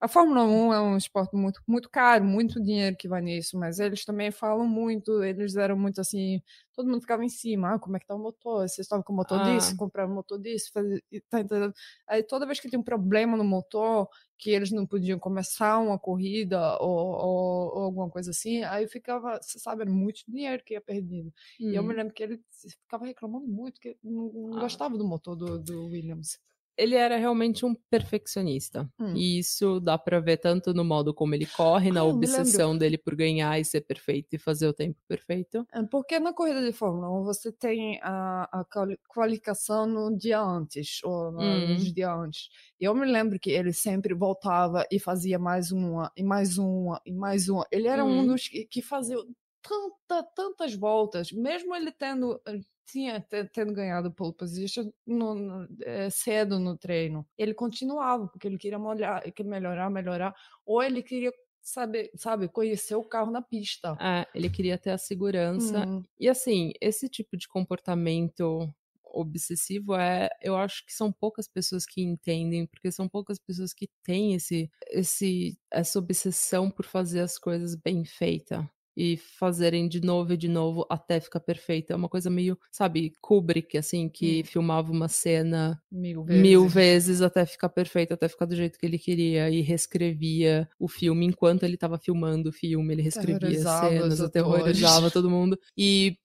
A 0.00 0.08
Fórmula 0.08 0.42
1 0.42 0.72
é 0.72 0.80
um 0.80 0.96
esporte 0.96 1.36
muito, 1.36 1.62
muito 1.68 1.88
caro, 1.88 2.24
muito 2.24 2.60
dinheiro 2.60 2.96
que 2.96 3.06
vai 3.06 3.22
nisso, 3.22 3.56
mas 3.56 3.78
eles 3.78 4.04
também 4.04 4.32
falam 4.32 4.66
muito, 4.66 5.22
eles 5.22 5.54
eram 5.54 5.78
muito 5.78 6.00
assim, 6.00 6.42
todo 6.74 6.88
mundo 6.88 7.00
ficava 7.00 7.24
em 7.24 7.28
cima, 7.28 7.74
ah, 7.74 7.78
como 7.78 7.96
é 7.96 8.00
que 8.00 8.06
tá 8.06 8.14
o 8.14 8.18
motor? 8.18 8.68
Vocês 8.68 8.80
estavam 8.80 9.02
com 9.02 9.12
o 9.12 9.16
motor 9.16 9.40
ah. 9.40 9.44
disso, 9.44 9.76
compraram 9.76 10.10
o 10.10 10.14
motor 10.14 10.38
disso, 10.38 10.70
faz... 10.72 10.86
tá 11.28 11.40
entendendo? 11.40 11.72
Aí 12.08 12.22
toda 12.22 12.46
vez 12.46 12.60
que 12.60 12.70
tem 12.70 12.78
um 12.78 12.82
problema 12.82 13.36
no 13.36 13.44
motor, 13.44 14.08
que 14.38 14.50
eles 14.50 14.70
não 14.70 14.86
podiam 14.86 15.18
começar 15.18 15.78
uma 15.78 15.98
corrida 15.98 16.78
ou, 16.80 16.90
ou, 16.90 17.76
ou 17.76 17.82
alguma 17.84 18.10
coisa 18.10 18.30
assim, 18.30 18.62
aí 18.64 18.88
ficava, 18.88 19.38
você 19.40 19.58
sabe, 19.58 19.82
era 19.82 19.90
muito 19.90 20.22
dinheiro 20.26 20.62
que 20.64 20.74
ia 20.74 20.80
perdido. 20.80 21.32
Hum. 21.60 21.70
E 21.70 21.76
eu 21.76 21.82
me 21.82 21.92
hum. 21.92 21.96
lembro 21.96 22.14
que 22.14 22.22
ele 22.22 22.40
ficava 22.82 23.04
reclamando 23.04 23.46
muito, 23.46 23.80
que 23.80 23.96
não, 24.02 24.32
não 24.32 24.58
ah. 24.58 24.60
gostava 24.60 24.96
do 24.96 25.06
motor 25.06 25.36
do, 25.36 25.58
do 25.58 25.86
Williams 25.86 26.38
ele 26.80 26.94
era 26.94 27.16
realmente 27.16 27.66
um 27.66 27.74
perfeccionista. 27.90 28.90
Hum. 28.98 29.14
E 29.14 29.38
isso 29.38 29.78
dá 29.80 29.98
para 29.98 30.18
ver 30.18 30.38
tanto 30.38 30.72
no 30.72 30.82
modo 30.82 31.12
como 31.12 31.34
ele 31.34 31.44
corre, 31.44 31.92
na 31.92 32.00
ah, 32.00 32.04
obsessão 32.04 32.76
dele 32.76 32.96
por 32.96 33.14
ganhar 33.14 33.60
e 33.60 33.64
ser 33.64 33.82
perfeito 33.82 34.34
e 34.34 34.38
fazer 34.38 34.66
o 34.66 34.72
tempo 34.72 34.98
perfeito. 35.06 35.66
É, 35.72 35.82
porque 35.82 36.18
na 36.18 36.32
corrida 36.32 36.64
de 36.64 36.72
Fórmula 36.72 37.10
1 37.20 37.24
você 37.24 37.52
tem 37.52 38.00
a, 38.02 38.48
a 38.50 38.64
qualificação 39.08 39.86
no 39.86 40.16
dia 40.16 40.40
antes, 40.40 41.00
ou 41.04 41.28
hum. 41.38 41.68
nos 41.68 41.92
dias 41.92 42.10
antes. 42.10 42.48
E 42.80 42.84
eu 42.84 42.94
me 42.94 43.04
lembro 43.04 43.38
que 43.38 43.50
ele 43.50 43.74
sempre 43.74 44.14
voltava 44.14 44.86
e 44.90 44.98
fazia 44.98 45.38
mais 45.38 45.70
uma, 45.70 46.10
e 46.16 46.22
mais 46.22 46.56
uma, 46.56 47.00
e 47.04 47.12
mais 47.12 47.48
uma. 47.50 47.66
Ele 47.70 47.88
era 47.88 48.04
hum. 48.04 48.20
um 48.20 48.26
dos 48.26 48.48
que, 48.48 48.64
que 48.64 48.80
fazia 48.80 49.18
tanta, 49.62 50.22
tantas 50.34 50.74
voltas, 50.74 51.30
mesmo 51.30 51.74
ele 51.74 51.92
tendo 51.92 52.40
tinha 52.86 53.20
tendo 53.52 53.72
ganhado 53.72 54.12
pole 54.12 54.34
position 54.34 54.90
no, 55.06 55.34
no, 55.34 55.68
é, 55.82 56.10
cedo 56.10 56.58
no 56.58 56.76
treino. 56.76 57.26
Ele 57.38 57.54
continuava, 57.54 58.26
porque 58.28 58.46
ele 58.46 58.58
queria 58.58 58.78
molhar, 58.78 59.22
ele 59.22 59.32
queria 59.32 59.50
melhorar, 59.50 59.90
melhorar, 59.90 60.34
ou 60.64 60.82
ele 60.82 61.02
queria 61.02 61.32
saber, 61.62 62.10
sabe, 62.16 62.48
conhecer 62.48 62.94
o 62.94 63.04
carro 63.04 63.30
na 63.30 63.42
pista. 63.42 63.96
É, 64.00 64.26
ele 64.34 64.50
queria 64.50 64.78
ter 64.78 64.90
a 64.90 64.98
segurança. 64.98 65.86
Uhum. 65.86 66.02
E 66.18 66.28
assim, 66.28 66.72
esse 66.80 67.08
tipo 67.08 67.36
de 67.36 67.46
comportamento 67.46 68.68
obsessivo 69.12 69.94
é, 69.96 70.28
eu 70.40 70.56
acho 70.56 70.86
que 70.86 70.92
são 70.92 71.12
poucas 71.12 71.48
pessoas 71.48 71.84
que 71.84 72.00
entendem, 72.00 72.66
porque 72.66 72.92
são 72.92 73.08
poucas 73.08 73.38
pessoas 73.38 73.72
que 73.72 73.88
têm 74.04 74.34
esse, 74.34 74.70
esse 74.88 75.58
essa 75.70 75.98
obsessão 75.98 76.70
por 76.70 76.86
fazer 76.86 77.20
as 77.20 77.36
coisas 77.36 77.74
bem 77.74 78.04
feitas 78.04 78.64
e 79.02 79.16
fazerem 79.16 79.88
de 79.88 79.98
novo 79.98 80.34
e 80.34 80.36
de 80.36 80.46
novo 80.46 80.86
até 80.90 81.18
ficar 81.18 81.40
perfeito. 81.40 81.90
É 81.90 81.96
uma 81.96 82.08
coisa 82.08 82.28
meio, 82.28 82.58
sabe, 82.70 83.14
Kubrick, 83.18 83.78
assim, 83.78 84.10
que 84.10 84.42
hum. 84.42 84.44
filmava 84.44 84.92
uma 84.92 85.08
cena 85.08 85.82
mil 85.90 86.22
vezes. 86.22 86.42
mil 86.42 86.68
vezes 86.68 87.22
até 87.22 87.46
ficar 87.46 87.70
perfeito, 87.70 88.12
até 88.12 88.28
ficar 88.28 88.44
do 88.44 88.54
jeito 88.54 88.78
que 88.78 88.84
ele 88.84 88.98
queria 88.98 89.48
e 89.48 89.62
reescrevia 89.62 90.68
o 90.78 90.86
filme 90.86 91.24
enquanto 91.24 91.62
ele 91.62 91.76
estava 91.76 91.96
filmando 91.96 92.50
o 92.50 92.52
filme, 92.52 92.92
ele 92.92 93.00
reescrevia 93.00 93.62
cenas, 93.62 94.20
aterrorizava 94.20 95.10
todo 95.10 95.30
mundo. 95.30 95.58
E 95.74 96.18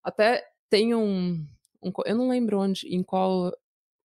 até 0.00 0.44
tem 0.68 0.94
um, 0.94 1.44
um, 1.82 1.90
eu 2.06 2.14
não 2.14 2.28
lembro 2.28 2.60
onde, 2.60 2.86
em 2.86 3.02
qual 3.02 3.52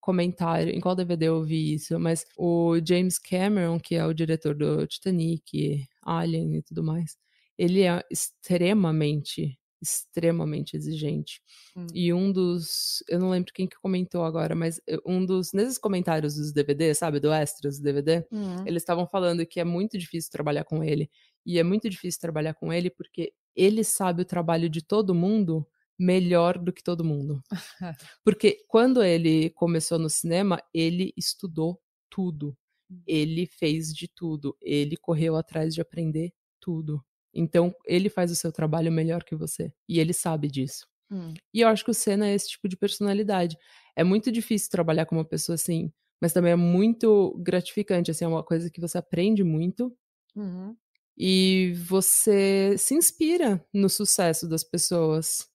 comentário, 0.00 0.74
em 0.74 0.80
qual 0.80 0.96
DVD 0.96 1.28
eu 1.28 1.44
vi 1.44 1.74
isso, 1.74 1.96
mas 2.00 2.26
o 2.36 2.74
James 2.84 3.20
Cameron, 3.20 3.78
que 3.78 3.94
é 3.94 4.04
o 4.04 4.12
diretor 4.12 4.52
do 4.52 4.84
Titanic, 4.84 5.86
Alien 6.02 6.56
e 6.56 6.62
tudo 6.62 6.82
mais, 6.82 7.16
ele 7.58 7.82
é 7.82 8.02
extremamente, 8.10 9.58
extremamente 9.82 10.76
exigente. 10.76 11.40
Hum. 11.76 11.86
E 11.94 12.12
um 12.12 12.32
dos, 12.32 13.02
eu 13.08 13.18
não 13.18 13.30
lembro 13.30 13.52
quem 13.52 13.66
que 13.66 13.78
comentou 13.80 14.24
agora, 14.24 14.54
mas 14.54 14.80
eh, 14.88 14.98
um 15.06 15.24
dos, 15.24 15.52
nesses 15.52 15.78
comentários 15.78 16.34
dos 16.34 16.52
DVD, 16.52 16.94
sabe, 16.94 17.20
do 17.20 17.32
extras 17.32 17.78
do 17.78 17.84
DVD, 17.84 18.26
hum. 18.32 18.64
eles 18.66 18.82
estavam 18.82 19.06
falando 19.06 19.46
que 19.46 19.60
é 19.60 19.64
muito 19.64 19.98
difícil 19.98 20.30
trabalhar 20.30 20.64
com 20.64 20.82
ele. 20.82 21.10
E 21.44 21.58
é 21.58 21.62
muito 21.62 21.88
difícil 21.88 22.20
trabalhar 22.20 22.54
com 22.54 22.72
ele 22.72 22.90
porque 22.90 23.32
ele 23.54 23.84
sabe 23.84 24.22
o 24.22 24.26
trabalho 24.26 24.68
de 24.68 24.82
todo 24.82 25.14
mundo 25.14 25.66
melhor 25.98 26.58
do 26.58 26.72
que 26.72 26.82
todo 26.82 27.04
mundo. 27.04 27.42
Porque 28.22 28.64
quando 28.68 29.02
ele 29.02 29.50
começou 29.50 29.98
no 29.98 30.10
cinema, 30.10 30.60
ele 30.74 31.12
estudou 31.16 31.80
tudo. 32.10 32.56
Hum. 32.90 33.02
Ele 33.06 33.46
fez 33.46 33.92
de 33.94 34.08
tudo. 34.08 34.56
Ele 34.60 34.96
correu 34.96 35.36
atrás 35.36 35.74
de 35.74 35.80
aprender 35.80 36.32
tudo. 36.60 37.02
Então, 37.36 37.74
ele 37.84 38.08
faz 38.08 38.30
o 38.30 38.36
seu 38.36 38.50
trabalho 38.50 38.90
melhor 38.90 39.22
que 39.22 39.36
você. 39.36 39.72
E 39.88 40.00
ele 40.00 40.12
sabe 40.12 40.48
disso. 40.48 40.86
Hum. 41.10 41.34
E 41.52 41.60
eu 41.60 41.68
acho 41.68 41.84
que 41.84 41.90
o 41.90 41.94
Senna 41.94 42.28
é 42.28 42.34
esse 42.34 42.50
tipo 42.50 42.68
de 42.68 42.76
personalidade. 42.76 43.56
É 43.94 44.02
muito 44.02 44.32
difícil 44.32 44.70
trabalhar 44.70 45.06
com 45.06 45.14
uma 45.14 45.24
pessoa 45.24 45.54
assim, 45.54 45.92
mas 46.20 46.32
também 46.32 46.52
é 46.52 46.56
muito 46.56 47.36
gratificante. 47.38 48.10
Assim, 48.10 48.24
é 48.24 48.28
uma 48.28 48.42
coisa 48.42 48.70
que 48.70 48.80
você 48.80 48.98
aprende 48.98 49.44
muito. 49.44 49.94
Uhum. 50.34 50.74
E 51.16 51.72
você 51.86 52.76
se 52.76 52.94
inspira 52.94 53.64
no 53.72 53.88
sucesso 53.88 54.48
das 54.48 54.64
pessoas. 54.64 55.46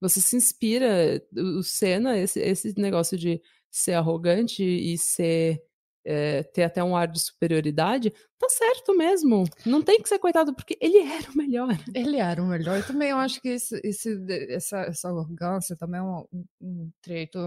Você 0.00 0.20
se 0.20 0.36
inspira. 0.36 1.22
O 1.36 1.62
Senna, 1.62 2.18
esse, 2.18 2.40
esse 2.40 2.74
negócio 2.78 3.18
de 3.18 3.40
ser 3.70 3.94
arrogante 3.94 4.62
e 4.62 4.96
ser 4.98 5.62
é, 6.04 6.42
ter 6.42 6.64
até 6.64 6.82
um 6.82 6.96
ar 6.96 7.08
de 7.08 7.20
superioridade, 7.20 8.12
tá 8.38 8.48
certo 8.48 8.96
mesmo. 8.96 9.44
Não 9.64 9.82
tem 9.82 10.00
que 10.02 10.08
ser 10.08 10.18
coitado, 10.18 10.54
porque 10.54 10.76
ele 10.80 10.98
era 10.98 11.30
o 11.30 11.36
melhor. 11.36 11.76
Ele 11.94 12.16
era 12.18 12.42
o 12.42 12.46
melhor. 12.46 12.78
E 12.78 12.82
também 12.82 13.10
eu 13.10 13.18
acho 13.18 13.40
que 13.40 13.48
esse, 13.48 13.80
esse, 13.84 14.18
essa, 14.50 14.80
essa 14.80 15.08
arrogância 15.08 15.76
também 15.76 16.00
é 16.00 16.02
um, 16.02 16.26
um 16.60 16.90
treito 17.00 17.38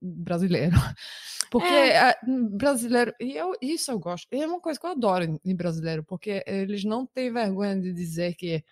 brasileiro. 0.00 0.76
Porque 1.50 1.68
é. 1.68 2.14
brasileiro, 2.50 3.14
e 3.20 3.36
eu, 3.36 3.52
isso 3.62 3.90
eu 3.90 3.98
gosto, 3.98 4.26
é 4.32 4.44
uma 4.44 4.60
coisa 4.60 4.78
que 4.78 4.86
eu 4.86 4.90
adoro 4.90 5.40
em 5.44 5.54
brasileiro, 5.54 6.02
porque 6.02 6.42
eles 6.48 6.82
não 6.82 7.06
têm 7.06 7.32
vergonha 7.32 7.78
de 7.78 7.92
dizer 7.92 8.34
que 8.34 8.64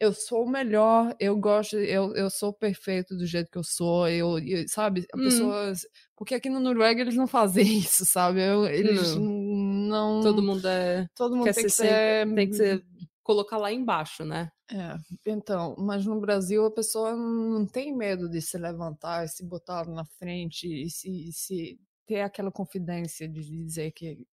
eu 0.00 0.12
sou 0.12 0.44
o 0.44 0.50
melhor, 0.50 1.14
eu 1.18 1.36
gosto, 1.36 1.76
eu, 1.76 2.14
eu 2.14 2.30
sou 2.30 2.52
perfeito 2.52 3.16
do 3.16 3.26
jeito 3.26 3.50
que 3.50 3.58
eu 3.58 3.64
sou, 3.64 4.08
eu, 4.08 4.38
eu 4.38 4.68
sabe, 4.68 5.06
a 5.12 5.18
hum. 5.18 5.24
pessoa, 5.24 5.72
porque 6.16 6.34
aqui 6.34 6.48
no 6.48 6.60
Noruega 6.60 7.00
eles 7.00 7.16
não 7.16 7.26
fazem 7.26 7.64
isso, 7.78 8.04
sabe? 8.04 8.40
Eu, 8.40 8.66
eles 8.66 9.14
não. 9.16 9.22
não. 9.22 10.20
Todo 10.20 10.42
mundo 10.42 10.66
é. 10.66 11.08
Todo 11.14 11.36
mundo 11.36 11.52
tem 11.52 11.64
que 11.64 11.70
ser. 11.70 12.34
Tem 12.34 12.48
que 12.48 12.56
ser. 12.56 12.84
Colocar 13.22 13.58
lá 13.58 13.70
embaixo, 13.70 14.24
né? 14.24 14.50
É, 14.70 14.96
então, 15.26 15.74
mas 15.78 16.06
no 16.06 16.18
Brasil 16.18 16.64
a 16.64 16.70
pessoa 16.70 17.14
não 17.14 17.66
tem 17.66 17.94
medo 17.94 18.28
de 18.28 18.40
se 18.40 18.56
levantar 18.56 19.24
e 19.24 19.28
se 19.28 19.44
botar 19.44 19.86
na 19.86 20.04
frente 20.18 20.66
e 20.66 20.90
se, 20.90 21.30
se 21.32 21.78
ter 22.06 22.22
aquela 22.22 22.50
confidência 22.50 23.28
de 23.28 23.42
dizer 23.42 23.92
que 23.92 24.26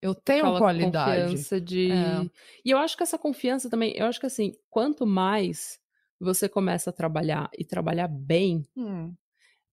eu 0.00 0.14
tenho 0.14 0.44
Aquela 0.44 0.58
qualidade. 0.58 1.22
Confiança 1.22 1.60
de. 1.60 1.90
É. 1.90 2.30
E 2.64 2.70
eu 2.70 2.78
acho 2.78 2.96
que 2.96 3.02
essa 3.02 3.18
confiança 3.18 3.68
também, 3.68 3.96
eu 3.96 4.06
acho 4.06 4.20
que 4.20 4.26
assim, 4.26 4.54
quanto 4.70 5.06
mais 5.06 5.80
você 6.20 6.48
começa 6.48 6.90
a 6.90 6.92
trabalhar 6.92 7.50
e 7.56 7.64
trabalhar 7.64 8.08
bem, 8.08 8.66
hum. 8.76 9.14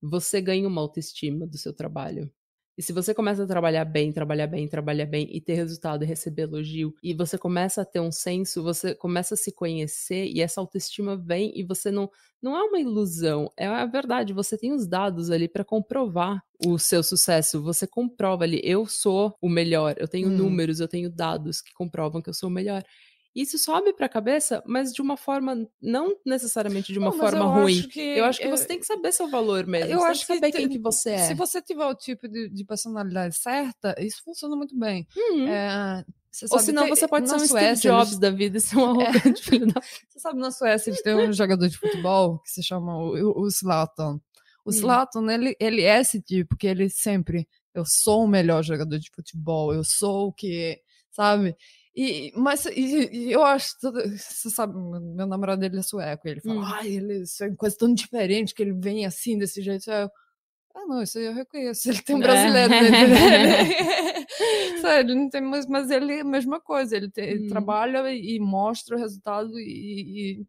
você 0.02 0.42
ganha 0.42 0.68
uma 0.68 0.82
autoestima 0.82 1.46
do 1.46 1.58
seu 1.58 1.74
trabalho. 1.74 2.32
E 2.78 2.82
se 2.82 2.92
você 2.92 3.14
começa 3.14 3.44
a 3.44 3.48
trabalhar 3.48 3.86
bem, 3.86 4.12
trabalhar 4.12 4.48
bem, 4.48 4.68
trabalhar 4.68 5.06
bem 5.06 5.30
e 5.32 5.40
ter 5.40 5.54
resultado 5.54 6.04
e 6.04 6.08
receber 6.08 6.44
elogio, 6.44 6.94
e 7.02 7.14
você 7.14 7.38
começa 7.38 7.82
a 7.82 7.86
ter 7.86 8.02
um 8.02 8.12
senso, 8.12 8.62
você 8.62 8.94
começa 8.94 9.34
a 9.34 9.38
se 9.38 9.52
conhecer 9.52 10.26
e 10.28 10.42
essa 10.42 10.60
autoestima 10.60 11.16
vem 11.16 11.52
e 11.56 11.64
você 11.64 11.90
não 11.90 12.10
não 12.42 12.56
é 12.56 12.62
uma 12.62 12.80
ilusão, 12.80 13.50
é 13.58 13.66
a 13.66 13.86
verdade, 13.88 14.32
você 14.32 14.56
tem 14.56 14.72
os 14.72 14.86
dados 14.86 15.32
ali 15.32 15.48
para 15.48 15.66
comprovar 15.66 16.44
o 16.64 16.78
seu 16.78 17.02
sucesso, 17.02 17.64
você 17.64 17.88
comprova 17.88 18.44
ali, 18.44 18.62
eu 18.64 18.86
sou 18.86 19.36
o 19.42 19.50
melhor, 19.50 19.96
eu 19.98 20.08
tenho 20.08 20.28
hum. 20.28 20.38
números, 20.38 20.80
eu 20.80 20.88
tenho 20.88 21.10
dados 21.10 21.60
que 21.60 21.74
comprovam 21.74 22.22
que 22.22 22.30
eu 22.30 22.36
sou 22.36 22.50
o 22.50 22.52
melhor. 22.52 22.84
Isso 23.36 23.60
sobe 23.60 23.92
para 23.92 24.06
a 24.06 24.10
cabeça, 24.10 24.64
mas 24.66 24.94
de 24.94 25.02
uma 25.02 25.18
forma, 25.18 25.68
não 25.82 26.16
necessariamente 26.26 26.94
de 26.94 27.00
uma 27.00 27.12
não, 27.12 27.18
forma 27.18 27.40
eu 27.40 27.50
ruim. 27.50 27.80
Acho 27.80 27.90
que, 27.90 28.00
eu 28.00 28.24
acho 28.24 28.40
que 28.40 28.48
você 28.48 28.66
tem 28.66 28.80
que 28.80 28.86
saber 28.86 29.12
seu 29.12 29.28
valor 29.28 29.68
mesmo. 29.68 29.92
Eu 29.92 30.00
você 30.00 30.06
acho 30.06 30.26
tem 30.26 30.36
que 30.36 30.42
saber 30.42 30.52
que 30.54 30.58
quem 30.58 30.70
que 30.70 30.80
você 30.80 31.10
é. 31.12 31.28
Se 31.28 31.34
você 31.34 31.62
tiver 31.62 31.86
o 31.86 31.94
tipo 31.94 32.30
de, 32.30 32.48
de 32.48 32.64
personalidade 32.64 33.36
certa, 33.36 33.94
isso 34.00 34.24
funciona 34.24 34.56
muito 34.56 34.80
bem. 34.80 35.06
Uhum. 35.18 35.50
É, 35.50 36.06
Ou 36.50 36.60
senão 36.60 36.88
você 36.88 37.10
pode 37.10 37.28
ser 37.28 37.36
um 37.36 37.40
Suécia, 37.40 37.76
Steve 37.76 37.94
Jobs 37.94 38.08
eles... 38.12 38.20
da 38.20 38.32
vida 38.32 38.58
e 38.58 38.62
ser 38.62 38.78
um 38.78 39.02
é. 39.02 39.08
arrogante 39.08 39.42
é. 39.42 39.44
filho 39.44 39.68
da... 39.68 39.82
Você 40.08 40.20
sabe, 40.20 40.40
na 40.40 40.52
Suécia 40.52 40.90
eles 40.90 41.02
têm 41.02 41.16
um 41.16 41.34
jogador 41.34 41.68
de 41.68 41.78
futebol 41.78 42.40
que 42.40 42.52
se 42.52 42.64
chama 42.64 42.98
o, 42.98 43.42
o 43.42 43.50
Zlatan. 43.50 44.22
O 44.64 44.70
hum. 44.70 44.72
Zlatan, 44.72 45.30
ele, 45.30 45.58
ele 45.60 45.82
é 45.82 46.00
esse 46.00 46.22
tipo, 46.22 46.56
que 46.56 46.68
ele 46.68 46.90
sempre, 46.90 47.46
eu 47.74 47.84
sou 47.86 48.24
o 48.24 48.28
melhor 48.30 48.64
jogador 48.64 48.98
de 48.98 49.12
futebol, 49.14 49.74
eu 49.74 49.84
sou 49.84 50.30
o 50.30 50.34
que, 50.34 50.80
sabe? 51.12 51.54
E, 51.96 52.34
mas 52.36 52.66
e, 52.66 53.10
e 53.10 53.32
eu 53.32 53.44
acho, 53.44 53.74
você 53.82 54.50
sabe, 54.50 54.74
meu 54.78 55.26
namorado 55.26 55.62
dele 55.62 55.80
é 55.80 55.82
sueco, 55.82 56.28
ele 56.28 56.42
fala, 56.42 56.60
hum. 56.60 56.64
ai, 56.66 56.90
ele, 56.90 57.22
isso 57.22 57.42
é 57.42 57.48
uma 57.48 57.56
coisa 57.56 57.78
tão 57.78 57.94
diferente 57.94 58.54
que 58.54 58.62
ele 58.62 58.74
vem 58.74 59.06
assim, 59.06 59.38
desse 59.38 59.62
jeito. 59.62 59.90
Eu, 59.90 60.10
ah, 60.76 60.86
não, 60.88 61.02
isso 61.02 61.18
aí 61.18 61.26
eu 61.26 61.34
reconheço, 61.34 61.88
ele 61.90 62.02
tem 62.02 62.18
um 62.18 62.20
brasileiro 62.20 62.74
é. 62.74 62.82
dele. 62.82 64.28
Sério, 64.82 65.16
não 65.16 65.30
tem 65.30 65.42
mais, 65.42 65.66
mas 65.68 65.90
ele 65.90 66.16
é 66.16 66.22
a 66.22 66.26
mesma 66.26 66.60
coisa, 66.60 66.98
ele, 66.98 67.10
te, 67.10 67.22
hum. 67.22 67.24
ele 67.24 67.48
trabalha 67.48 68.12
e, 68.12 68.36
e, 68.36 68.40
mostra 68.42 68.98
o 68.98 69.00
resultado 69.00 69.58
e, 69.58 70.42
e 70.42 70.46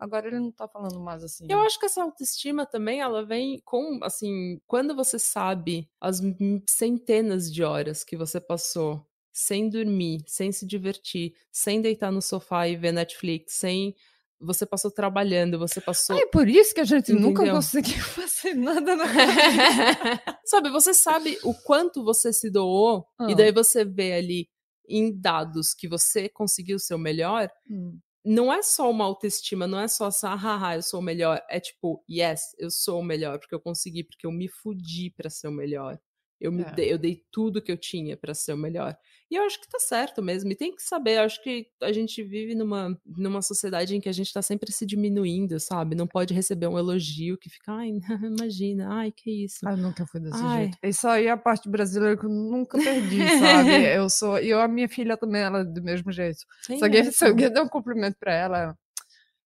Agora 0.00 0.28
ele 0.28 0.40
não 0.40 0.50
tá 0.50 0.66
falando 0.66 0.98
mais 0.98 1.22
assim. 1.22 1.46
Eu 1.46 1.60
acho 1.60 1.78
que 1.78 1.84
essa 1.84 2.02
autoestima 2.02 2.64
também, 2.64 3.02
ela 3.02 3.22
vem 3.22 3.60
com, 3.66 4.00
assim, 4.02 4.58
quando 4.66 4.96
você 4.96 5.18
sabe 5.18 5.86
as 6.00 6.22
centenas 6.66 7.52
de 7.52 7.62
horas 7.62 8.02
que 8.02 8.16
você 8.16 8.40
passou 8.40 9.06
sem 9.40 9.70
dormir, 9.70 10.22
sem 10.26 10.52
se 10.52 10.66
divertir, 10.66 11.32
sem 11.50 11.80
deitar 11.80 12.12
no 12.12 12.20
sofá 12.20 12.68
e 12.68 12.76
ver 12.76 12.92
Netflix, 12.92 13.54
sem 13.54 13.94
você 14.38 14.66
passou 14.66 14.90
trabalhando, 14.90 15.58
você 15.58 15.80
passou. 15.80 16.16
Ah, 16.16 16.20
é 16.20 16.26
por 16.26 16.48
isso 16.48 16.74
que 16.74 16.80
a 16.80 16.84
gente 16.84 17.12
Entendeu? 17.12 17.28
nunca 17.28 17.50
conseguiu 17.50 18.00
fazer 18.04 18.54
nada 18.54 18.96
na 18.96 19.04
Sabe, 20.44 20.70
você 20.70 20.92
sabe 20.92 21.38
o 21.42 21.54
quanto 21.54 22.04
você 22.04 22.32
se 22.32 22.50
doou, 22.50 23.06
ah. 23.18 23.30
e 23.30 23.34
daí 23.34 23.52
você 23.52 23.84
vê 23.84 24.14
ali 24.14 24.48
em 24.88 25.18
dados 25.18 25.72
que 25.72 25.88
você 25.88 26.28
conseguiu 26.28 26.76
o 26.76 26.80
seu 26.80 26.98
melhor. 26.98 27.48
Hum. 27.70 27.98
Não 28.22 28.52
é 28.52 28.62
só 28.62 28.90
uma 28.90 29.04
autoestima, 29.06 29.66
não 29.66 29.80
é 29.80 29.88
só 29.88 30.08
essa, 30.08 30.30
ah, 30.30 30.34
haha, 30.34 30.76
eu 30.76 30.82
sou 30.82 31.00
o 31.00 31.02
melhor. 31.02 31.40
É 31.48 31.58
tipo, 31.58 32.04
yes, 32.10 32.40
eu 32.58 32.70
sou 32.70 33.00
o 33.00 33.04
melhor, 33.04 33.38
porque 33.38 33.54
eu 33.54 33.60
consegui, 33.60 34.04
porque 34.04 34.26
eu 34.26 34.32
me 34.32 34.48
fudi 34.48 35.10
para 35.10 35.30
ser 35.30 35.48
o 35.48 35.52
melhor. 35.52 35.98
Eu, 36.40 36.50
me 36.50 36.62
é. 36.62 36.72
dei, 36.72 36.92
eu 36.92 36.96
dei 36.96 37.22
tudo 37.30 37.60
que 37.60 37.70
eu 37.70 37.76
tinha 37.76 38.16
para 38.16 38.32
ser 38.32 38.54
o 38.54 38.56
melhor. 38.56 38.96
E 39.30 39.36
eu 39.36 39.44
acho 39.44 39.60
que 39.60 39.68
tá 39.68 39.78
certo 39.78 40.22
mesmo. 40.22 40.50
E 40.50 40.56
tem 40.56 40.74
que 40.74 40.82
saber, 40.82 41.18
eu 41.18 41.22
acho 41.22 41.42
que 41.42 41.68
a 41.82 41.92
gente 41.92 42.22
vive 42.22 42.54
numa, 42.54 42.98
numa 43.04 43.42
sociedade 43.42 43.94
em 43.94 44.00
que 44.00 44.08
a 44.08 44.12
gente 44.12 44.32
tá 44.32 44.40
sempre 44.40 44.72
se 44.72 44.86
diminuindo, 44.86 45.60
sabe? 45.60 45.94
Não 45.94 46.06
pode 46.06 46.32
receber 46.32 46.66
um 46.66 46.78
elogio 46.78 47.36
que 47.36 47.50
fica, 47.50 47.72
ai, 47.72 47.90
imagina, 48.24 48.88
ai, 48.90 49.12
que 49.12 49.44
isso. 49.44 49.68
Ah, 49.68 49.76
nunca 49.76 50.06
fui 50.06 50.20
desse 50.20 50.42
ai. 50.42 50.62
jeito. 50.62 50.78
Isso 50.82 51.06
aí 51.06 51.26
é 51.26 51.30
a 51.30 51.36
parte 51.36 51.68
brasileira 51.68 52.16
que 52.16 52.24
eu 52.24 52.30
nunca 52.30 52.78
perdi, 52.82 53.18
sabe? 53.38 53.84
eu 53.94 54.08
sou. 54.08 54.38
E 54.40 54.48
eu, 54.48 54.60
a 54.60 54.66
minha 54.66 54.88
filha 54.88 55.16
também, 55.16 55.42
ela 55.42 55.60
é 55.60 55.64
do 55.64 55.82
mesmo 55.82 56.10
jeito. 56.10 56.40
se, 56.62 56.82
alguém, 56.82 57.12
se 57.12 57.24
alguém 57.24 57.52
der 57.52 57.62
um 57.62 57.68
cumprimento 57.68 58.16
pra 58.18 58.34
ela, 58.34 58.78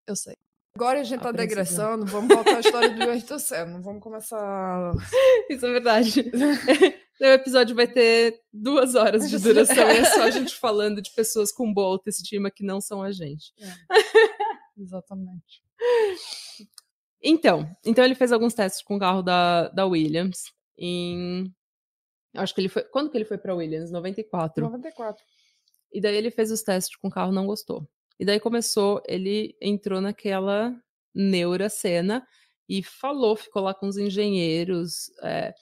eu 0.07 0.15
sei. 0.15 0.37
Agora 0.77 1.01
a 1.01 1.05
gente 1.05 1.21
tá 1.21 1.31
digressando, 1.31 2.05
vamos 2.05 2.35
voltar 2.35 2.57
à 2.57 2.61
história 2.61 2.91
do 2.91 3.39
Senna, 3.39 3.81
vamos 3.81 4.03
começar... 4.03 4.93
Isso 5.49 5.65
é 5.65 5.71
verdade. 5.71 6.33
o 7.21 7.25
episódio 7.27 7.77
vai 7.77 7.87
ter 7.87 8.43
duas 8.53 8.97
horas 8.97 9.31
de 9.31 9.39
duração 9.39 9.89
e 9.89 9.99
é 9.99 10.05
só 10.05 10.23
a 10.25 10.31
gente 10.31 10.57
falando 10.57 11.01
de 11.01 11.13
pessoas 11.13 11.53
com 11.53 11.73
boa 11.73 11.93
autoestima 11.93 12.51
que 12.51 12.65
não 12.65 12.81
são 12.81 13.05
a 13.05 13.13
gente. 13.13 13.55
É. 13.61 13.69
Exatamente. 14.77 15.63
Então, 17.23 17.71
então 17.87 18.05
ele 18.05 18.17
fez 18.17 18.33
alguns 18.33 18.53
testes 18.53 18.83
com 18.83 18.97
o 18.97 18.99
carro 18.99 19.23
da, 19.23 19.69
da 19.69 19.87
Williams 19.87 20.53
em... 20.77 21.55
Acho 22.35 22.53
que 22.53 22.61
ele 22.61 22.69
foi... 22.69 22.83
Quando 22.83 23.13
que 23.13 23.17
ele 23.17 23.25
foi 23.25 23.39
pra 23.39 23.55
Williams? 23.55 23.93
94. 23.93 24.65
94. 24.65 25.23
E 25.93 26.01
daí 26.01 26.17
ele 26.17 26.33
fez 26.33 26.51
os 26.51 26.63
testes 26.63 26.97
com 26.97 27.07
o 27.07 27.13
carro 27.13 27.31
não 27.31 27.47
gostou. 27.47 27.89
E 28.19 28.25
daí 28.25 28.41
começou, 28.41 29.03
ele 29.07 29.57
entrou 29.61 30.01
naquela 30.01 30.75
neura 31.15 31.69
cena 31.69 32.27
e 32.69 32.83
falou, 32.83 33.37
ficou 33.37 33.63
lá 33.63 33.75
com 33.75 33.87
os 33.87 33.97
engenheiros, 33.97 35.11
é, 35.23 35.55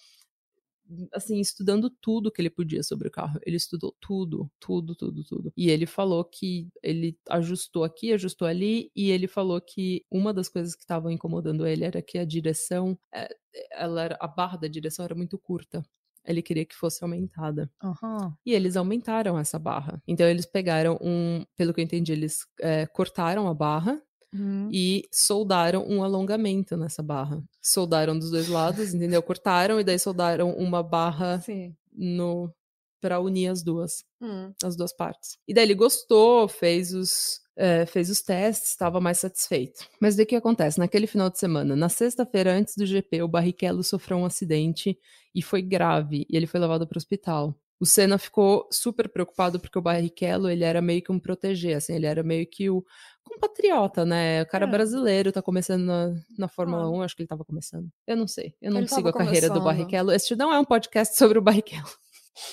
assim, 1.12 1.40
estudando 1.40 1.90
tudo 1.90 2.30
que 2.30 2.40
ele 2.40 2.50
podia 2.50 2.82
sobre 2.82 3.08
o 3.08 3.10
carro. 3.10 3.40
Ele 3.46 3.56
estudou 3.56 3.94
tudo, 4.00 4.50
tudo, 4.60 4.94
tudo, 4.94 5.24
tudo. 5.24 5.52
E 5.56 5.70
ele 5.70 5.86
falou 5.86 6.24
que 6.24 6.68
ele 6.82 7.18
ajustou 7.30 7.84
aqui, 7.84 8.12
ajustou 8.12 8.46
ali, 8.46 8.90
e 8.94 9.10
ele 9.10 9.26
falou 9.26 9.60
que 9.60 10.04
uma 10.10 10.32
das 10.34 10.48
coisas 10.48 10.74
que 10.74 10.82
estavam 10.82 11.10
incomodando 11.10 11.66
ele 11.66 11.84
era 11.84 12.02
que 12.02 12.18
a 12.18 12.24
direção, 12.24 12.98
é, 13.14 13.28
ela 13.72 14.02
era, 14.04 14.18
a 14.20 14.28
barra 14.28 14.58
da 14.58 14.68
direção 14.68 15.04
era 15.04 15.14
muito 15.14 15.38
curta 15.38 15.84
ele 16.24 16.42
queria 16.42 16.64
que 16.64 16.74
fosse 16.74 17.02
aumentada. 17.02 17.70
Uhum. 17.82 18.32
E 18.44 18.52
eles 18.52 18.76
aumentaram 18.76 19.38
essa 19.38 19.58
barra. 19.58 20.02
Então 20.06 20.26
eles 20.26 20.46
pegaram 20.46 20.98
um, 21.00 21.44
pelo 21.56 21.72
que 21.74 21.80
eu 21.80 21.84
entendi, 21.84 22.12
eles 22.12 22.46
é, 22.60 22.86
cortaram 22.86 23.48
a 23.48 23.54
barra 23.54 24.00
uhum. 24.32 24.68
e 24.72 25.08
soldaram 25.12 25.86
um 25.86 26.02
alongamento 26.02 26.76
nessa 26.76 27.02
barra. 27.02 27.42
Soldaram 27.60 28.18
dos 28.18 28.30
dois 28.30 28.48
lados, 28.48 28.94
entendeu? 28.94 29.22
Cortaram 29.22 29.80
e 29.80 29.84
daí 29.84 29.98
soldaram 29.98 30.50
uma 30.52 30.82
barra 30.82 31.40
Sim. 31.40 31.74
no 31.92 32.52
para 33.00 33.18
unir 33.18 33.48
as 33.48 33.64
duas, 33.64 34.04
uhum. 34.20 34.54
as 34.62 34.76
duas 34.76 34.94
partes. 34.94 35.36
E 35.46 35.52
daí 35.52 35.64
ele 35.64 35.74
gostou, 35.74 36.46
fez 36.46 36.94
os 36.94 37.41
é, 37.56 37.86
fez 37.86 38.10
os 38.10 38.22
testes, 38.22 38.70
estava 38.70 39.00
mais 39.00 39.18
satisfeito. 39.18 39.86
Mas 40.00 40.18
o 40.18 40.26
que 40.26 40.36
acontece? 40.36 40.78
Naquele 40.78 41.06
final 41.06 41.30
de 41.30 41.38
semana, 41.38 41.76
na 41.76 41.88
sexta-feira 41.88 42.52
antes 42.52 42.76
do 42.76 42.86
GP, 42.86 43.22
o 43.22 43.28
Barrichello 43.28 43.82
sofreu 43.82 44.18
um 44.18 44.26
acidente 44.26 44.98
e 45.34 45.42
foi 45.42 45.62
grave, 45.62 46.26
e 46.28 46.36
ele 46.36 46.46
foi 46.46 46.60
levado 46.60 46.86
para 46.86 46.96
o 46.96 46.98
hospital. 46.98 47.54
O 47.80 47.86
Senna 47.86 48.16
ficou 48.16 48.68
super 48.70 49.08
preocupado 49.08 49.58
porque 49.58 49.76
o 49.76 49.82
Barrichello, 49.82 50.48
ele 50.48 50.62
era 50.62 50.80
meio 50.80 51.02
que 51.02 51.10
um 51.10 51.18
proteger, 51.18 51.76
assim, 51.76 51.94
ele 51.94 52.06
era 52.06 52.22
meio 52.22 52.46
que 52.46 52.70
o 52.70 52.84
compatriota, 53.24 54.04
né? 54.04 54.42
O 54.42 54.46
cara 54.46 54.66
é. 54.66 54.70
brasileiro, 54.70 55.32
tá 55.32 55.42
começando 55.42 55.82
na, 55.82 56.14
na 56.38 56.46
Fórmula 56.46 56.84
ah. 56.84 56.90
1, 56.90 57.02
acho 57.02 57.16
que 57.16 57.22
ele 57.22 57.28
tava 57.28 57.44
começando. 57.44 57.88
Eu 58.06 58.16
não 58.16 58.28
sei, 58.28 58.54
eu 58.62 58.70
não 58.70 58.78
ele 58.78 58.88
sigo 58.88 59.08
a 59.08 59.12
carreira 59.12 59.50
do 59.50 59.60
Barrichello. 59.60 60.12
Este 60.12 60.36
não 60.36 60.52
é 60.52 60.60
um 60.60 60.64
podcast 60.64 61.16
sobre 61.18 61.38
o 61.38 61.42
Barrichello. 61.42 61.90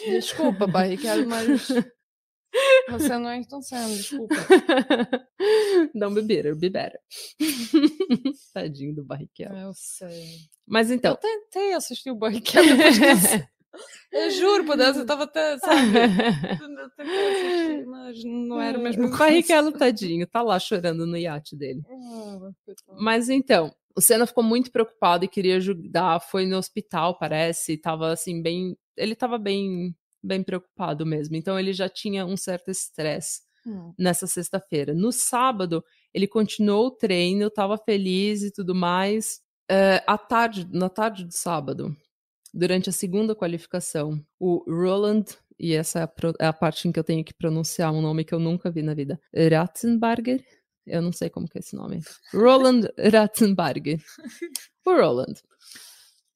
Desculpa, 0.04 0.66
Barrichello, 0.66 1.28
mas 1.28 1.68
você 2.90 3.18
não 3.18 3.30
é 3.30 3.42
tão 3.44 3.62
sendo, 3.62 3.96
desculpa. 3.96 4.36
Não 5.94 6.14
beber, 6.14 6.56
be 6.56 6.70
better. 6.70 7.00
Tadinho 8.54 8.96
do 8.96 9.04
Barrichello. 9.04 9.58
Eu 9.58 9.74
sei. 9.74 10.40
Mas 10.68 10.90
então. 10.92 11.12
Eu 11.12 11.18
tentei 11.18 11.74
assistir 11.74 12.12
o 12.12 12.16
Barrichello 12.16 12.68
Eu 14.12 14.32
juro, 14.32 14.66
por 14.66 14.76
Deus, 14.76 14.98
eu 14.98 15.06
tava 15.06 15.26
até, 15.26 15.58
sabe? 15.60 15.82
Eu 16.60 16.90
tentei 16.96 17.28
assistir, 17.30 17.86
mas 17.86 18.24
não 18.24 18.60
era 18.60 18.80
o 18.80 18.82
mesmo. 18.82 19.06
O 19.06 19.18
Barrichello, 19.18 19.72
tadinho, 19.72 20.26
tá 20.26 20.42
lá 20.42 20.58
chorando 20.60 21.06
no 21.06 21.16
iate 21.16 21.56
dele. 21.56 21.84
Ah, 21.88 22.50
mas 23.00 23.30
então, 23.30 23.72
o 23.96 24.02
Senna 24.02 24.26
ficou 24.26 24.44
muito 24.44 24.72
preocupado 24.72 25.24
e 25.24 25.28
queria 25.28 25.58
ajudar, 25.58 26.20
foi 26.20 26.48
no 26.48 26.58
hospital, 26.58 27.20
parece, 27.20 27.78
tava 27.78 28.12
assim, 28.12 28.42
bem. 28.42 28.76
Ele 28.98 29.16
tava 29.16 29.38
bem 29.38 29.96
bem 30.24 30.44
preocupado 30.44 31.06
mesmo. 31.06 31.36
Então 31.36 31.60
ele 31.60 31.74
já 31.74 31.90
tinha 31.90 32.26
um 32.26 32.38
certo 32.38 32.70
estresse 32.70 33.42
hum. 33.66 33.94
nessa 33.98 34.28
sexta-feira. 34.28 34.94
No 34.94 35.12
sábado, 35.12 35.84
ele 36.14 36.28
continuou 36.28 36.88
o 36.88 36.92
treino, 36.92 37.48
estava 37.48 37.78
feliz 37.78 38.44
e 38.44 38.52
tudo 38.52 38.74
mais. 38.76 39.42
Uh, 39.72 40.02
à 40.08 40.18
tarde, 40.18 40.68
na 40.72 40.90
tarde 40.90 41.26
do 41.26 41.34
sábado, 41.34 41.96
durante 42.54 42.90
a 42.90 42.94
segunda 42.94 43.36
qualificação, 43.36 44.24
o 44.40 44.64
Roland, 44.68 45.26
e 45.60 45.74
essa 45.74 46.00
é 46.00 46.04
a, 46.04 46.12
é 46.40 46.46
a, 46.48 46.54
parte 46.54 46.88
em 46.88 46.92
que 46.92 47.00
eu 47.00 47.04
tenho 47.04 47.24
que 47.24 47.34
pronunciar 47.34 47.94
um 47.94 48.02
nome 48.02 48.24
que 48.24 48.34
eu 48.34 48.40
nunca 48.40 48.72
vi 48.72 48.82
na 48.82 48.94
vida, 48.94 49.20
Ratzenberger, 49.32 50.44
eu 50.88 51.02
não 51.02 51.12
sei 51.12 51.30
como 51.30 51.48
que 51.48 51.58
é 51.58 51.60
esse 51.60 51.76
nome, 51.76 52.02
Roland 52.34 52.90
Ratzenberger, 52.98 54.02
o 54.86 54.92
Roland, 54.92 55.34
é, 55.34 55.89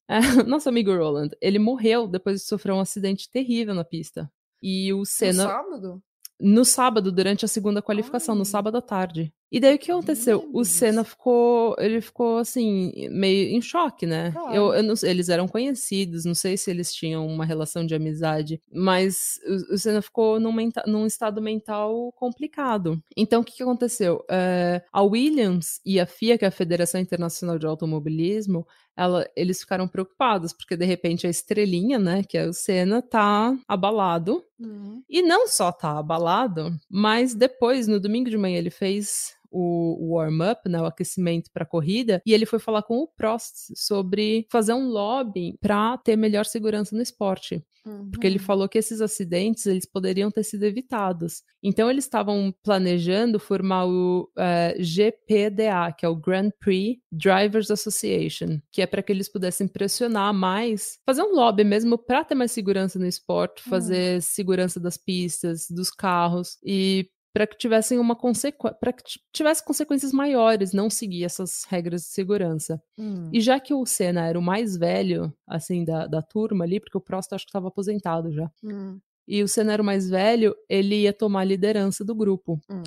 nosso 0.46 0.68
amigo 0.68 0.94
Roland, 0.94 1.30
ele 1.40 1.58
morreu 1.58 2.06
depois 2.06 2.40
de 2.40 2.46
sofrer 2.46 2.72
um 2.72 2.80
acidente 2.80 3.30
terrível 3.30 3.74
na 3.74 3.84
pista. 3.84 4.30
E 4.62 4.92
o 4.92 5.04
Senna. 5.04 5.44
No 5.44 5.50
sábado? 5.50 6.02
No 6.40 6.64
sábado, 6.64 7.12
durante 7.12 7.44
a 7.44 7.48
segunda 7.48 7.80
qualificação, 7.80 8.34
Ai. 8.34 8.38
no 8.38 8.44
sábado 8.44 8.76
à 8.76 8.82
tarde. 8.82 9.32
E 9.50 9.60
daí 9.60 9.76
o 9.76 9.78
que 9.78 9.90
aconteceu? 9.90 10.48
O 10.52 10.64
Senna 10.64 11.04
ficou, 11.04 11.76
ele 11.78 12.00
ficou 12.00 12.38
assim, 12.38 12.92
meio 13.10 13.56
em 13.56 13.60
choque, 13.62 14.04
né? 14.04 14.32
Claro. 14.32 14.54
Eu, 14.54 14.74
eu 14.74 14.82
não, 14.82 14.94
eles 15.02 15.28
eram 15.28 15.46
conhecidos, 15.46 16.24
não 16.24 16.34
sei 16.34 16.56
se 16.56 16.70
eles 16.70 16.92
tinham 16.92 17.26
uma 17.26 17.44
relação 17.44 17.86
de 17.86 17.94
amizade, 17.94 18.60
mas 18.72 19.38
o, 19.70 19.74
o 19.74 19.78
Senna 19.78 20.02
ficou 20.02 20.40
num, 20.40 20.52
menta, 20.52 20.82
num, 20.86 21.06
estado 21.06 21.40
mental 21.40 22.12
complicado. 22.16 23.00
Então 23.16 23.42
o 23.42 23.44
que, 23.44 23.52
que 23.52 23.62
aconteceu? 23.62 24.24
É, 24.28 24.82
a 24.92 25.02
Williams 25.02 25.80
e 25.84 26.00
a 26.00 26.06
FIA, 26.06 26.36
que 26.36 26.44
é 26.44 26.48
a 26.48 26.50
Federação 26.50 27.00
Internacional 27.00 27.58
de 27.58 27.66
Automobilismo, 27.66 28.66
ela, 28.96 29.28
eles 29.34 29.60
ficaram 29.60 29.88
preocupados, 29.88 30.52
porque 30.52 30.76
de 30.76 30.84
repente 30.84 31.26
a 31.26 31.30
estrelinha, 31.30 31.98
né, 31.98 32.22
que 32.22 32.38
é 32.38 32.46
o 32.46 32.52
Senna, 32.52 33.02
tá 33.02 33.56
abalado. 33.66 34.44
Uhum. 34.58 35.02
E 35.08 35.20
não 35.22 35.48
só 35.48 35.72
tá 35.72 35.98
abalado, 35.98 36.70
mas 36.88 37.34
depois, 37.34 37.88
no 37.88 37.98
domingo 37.98 38.30
de 38.30 38.38
manhã, 38.38 38.58
ele 38.58 38.70
fez 38.70 39.34
o 39.54 40.14
warm-up, 40.14 40.68
né, 40.68 40.80
o 40.80 40.86
aquecimento 40.86 41.50
para 41.52 41.64
a 41.64 41.66
corrida, 41.66 42.20
e 42.26 42.32
ele 42.32 42.46
foi 42.46 42.58
falar 42.58 42.82
com 42.82 42.98
o 42.98 43.08
Prost 43.08 43.72
sobre 43.74 44.46
fazer 44.50 44.74
um 44.74 44.88
lobby 44.88 45.56
para 45.60 45.96
ter 45.98 46.16
melhor 46.16 46.44
segurança 46.44 46.94
no 46.94 47.02
esporte. 47.02 47.64
Uhum. 47.86 48.10
Porque 48.10 48.26
ele 48.26 48.38
falou 48.38 48.68
que 48.68 48.78
esses 48.78 49.00
acidentes 49.00 49.66
eles 49.66 49.84
poderiam 49.84 50.30
ter 50.30 50.42
sido 50.42 50.64
evitados. 50.64 51.42
Então 51.62 51.90
eles 51.90 52.04
estavam 52.04 52.52
planejando 52.62 53.38
formar 53.38 53.86
o 53.86 54.30
uh, 54.36 54.82
GPDA, 54.82 55.92
que 55.96 56.06
é 56.06 56.08
o 56.08 56.16
Grand 56.16 56.50
Prix 56.58 56.98
Drivers 57.12 57.70
Association, 57.70 58.58
que 58.72 58.80
é 58.80 58.86
para 58.86 59.02
que 59.02 59.12
eles 59.12 59.28
pudessem 59.28 59.68
pressionar 59.68 60.32
mais, 60.32 60.98
fazer 61.04 61.22
um 61.22 61.34
lobby 61.34 61.62
mesmo 61.62 61.98
para 61.98 62.24
ter 62.24 62.34
mais 62.34 62.52
segurança 62.52 62.98
no 62.98 63.06
esporte, 63.06 63.62
fazer 63.62 64.14
uhum. 64.14 64.20
segurança 64.22 64.80
das 64.80 64.96
pistas, 64.96 65.66
dos 65.70 65.90
carros 65.90 66.56
e 66.64 67.08
para 67.34 67.48
que 67.48 67.58
tivessem 67.58 67.98
uma 67.98 68.14
consequência, 68.14 68.78
para 68.78 68.92
que 68.92 69.02
tivesse 69.32 69.64
consequências 69.64 70.12
maiores 70.12 70.72
não 70.72 70.88
seguir 70.88 71.24
essas 71.24 71.64
regras 71.68 72.02
de 72.02 72.08
segurança. 72.08 72.80
Hum. 72.96 73.28
E 73.32 73.40
já 73.40 73.58
que 73.58 73.74
o 73.74 73.84
Senna 73.84 74.24
era 74.24 74.38
o 74.38 74.42
mais 74.42 74.76
velho, 74.76 75.34
assim, 75.44 75.84
da, 75.84 76.06
da 76.06 76.22
turma 76.22 76.64
ali, 76.64 76.78
porque 76.78 76.96
o 76.96 77.00
Prost 77.00 77.32
acho 77.32 77.44
que 77.44 77.50
estava 77.50 77.66
aposentado 77.66 78.30
já. 78.30 78.48
Hum. 78.62 79.00
E 79.26 79.42
o 79.42 79.48
Senna 79.48 79.72
era 79.72 79.82
o 79.82 79.84
mais 79.84 80.08
velho, 80.08 80.54
ele 80.68 81.02
ia 81.02 81.12
tomar 81.12 81.40
a 81.40 81.44
liderança 81.44 82.04
do 82.04 82.14
grupo. 82.14 82.60
Hum. 82.70 82.84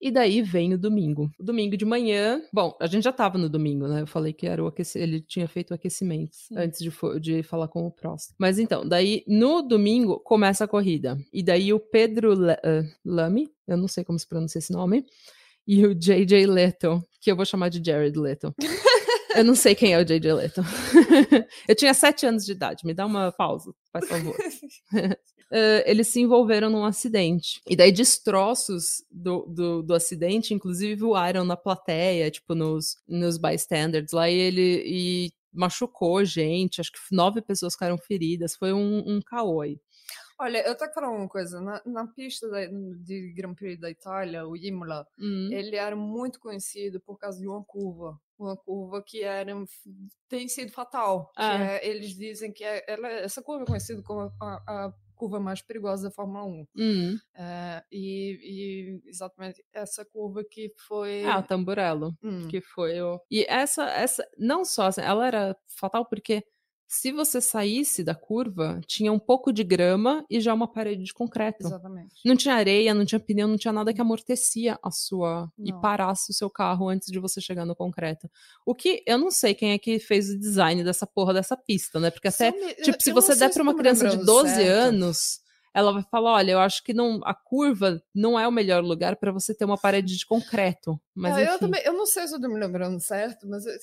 E 0.00 0.10
daí 0.10 0.42
vem 0.42 0.74
o 0.74 0.78
domingo. 0.78 1.30
O 1.38 1.42
domingo 1.42 1.76
de 1.76 1.84
manhã. 1.84 2.40
Bom, 2.52 2.76
a 2.80 2.86
gente 2.86 3.02
já 3.02 3.12
tava 3.12 3.36
no 3.36 3.48
domingo, 3.48 3.88
né? 3.88 4.02
Eu 4.02 4.06
falei 4.06 4.32
que 4.32 4.46
era 4.46 4.62
o 4.62 4.68
aquecimento. 4.68 5.08
Ele 5.08 5.20
tinha 5.20 5.48
feito 5.48 5.72
o 5.72 5.74
aquecimento 5.74 6.36
Sim. 6.36 6.54
antes 6.56 6.78
de, 6.78 6.90
de 7.20 7.42
falar 7.42 7.66
com 7.66 7.84
o 7.84 7.90
Prost. 7.90 8.32
Mas 8.38 8.58
então, 8.58 8.86
daí 8.86 9.24
no 9.26 9.60
domingo 9.60 10.20
começa 10.20 10.64
a 10.64 10.68
corrida. 10.68 11.18
E 11.32 11.42
daí 11.42 11.72
o 11.72 11.80
Pedro 11.80 12.32
L 12.32 12.52
uh, 12.52 12.88
Lamy, 13.04 13.48
eu 13.66 13.76
não 13.76 13.88
sei 13.88 14.04
como 14.04 14.18
se 14.18 14.28
pronuncia 14.28 14.60
esse 14.60 14.72
nome, 14.72 15.04
e 15.66 15.84
o 15.84 15.94
JJ 15.94 16.46
Leto, 16.46 17.02
que 17.20 17.30
eu 17.30 17.36
vou 17.36 17.44
chamar 17.44 17.68
de 17.68 17.82
Jared 17.84 18.16
Leto. 18.18 18.54
Eu 19.34 19.44
não 19.44 19.54
sei 19.54 19.74
quem 19.74 19.92
é 19.92 19.98
o 19.98 20.04
JJ 20.04 20.32
Leto. 20.32 20.62
eu 21.68 21.74
tinha 21.74 21.92
sete 21.92 22.24
anos 22.24 22.44
de 22.44 22.52
idade. 22.52 22.86
Me 22.86 22.94
dá 22.94 23.04
uma 23.04 23.30
pausa, 23.30 23.72
faz 23.92 24.08
favor. 24.08 24.34
uh, 25.50 25.82
eles 25.84 26.08
se 26.08 26.20
envolveram 26.20 26.70
num 26.70 26.84
acidente. 26.84 27.60
E 27.68 27.76
daí 27.76 27.92
destroços 27.92 29.04
do, 29.10 29.46
do, 29.46 29.82
do, 29.82 29.94
acidente, 29.94 30.54
inclusive 30.54 30.94
voaram 30.96 31.44
na 31.44 31.56
plateia, 31.56 32.30
tipo, 32.30 32.54
nos, 32.54 32.96
nos 33.06 33.38
bystanders 33.38 34.12
lá, 34.12 34.28
e 34.28 34.34
ele 34.34 34.82
e 34.86 35.32
machucou 35.52 36.24
gente, 36.24 36.80
acho 36.80 36.92
que 36.92 36.98
nove 37.10 37.40
pessoas 37.40 37.72
ficaram 37.74 37.98
feridas, 37.98 38.54
foi 38.54 38.72
um, 38.72 38.98
um 39.06 39.20
caô 39.20 39.60
aí. 39.60 39.80
Olha, 40.40 40.58
eu 40.58 40.76
tenho 40.76 40.88
que 40.88 40.94
falar 40.94 41.10
uma 41.10 41.28
coisa. 41.28 41.60
Na, 41.60 41.82
na 41.84 42.06
pista 42.06 42.48
de, 42.48 42.68
de 42.98 43.32
Grand 43.32 43.54
Prix 43.54 43.80
da 43.80 43.90
Itália, 43.90 44.46
o 44.46 44.56
Imola, 44.56 45.04
uhum. 45.18 45.48
ele 45.50 45.74
era 45.74 45.96
muito 45.96 46.38
conhecido 46.38 47.00
por 47.00 47.18
causa 47.18 47.40
de 47.40 47.48
uma 47.48 47.64
curva. 47.64 48.16
Uma 48.38 48.56
curva 48.56 49.02
que 49.02 49.24
era, 49.24 49.52
tem 50.28 50.46
sido 50.46 50.70
fatal. 50.70 51.32
Ah. 51.36 51.60
É, 51.60 51.88
eles 51.88 52.14
dizem 52.14 52.52
que 52.52 52.62
é, 52.62 52.84
ela, 52.86 53.08
essa 53.08 53.42
curva 53.42 53.64
é 53.64 53.66
conhecida 53.66 54.00
como 54.00 54.32
a, 54.40 54.62
a 54.64 54.94
curva 55.18 55.40
mais 55.40 55.60
perigosa 55.60 56.08
da 56.08 56.14
Fórmula 56.14 56.44
1. 56.44 56.66
Uhum. 56.76 57.18
É, 57.34 57.84
e, 57.90 59.00
e, 59.04 59.08
exatamente 59.08 59.64
essa 59.72 60.04
curva 60.04 60.42
que 60.44 60.72
foi. 60.86 61.24
Ah, 61.24 61.38
o 61.38 61.42
Tamburello. 61.42 62.16
Hum. 62.22 62.48
Que 62.48 62.60
foi 62.60 63.00
o. 63.02 63.20
E 63.30 63.44
essa, 63.48 63.84
essa 63.90 64.26
não 64.38 64.64
só, 64.64 64.86
assim, 64.86 65.02
ela 65.02 65.26
era 65.26 65.56
fatal 65.66 66.06
porque 66.06 66.44
se 66.88 67.12
você 67.12 67.38
saísse 67.38 68.02
da 68.02 68.14
curva, 68.14 68.80
tinha 68.86 69.12
um 69.12 69.18
pouco 69.18 69.52
de 69.52 69.62
grama 69.62 70.24
e 70.30 70.40
já 70.40 70.54
uma 70.54 70.66
parede 70.66 71.04
de 71.04 71.12
concreto. 71.12 71.66
Exatamente. 71.66 72.14
Não 72.24 72.34
tinha 72.34 72.54
areia, 72.54 72.94
não 72.94 73.04
tinha 73.04 73.20
pneu, 73.20 73.46
não 73.46 73.58
tinha 73.58 73.72
nada 73.74 73.92
que 73.92 74.00
amortecia 74.00 74.78
a 74.82 74.90
sua 74.90 75.52
não. 75.58 75.66
e 75.66 75.80
parasse 75.82 76.30
o 76.30 76.34
seu 76.34 76.48
carro 76.48 76.88
antes 76.88 77.12
de 77.12 77.18
você 77.18 77.42
chegar 77.42 77.66
no 77.66 77.76
concreto. 77.76 78.30
O 78.64 78.74
que 78.74 79.02
eu 79.06 79.18
não 79.18 79.30
sei 79.30 79.54
quem 79.54 79.72
é 79.72 79.78
que 79.78 79.98
fez 79.98 80.30
o 80.30 80.38
design 80.38 80.82
dessa 80.82 81.06
porra 81.06 81.34
dessa 81.34 81.58
pista, 81.58 82.00
né? 82.00 82.10
Porque 82.10 82.28
até, 82.28 82.52
me... 82.52 82.74
tipo, 82.76 83.02
se 83.02 83.10
eu 83.10 83.14
você 83.14 83.36
der 83.36 83.48
se 83.48 83.54
para 83.54 83.62
uma 83.62 83.76
criança 83.76 84.08
de 84.08 84.24
12 84.24 84.48
certo. 84.48 84.70
anos, 84.70 85.40
ela 85.78 85.92
vai 85.92 86.02
falar: 86.10 86.32
olha, 86.34 86.52
eu 86.52 86.58
acho 86.60 86.82
que 86.82 86.92
não, 86.92 87.20
a 87.24 87.34
curva 87.34 88.02
não 88.14 88.38
é 88.38 88.46
o 88.46 88.52
melhor 88.52 88.82
lugar 88.82 89.16
para 89.16 89.32
você 89.32 89.54
ter 89.54 89.64
uma 89.64 89.78
parede 89.78 90.16
de 90.16 90.26
concreto. 90.26 91.00
Mas 91.14 91.36
Ah, 91.36 91.42
enfim. 91.42 91.52
eu 91.52 91.58
também, 91.58 91.82
eu 91.84 91.92
não 91.92 92.06
sei 92.06 92.26
se 92.28 92.34
eu 92.34 92.40
tô 92.40 92.48
me 92.48 92.58
lembrando 92.58 93.00
certo, 93.00 93.46
mas 93.48 93.64
eu, 93.66 93.78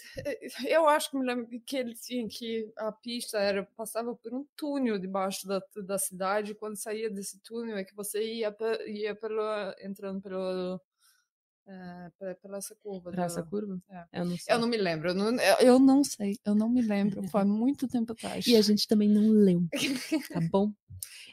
eu 0.67 0.87
acho 0.89 1.11
que 1.11 1.17
me 1.17 1.25
lembro 1.25 1.47
que 1.65 1.75
ele 1.77 1.93
tinha 1.95 2.27
que 2.27 2.71
a 2.77 2.91
pista 2.91 3.37
era 3.39 3.63
passava 3.75 4.15
por 4.15 4.33
um 4.33 4.45
túnel 4.55 4.97
debaixo 4.99 5.47
da, 5.47 5.61
da 5.85 5.97
cidade. 5.97 6.51
e 6.51 6.55
Quando 6.55 6.77
saía 6.77 7.09
desse 7.09 7.41
túnel 7.41 7.77
é 7.77 7.83
que 7.83 7.95
você 7.95 8.23
ia 8.23 8.55
ia 8.87 9.15
pelo 9.15 9.41
entrando 9.81 10.21
pelo 10.21 10.79
é, 11.67 12.09
pe- 12.19 12.35
pela 12.41 12.57
essa 12.57 12.75
curva. 12.75 13.11
Do- 13.11 13.19
essa 13.21 13.41
curva? 13.43 13.79
É. 13.89 14.05
Eu 14.21 14.25
não 14.25 14.37
sei. 14.37 14.53
Eu 14.53 14.59
não 14.59 14.67
me 14.67 14.77
lembro, 14.77 15.09
eu 15.09 15.13
não, 15.15 15.31
eu, 15.39 15.55
eu 15.59 15.79
não 15.79 16.03
sei, 16.03 16.37
eu 16.45 16.53
não 16.55 16.69
me 16.69 16.81
lembro. 16.81 17.27
Foi 17.29 17.43
muito 17.45 17.87
tempo 17.87 18.11
atrás. 18.13 18.45
E 18.47 18.55
a 18.55 18.61
gente 18.61 18.87
também 18.87 19.09
não 19.09 19.27
leu, 19.29 19.63
tá 20.31 20.39
bom? 20.51 20.71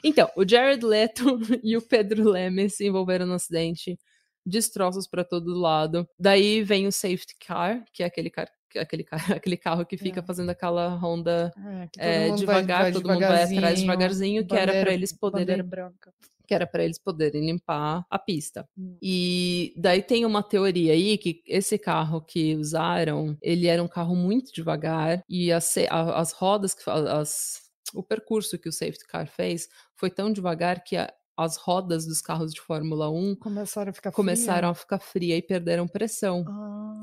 Então, 0.03 0.29
o 0.35 0.47
Jared 0.47 0.83
Leto 0.85 1.23
e 1.63 1.77
o 1.77 1.81
Pedro 1.81 2.29
Leme 2.29 2.69
se 2.69 2.85
envolveram 2.85 3.25
no 3.25 3.33
acidente, 3.33 3.97
destroços 4.45 5.07
para 5.07 5.23
todo 5.23 5.57
lado. 5.57 6.07
Daí 6.19 6.61
vem 6.63 6.85
o 6.87 6.91
safety 6.91 7.35
car, 7.39 7.83
que 7.93 8.03
é 8.03 8.05
aquele 8.07 8.29
car 8.29 8.49
aquele, 8.75 9.03
car 9.03 9.31
aquele 9.33 9.55
carro 9.55 9.85
que 9.85 9.95
fica 9.97 10.19
É. 10.19 10.23
fazendo 10.23 10.49
aquela 10.49 10.87
ronda 10.95 11.53
É, 11.99 12.25
é, 12.25 12.31
devagar, 12.31 12.81
vai, 12.81 12.91
vai 12.91 12.91
todo 12.91 13.07
mundo 13.07 13.19
vai 13.19 13.43
atrás 13.43 13.79
devagarzinho, 13.79 14.45
que 14.47 14.55
era 14.55 14.71
para 14.81 14.91
eles 14.91 15.13
poderem 15.13 15.45
bandeira 15.45 15.63
branca. 15.63 16.11
Que 16.47 16.53
era 16.53 16.67
para 16.67 16.83
eles 16.83 16.99
poderem 16.99 17.45
limpar 17.45 18.05
a 18.09 18.19
pista. 18.19 18.67
Hum. 18.77 18.97
E 19.01 19.73
daí 19.77 20.01
tem 20.01 20.25
uma 20.25 20.43
teoria 20.43 20.93
aí 20.93 21.17
que 21.17 21.41
esse 21.47 21.77
carro 21.77 22.21
que 22.21 22.55
usaram, 22.55 23.37
ele 23.41 23.67
era 23.67 23.81
um 23.81 23.87
carro 23.87 24.15
muito 24.15 24.53
devagar 24.53 25.23
e 25.29 25.51
as, 25.51 25.73
as 25.89 26.31
rodas, 26.33 26.75
as, 26.87 27.61
o 27.93 28.03
percurso 28.03 28.57
que 28.59 28.69
o 28.69 28.73
safety 28.73 29.05
car 29.07 29.27
fez 29.27 29.67
foi 29.95 30.09
tão 30.09 30.31
devagar 30.31 30.83
que 30.83 30.97
a- 30.97 31.13
as 31.35 31.57
rodas 31.57 32.05
dos 32.05 32.21
carros 32.21 32.53
de 32.53 32.61
Fórmula 32.61 33.09
1 33.09 33.35
Começaram 33.37 33.89
a 33.89 33.93
ficar 33.93 34.11
começaram 34.11 34.69
a 34.69 34.73
ficar 34.75 34.99
fria 34.99 35.35
e 35.35 35.41
perderam 35.41 35.87
pressão. 35.87 36.45
Ah. 36.47 36.93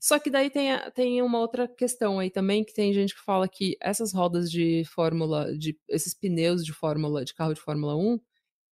Só 0.00 0.18
que 0.18 0.30
daí 0.30 0.48
tem, 0.48 0.70
tem 0.94 1.22
uma 1.22 1.40
outra 1.40 1.66
questão 1.66 2.18
aí 2.18 2.30
também, 2.30 2.64
que 2.64 2.72
tem 2.72 2.92
gente 2.92 3.14
que 3.14 3.20
fala 3.20 3.48
que 3.48 3.76
essas 3.80 4.12
rodas 4.12 4.50
de 4.50 4.84
Fórmula, 4.84 5.56
de 5.58 5.76
esses 5.88 6.14
pneus 6.14 6.64
de 6.64 6.72
Fórmula, 6.72 7.24
de 7.24 7.34
carro 7.34 7.52
de 7.52 7.60
Fórmula 7.60 7.96
1, 7.96 8.20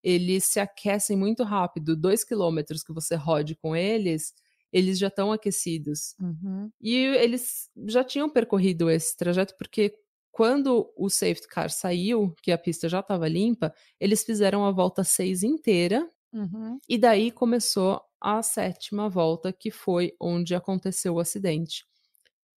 eles 0.07 0.45
se 0.45 0.61
aquecem 0.61 1.17
muito 1.17 1.43
rápido. 1.43 1.97
Dois 1.97 2.23
quilômetros 2.23 2.85
que 2.85 2.93
você 2.93 3.17
rode 3.17 3.57
com 3.57 3.75
eles, 3.75 4.33
eles 4.73 4.99
já 4.99 5.09
estão 5.09 5.33
aquecidos. 5.33 6.15
Uhum. 6.21 6.71
E 6.81 6.95
eles 6.95 7.69
já 7.89 8.05
tinham 8.05 8.31
percorrido 8.31 8.89
esse 8.91 9.17
trajeto, 9.17 9.57
porque 9.59 9.99
quando 10.31 10.93
o 10.97 11.09
safety 11.11 11.49
car 11.49 11.71
saiu, 11.71 12.33
que 12.43 12.53
a 12.53 12.59
pista 12.59 12.89
já 12.89 13.01
estava 13.01 13.27
limpa, 13.27 13.75
eles 13.99 14.23
fizeram 14.23 14.65
a 14.65 14.71
volta 14.71 15.03
6 15.03 15.43
inteira 15.43 16.09
Uhum. 16.33 16.79
e 16.89 16.99
daí 16.99 17.31
começou 17.33 18.01
a 18.21 18.43
sétima 18.43 19.09
volta, 19.09 19.53
que 19.53 19.71
foi 19.71 20.13
onde 20.21 20.55
aconteceu 20.55 21.15
o 21.15 21.21
acidente. 21.21 21.85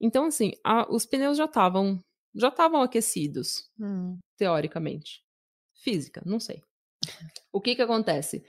Então, 0.01 0.25
assim, 0.25 0.51
a- 0.63 0.87
os 0.93 1.05
pneus 1.05 1.37
já 1.37 1.45
estavam 1.45 1.99
já 2.35 2.49
estavam 2.49 2.81
aquecidos, 2.83 3.69
Hum. 3.79 4.17
teoricamente. 4.37 5.23
Física, 5.83 6.21
não 6.25 6.39
sei. 6.39 6.61
O 7.51 7.59
que 7.61 7.75
que 7.75 7.81
acontece? 7.81 8.43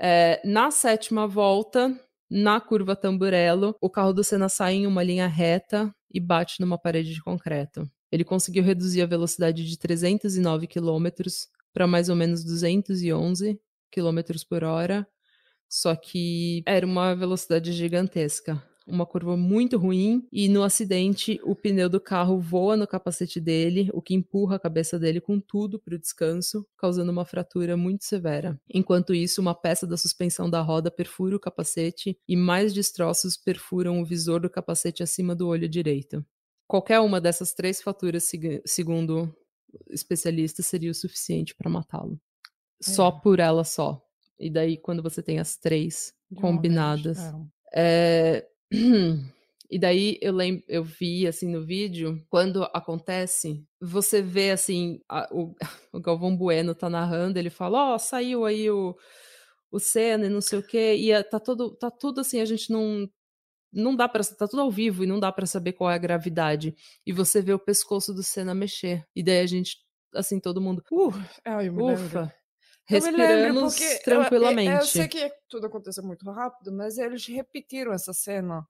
É, 0.00 0.40
na 0.44 0.70
sétima 0.70 1.26
volta, 1.26 1.98
na 2.30 2.60
curva 2.60 2.96
Tamburello, 2.96 3.76
o 3.80 3.90
carro 3.90 4.12
do 4.12 4.24
Senna 4.24 4.48
sai 4.48 4.74
em 4.74 4.86
uma 4.86 5.02
linha 5.02 5.26
reta 5.26 5.94
e 6.12 6.20
bate 6.20 6.60
numa 6.60 6.78
parede 6.78 7.14
de 7.14 7.22
concreto. 7.22 7.88
Ele 8.10 8.24
conseguiu 8.24 8.62
reduzir 8.62 9.02
a 9.02 9.06
velocidade 9.06 9.64
de 9.64 9.78
309 9.78 10.66
km 10.66 11.08
para 11.72 11.86
mais 11.86 12.08
ou 12.08 12.16
menos 12.16 12.44
211 12.44 13.60
km 13.90 14.20
por 14.48 14.64
hora, 14.64 15.06
só 15.68 15.94
que 15.94 16.62
era 16.66 16.86
uma 16.86 17.14
velocidade 17.14 17.72
gigantesca. 17.72 18.62
Uma 18.86 19.04
curva 19.04 19.36
muito 19.36 19.76
ruim, 19.76 20.26
e 20.30 20.48
no 20.48 20.62
acidente 20.62 21.40
o 21.42 21.54
pneu 21.54 21.88
do 21.88 22.00
carro 22.00 22.38
voa 22.38 22.76
no 22.76 22.86
capacete 22.86 23.40
dele, 23.40 23.90
o 23.92 24.00
que 24.00 24.14
empurra 24.14 24.56
a 24.56 24.60
cabeça 24.60 24.98
dele 24.98 25.20
com 25.20 25.40
tudo 25.40 25.78
para 25.78 25.94
o 25.94 25.98
descanso, 25.98 26.66
causando 26.78 27.10
uma 27.10 27.24
fratura 27.24 27.76
muito 27.76 28.04
severa. 28.04 28.58
Enquanto 28.72 29.12
isso, 29.12 29.40
uma 29.40 29.54
peça 29.54 29.86
da 29.86 29.96
suspensão 29.96 30.48
da 30.48 30.60
roda 30.60 30.90
perfura 30.90 31.36
o 31.36 31.40
capacete 31.40 32.16
e 32.28 32.36
mais 32.36 32.72
destroços 32.72 33.36
perfuram 33.36 34.00
o 34.00 34.04
visor 34.04 34.40
do 34.40 34.50
capacete 34.50 35.02
acima 35.02 35.34
do 35.34 35.48
olho 35.48 35.68
direito. 35.68 36.24
Qualquer 36.68 37.00
uma 37.00 37.20
dessas 37.20 37.52
três 37.52 37.80
fraturas, 37.80 38.30
segundo 38.64 39.34
especialistas, 39.90 40.66
seria 40.66 40.90
o 40.90 40.94
suficiente 40.94 41.54
para 41.54 41.70
matá-lo. 41.70 42.20
É. 42.82 42.90
Só 42.90 43.10
por 43.10 43.40
ela 43.40 43.64
só. 43.64 44.02
E 44.38 44.50
daí, 44.50 44.76
quando 44.76 45.02
você 45.02 45.22
tem 45.22 45.38
as 45.38 45.56
três 45.56 46.12
combinadas. 46.34 47.18
É... 47.74 48.46
E 49.68 49.78
daí 49.78 50.18
eu 50.20 50.32
lembro, 50.32 50.64
eu 50.68 50.84
vi 50.84 51.26
assim 51.26 51.50
no 51.50 51.64
vídeo, 51.64 52.24
quando 52.30 52.62
acontece, 52.72 53.66
você 53.80 54.22
vê 54.22 54.52
assim, 54.52 55.00
a, 55.08 55.28
o, 55.32 55.54
o, 55.92 56.00
Galvão 56.00 56.36
Bueno 56.36 56.74
tá 56.74 56.88
narrando, 56.88 57.38
ele 57.38 57.50
fala, 57.50 57.92
ó, 57.92 57.94
oh, 57.94 57.98
saiu 57.98 58.44
aí 58.44 58.70
o, 58.70 58.96
o 59.70 59.78
Senna 59.78 60.26
e 60.26 60.30
não 60.30 60.40
sei 60.40 60.58
o 60.60 60.62
quê, 60.62 60.94
e 60.96 61.12
a, 61.12 61.22
tá, 61.24 61.40
todo, 61.40 61.74
tá 61.76 61.90
tudo 61.90 62.20
assim, 62.20 62.40
a 62.40 62.44
gente 62.44 62.70
não. 62.70 63.08
Não 63.72 63.94
dá 63.94 64.08
para 64.08 64.24
tá 64.24 64.48
tudo 64.48 64.62
ao 64.62 64.70
vivo 64.70 65.04
e 65.04 65.06
não 65.06 65.20
dá 65.20 65.30
para 65.30 65.44
saber 65.44 65.72
qual 65.72 65.90
é 65.90 65.94
a 65.94 65.98
gravidade. 65.98 66.74
E 67.04 67.12
você 67.12 67.42
vê 67.42 67.52
o 67.52 67.58
pescoço 67.58 68.14
do 68.14 68.22
Senna 68.22 68.54
mexer. 68.54 69.04
E 69.14 69.22
daí 69.22 69.40
a 69.40 69.46
gente, 69.46 69.76
assim, 70.14 70.40
todo 70.40 70.62
mundo. 70.62 70.82
Uh, 70.90 71.12
é, 71.44 71.70
ufa! 71.70 72.32
Respiramos 72.86 73.76
tranquilamente. 74.04 74.70
Eu, 74.70 74.76
eu, 74.78 74.86
sei 74.86 75.08
que 75.08 75.30
tudo 75.48 75.66
aconteceu 75.66 76.04
muito 76.04 76.28
rápido, 76.30 76.72
mas 76.72 76.98
eles 76.98 77.26
repetiram 77.26 77.92
essa 77.92 78.12
cena. 78.12 78.66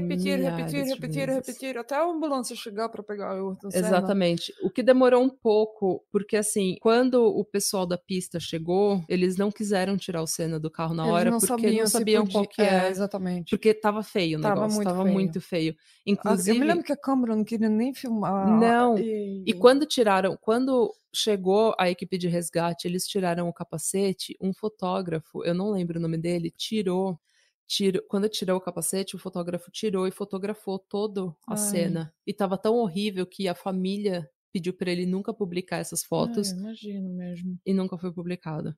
Repetir, 0.00 0.38
repetir, 0.40 0.84
repetir, 0.84 1.28
repetir, 1.28 1.78
até 1.78 1.94
a 1.94 2.04
ambulância 2.04 2.54
chegar 2.56 2.88
para 2.88 3.02
pegar 3.02 3.42
o 3.42 3.50
Ayrton 3.50 3.68
Exatamente. 3.72 4.52
O 4.62 4.70
que 4.70 4.82
demorou 4.82 5.22
um 5.22 5.28
pouco, 5.28 6.04
porque 6.10 6.36
assim, 6.36 6.76
quando 6.80 7.24
o 7.24 7.44
pessoal 7.44 7.86
da 7.86 7.96
pista 7.96 8.40
chegou, 8.40 9.04
eles 9.08 9.36
não 9.36 9.50
quiseram 9.50 9.96
tirar 9.96 10.22
o 10.22 10.26
Senna 10.26 10.58
do 10.58 10.70
carro 10.70 10.94
na 10.94 11.04
eles 11.04 11.14
hora, 11.14 11.30
não 11.30 11.38
porque 11.38 11.46
sabiam 11.46 11.80
não 11.80 11.86
sabiam 11.86 12.26
qual 12.26 12.46
que 12.46 12.62
é. 12.62 12.86
é. 12.86 12.90
Exatamente. 12.90 13.50
Porque 13.50 13.72
tava 13.72 14.02
feio 14.02 14.38
o 14.38 14.42
tava 14.42 14.54
negócio, 14.54 14.76
muito 14.76 14.88
tava 14.88 15.02
feio. 15.02 15.14
muito 15.14 15.40
feio. 15.40 15.76
Inclusive... 16.06 16.56
Eu 16.56 16.60
me 16.60 16.66
lembro 16.66 16.84
que 16.84 16.92
a 16.92 16.96
câmera 16.96 17.36
não 17.36 17.44
queria 17.44 17.68
nem 17.68 17.94
filmar. 17.94 18.58
Não, 18.58 18.98
e, 18.98 19.44
e 19.46 19.52
quando 19.52 19.86
tiraram, 19.86 20.36
quando 20.40 20.92
chegou 21.12 21.74
a 21.78 21.88
equipe 21.88 22.18
de 22.18 22.28
resgate, 22.28 22.88
eles 22.88 23.06
tiraram 23.06 23.48
o 23.48 23.52
capacete, 23.52 24.36
um 24.40 24.52
fotógrafo, 24.52 25.44
eu 25.44 25.54
não 25.54 25.70
lembro 25.70 25.98
o 25.98 26.02
nome 26.02 26.18
dele, 26.18 26.50
tirou 26.50 27.18
Tiro, 27.66 28.02
quando 28.08 28.28
tirou 28.28 28.58
o 28.58 28.60
capacete, 28.60 29.16
o 29.16 29.18
fotógrafo 29.18 29.70
tirou 29.70 30.06
e 30.06 30.10
fotografou 30.10 30.78
toda 30.78 31.22
a 31.46 31.52
Ai. 31.52 31.56
cena. 31.56 32.14
E 32.26 32.32
tava 32.32 32.58
tão 32.58 32.76
horrível 32.76 33.26
que 33.26 33.48
a 33.48 33.54
família 33.54 34.30
pediu 34.52 34.72
para 34.72 34.90
ele 34.90 35.06
nunca 35.06 35.32
publicar 35.32 35.78
essas 35.78 36.04
fotos. 36.04 36.52
Ai, 36.52 36.58
imagino 36.58 37.08
mesmo. 37.10 37.58
E 37.64 37.72
nunca 37.72 37.98
foi 37.98 38.12
publicado. 38.12 38.76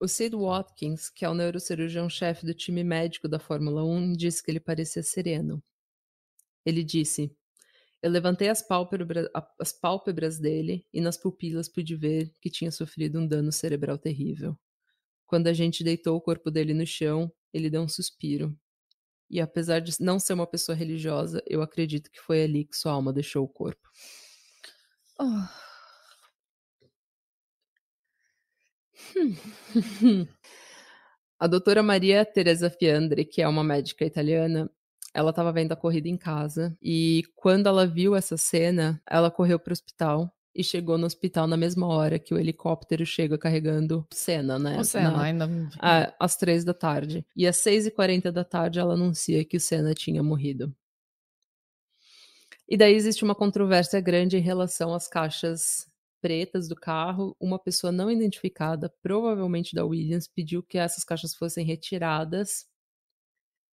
O 0.00 0.08
Sid 0.08 0.34
Watkins, 0.34 1.08
que 1.10 1.24
é 1.24 1.28
o 1.28 1.34
neurocirurgião-chefe 1.34 2.46
do 2.46 2.54
time 2.54 2.82
médico 2.82 3.28
da 3.28 3.38
Fórmula 3.38 3.84
1, 3.84 4.14
disse 4.14 4.42
que 4.42 4.50
ele 4.50 4.60
parecia 4.60 5.02
sereno. 5.02 5.62
Ele 6.64 6.82
disse: 6.82 7.34
Eu 8.02 8.10
levantei 8.10 8.48
as 8.48 8.62
pálpebras, 8.62 9.28
as 9.60 9.72
pálpebras 9.72 10.38
dele 10.38 10.86
e 10.92 11.00
nas 11.00 11.16
pupilas 11.16 11.68
pude 11.68 11.94
ver 11.96 12.32
que 12.40 12.50
tinha 12.50 12.70
sofrido 12.70 13.20
um 13.20 13.26
dano 13.26 13.52
cerebral 13.52 13.98
terrível. 13.98 14.58
Quando 15.26 15.48
a 15.48 15.52
gente 15.52 15.84
deitou 15.84 16.16
o 16.16 16.20
corpo 16.20 16.50
dele 16.50 16.74
no 16.74 16.86
chão, 16.86 17.32
ele 17.52 17.70
deu 17.70 17.82
um 17.82 17.88
suspiro. 17.88 18.56
E 19.30 19.40
apesar 19.40 19.80
de 19.80 19.92
não 20.00 20.18
ser 20.18 20.34
uma 20.34 20.46
pessoa 20.46 20.76
religiosa, 20.76 21.42
eu 21.46 21.62
acredito 21.62 22.10
que 22.10 22.20
foi 22.20 22.42
ali 22.42 22.64
que 22.64 22.76
sua 22.76 22.92
alma 22.92 23.12
deixou 23.12 23.44
o 23.44 23.48
corpo. 23.48 23.88
Oh. 25.18 25.24
a 31.38 31.46
doutora 31.46 31.82
Maria 31.82 32.24
Teresa 32.24 32.70
Fiandre, 32.70 33.24
que 33.24 33.40
é 33.42 33.48
uma 33.48 33.64
médica 33.64 34.04
italiana, 34.04 34.70
ela 35.14 35.30
estava 35.30 35.52
vendo 35.52 35.72
a 35.72 35.76
corrida 35.76 36.08
em 36.08 36.16
casa 36.16 36.76
e 36.80 37.24
quando 37.34 37.68
ela 37.68 37.86
viu 37.86 38.14
essa 38.16 38.36
cena, 38.36 39.00
ela 39.08 39.30
correu 39.30 39.58
para 39.58 39.70
o 39.70 39.72
hospital 39.72 40.34
e 40.54 40.62
chegou 40.62 40.98
no 40.98 41.06
hospital 41.06 41.46
na 41.46 41.56
mesma 41.56 41.86
hora 41.86 42.18
que 42.18 42.34
o 42.34 42.38
helicóptero 42.38 43.06
chega 43.06 43.38
carregando 43.38 44.06
Senna, 44.12 44.58
né? 44.58 44.78
O 44.78 44.84
Senna, 44.84 45.10
na, 45.10 45.22
ainda. 45.22 45.48
A, 45.78 46.14
às 46.20 46.36
três 46.36 46.64
da 46.64 46.74
tarde. 46.74 47.24
E 47.34 47.46
às 47.46 47.56
seis 47.56 47.86
e 47.86 47.90
quarenta 47.90 48.30
da 48.30 48.44
tarde 48.44 48.78
ela 48.78 48.94
anuncia 48.94 49.44
que 49.44 49.56
o 49.56 49.60
Senna 49.60 49.94
tinha 49.94 50.22
morrido. 50.22 50.74
E 52.68 52.76
daí 52.76 52.94
existe 52.94 53.24
uma 53.24 53.34
controvérsia 53.34 54.00
grande 54.00 54.36
em 54.36 54.40
relação 54.40 54.94
às 54.94 55.08
caixas 55.08 55.86
pretas 56.20 56.68
do 56.68 56.76
carro. 56.76 57.36
Uma 57.40 57.58
pessoa 57.58 57.90
não 57.90 58.10
identificada, 58.10 58.92
provavelmente 59.02 59.74
da 59.74 59.84
Williams, 59.84 60.28
pediu 60.28 60.62
que 60.62 60.78
essas 60.78 61.04
caixas 61.04 61.34
fossem 61.34 61.64
retiradas. 61.64 62.66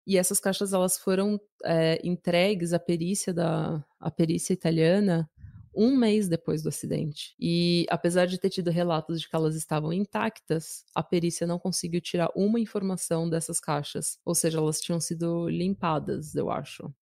E 0.06 0.16
essas 0.16 0.40
caixas 0.40 0.72
elas 0.72 0.96
foram 0.98 1.38
é, 1.64 2.00
entregues 2.02 2.72
à 2.72 2.78
perícia 2.78 3.32
da 3.32 3.84
à 4.00 4.10
perícia 4.10 4.54
italiana 4.54 5.28
um 5.74 5.96
mês 5.96 6.28
depois 6.28 6.62
do 6.62 6.68
acidente. 6.68 7.34
E 7.38 7.86
apesar 7.90 8.26
de 8.26 8.38
ter 8.38 8.50
tido 8.50 8.70
relatos 8.70 9.20
de 9.20 9.28
que 9.28 9.36
elas 9.36 9.54
estavam 9.54 9.92
intactas, 9.92 10.84
a 10.94 11.02
perícia 11.02 11.46
não 11.46 11.58
conseguiu 11.58 12.00
tirar 12.00 12.30
uma 12.34 12.60
informação 12.60 13.28
dessas 13.28 13.60
caixas. 13.60 14.18
Ou 14.24 14.34
seja, 14.34 14.58
elas 14.58 14.80
tinham 14.80 15.00
sido 15.00 15.48
limpadas, 15.48 16.34
eu 16.34 16.50
acho. 16.50 16.92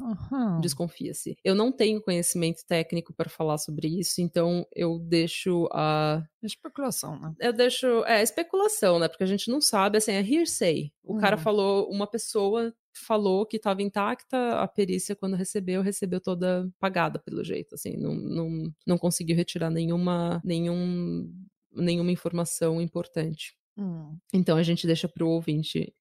Uhum. 0.00 0.60
Desconfia-se. 0.60 1.36
Eu 1.42 1.54
não 1.54 1.72
tenho 1.72 2.02
conhecimento 2.02 2.64
técnico 2.66 3.12
para 3.12 3.28
falar 3.28 3.58
sobre 3.58 3.88
isso, 3.88 4.20
então 4.20 4.66
eu 4.74 4.98
deixo 4.98 5.68
a. 5.72 6.22
Especulação, 6.42 7.18
né? 7.18 7.34
Eu 7.40 7.52
deixo. 7.52 8.04
É, 8.04 8.22
especulação, 8.22 8.98
né? 8.98 9.08
Porque 9.08 9.24
a 9.24 9.26
gente 9.26 9.50
não 9.50 9.60
sabe, 9.60 9.98
assim, 9.98 10.12
é 10.12 10.22
hearsay. 10.22 10.92
O 11.02 11.14
uhum. 11.14 11.20
cara 11.20 11.36
falou, 11.36 11.90
uma 11.90 12.06
pessoa 12.06 12.72
falou 12.94 13.46
que 13.46 13.56
estava 13.56 13.82
intacta, 13.82 14.60
a 14.60 14.68
perícia, 14.68 15.16
quando 15.16 15.36
recebeu, 15.36 15.82
recebeu 15.82 16.20
toda 16.20 16.70
pagada, 16.78 17.18
pelo 17.18 17.44
jeito, 17.44 17.74
assim, 17.74 17.96
não, 17.96 18.14
não, 18.14 18.74
não 18.86 18.98
conseguiu 18.98 19.36
retirar 19.36 19.70
nenhuma, 19.70 20.40
nenhum, 20.44 21.32
nenhuma 21.72 22.10
informação 22.10 22.80
importante. 22.80 23.56
Hum. 23.76 24.16
Então 24.32 24.56
a 24.56 24.62
gente 24.62 24.86
deixa 24.86 25.08
para 25.08 25.24
o 25.24 25.28
ouvinte 25.28 25.94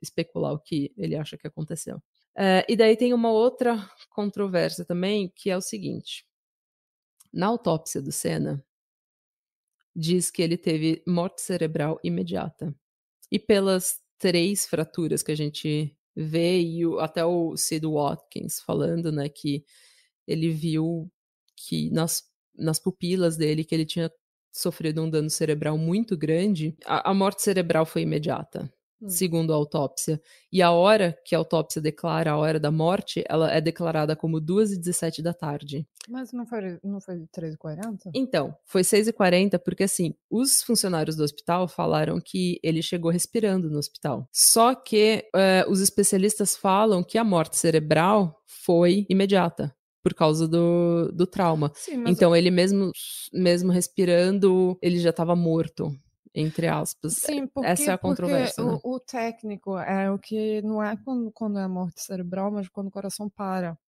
especular 0.00 0.52
o 0.52 0.58
que 0.58 0.92
ele 0.96 1.16
acha 1.16 1.36
que 1.36 1.46
aconteceu. 1.46 2.02
É, 2.36 2.64
e 2.68 2.76
daí 2.76 2.96
tem 2.96 3.12
uma 3.12 3.30
outra 3.30 3.76
controvérsia 4.10 4.84
também, 4.84 5.32
que 5.34 5.50
é 5.50 5.56
o 5.56 5.60
seguinte: 5.60 6.26
na 7.32 7.46
autópsia 7.46 8.00
do 8.00 8.12
Senna, 8.12 8.64
diz 9.94 10.30
que 10.30 10.42
ele 10.42 10.56
teve 10.56 11.02
morte 11.06 11.42
cerebral 11.42 11.98
imediata. 12.02 12.74
E 13.30 13.38
pelas 13.38 14.00
três 14.18 14.66
fraturas 14.66 15.22
que 15.22 15.32
a 15.32 15.36
gente 15.36 15.97
e 16.18 16.86
o, 16.86 16.98
até 16.98 17.24
o 17.24 17.56
Sid 17.56 17.86
Watkins 17.86 18.60
falando, 18.60 19.12
né, 19.12 19.28
que 19.28 19.64
ele 20.26 20.50
viu 20.50 21.10
que 21.56 21.90
nas, 21.90 22.24
nas 22.56 22.78
pupilas 22.78 23.36
dele 23.36 23.64
que 23.64 23.74
ele 23.74 23.86
tinha 23.86 24.10
sofrido 24.52 25.02
um 25.02 25.10
dano 25.10 25.30
cerebral 25.30 25.78
muito 25.78 26.16
grande, 26.16 26.76
a, 26.84 27.10
a 27.10 27.14
morte 27.14 27.42
cerebral 27.42 27.86
foi 27.86 28.02
imediata. 28.02 28.72
Hum. 29.00 29.08
segundo 29.08 29.52
a 29.52 29.56
autópsia. 29.56 30.20
E 30.52 30.60
a 30.60 30.72
hora 30.72 31.16
que 31.24 31.32
a 31.32 31.38
autópsia 31.38 31.80
declara 31.80 32.32
a 32.32 32.36
hora 32.36 32.58
da 32.58 32.70
morte, 32.70 33.22
ela 33.28 33.52
é 33.52 33.60
declarada 33.60 34.16
como 34.16 34.40
2 34.40 34.72
e 34.72 34.76
17 34.76 35.22
da 35.22 35.32
tarde. 35.32 35.86
Mas 36.08 36.32
não 36.32 36.44
foi, 36.44 36.80
não 36.82 37.00
foi 37.00 37.24
3 37.30 37.54
e 37.54 37.56
40? 37.56 38.10
Então, 38.12 38.56
foi 38.64 38.82
6 38.82 39.08
e 39.08 39.12
40 39.12 39.56
porque, 39.60 39.84
assim, 39.84 40.14
os 40.28 40.64
funcionários 40.64 41.14
do 41.14 41.22
hospital 41.22 41.68
falaram 41.68 42.20
que 42.20 42.58
ele 42.60 42.82
chegou 42.82 43.10
respirando 43.10 43.70
no 43.70 43.78
hospital. 43.78 44.28
Só 44.32 44.74
que 44.74 45.24
uh, 45.32 45.70
os 45.70 45.80
especialistas 45.80 46.56
falam 46.56 47.04
que 47.04 47.18
a 47.18 47.24
morte 47.24 47.56
cerebral 47.56 48.42
foi 48.46 49.06
imediata 49.08 49.72
por 50.02 50.14
causa 50.14 50.48
do, 50.48 51.12
do 51.12 51.26
trauma. 51.26 51.70
Sim, 51.74 52.02
então, 52.08 52.34
ele 52.34 52.50
mesmo, 52.50 52.90
mesmo 53.32 53.70
respirando, 53.70 54.76
ele 54.82 54.98
já 54.98 55.10
estava 55.10 55.36
morto 55.36 55.92
entre 56.34 56.66
aspas. 56.68 57.14
Sim, 57.14 57.46
porque, 57.46 57.68
Essa 57.68 57.90
é 57.90 57.94
a 57.94 57.98
controvérsia. 57.98 58.64
Né? 58.64 58.78
O, 58.82 58.94
o, 58.94 59.00
técnico 59.00 59.78
é 59.78 60.10
o 60.10 60.18
que 60.18 60.62
não 60.62 60.82
é 60.82 60.96
quando, 60.96 61.30
quando 61.32 61.58
é 61.58 61.66
morte 61.68 62.00
cerebral, 62.02 62.50
mas 62.50 62.68
quando 62.68 62.88
o 62.88 62.92
coração 62.92 63.28
para. 63.28 63.78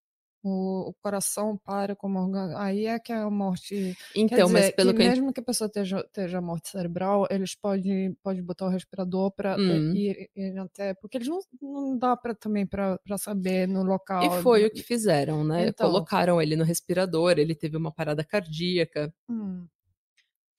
O, 0.42 0.88
o 0.88 0.94
coração 1.02 1.58
para 1.58 1.94
como 1.94 2.18
organo. 2.18 2.56
Aí 2.56 2.86
é 2.86 2.98
que 2.98 3.12
é 3.12 3.16
a 3.16 3.28
morte. 3.28 3.94
Então, 4.16 4.46
dizer, 4.46 4.52
mas 4.52 4.70
pelo 4.70 4.92
que, 4.92 4.96
que 4.96 5.08
mesmo 5.08 5.32
que 5.34 5.40
a 5.40 5.42
pessoa 5.42 5.66
esteja, 5.66 6.00
esteja 6.00 6.40
morte 6.40 6.70
cerebral, 6.70 7.26
eles 7.30 7.54
podem 7.54 8.14
pode 8.22 8.40
botar 8.40 8.64
o 8.64 8.70
respirador 8.70 9.30
para 9.32 9.58
hum. 9.58 9.94
ir, 9.94 10.30
ir, 10.34 10.58
até. 10.58 10.94
Porque 10.94 11.18
eles 11.18 11.28
não, 11.28 11.40
não 11.60 11.98
dá 11.98 12.16
pra, 12.16 12.34
também 12.34 12.66
para 12.66 12.98
saber 13.18 13.68
no 13.68 13.82
local. 13.82 14.24
E 14.24 14.42
foi 14.42 14.64
o 14.64 14.70
que 14.70 14.82
fizeram, 14.82 15.44
né? 15.44 15.68
Então, 15.68 15.86
Colocaram 15.90 16.40
ele 16.40 16.56
no 16.56 16.64
respirador, 16.64 17.32
ele 17.32 17.54
teve 17.54 17.76
uma 17.76 17.92
parada 17.92 18.24
cardíaca. 18.24 19.12
Hum. 19.28 19.66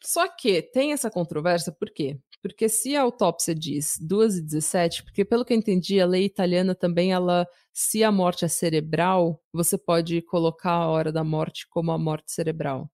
Só 0.04 0.28
que 0.28 0.62
tem 0.62 0.94
essa 0.94 1.12
controvérsia, 1.12 1.72
por 1.72 1.90
quê? 1.92 2.20
Porque 2.42 2.68
se 2.68 2.96
a 2.96 3.04
autópsia 3.04 3.54
diz 3.54 3.98
2 4.02 4.38
e 4.38 4.42
17, 4.42 5.04
porque 5.04 5.24
pelo 5.24 5.46
que 5.46 5.54
eu 5.54 5.58
entendi, 5.58 6.02
a 6.02 6.06
lei 6.08 6.26
italiana 6.26 6.74
também, 6.74 7.12
ela, 7.12 7.48
se 7.72 8.04
a 8.04 8.12
morte 8.12 8.44
é 8.44 8.48
cerebral, 8.48 9.40
você 9.54 9.78
pode 9.78 10.22
colocar 10.24 10.72
a 10.72 10.88
hora 10.88 11.12
da 11.12 11.24
morte 11.24 11.68
como 11.70 11.92
a 11.92 12.00
morte 12.00 12.32
cerebral. 12.32 12.90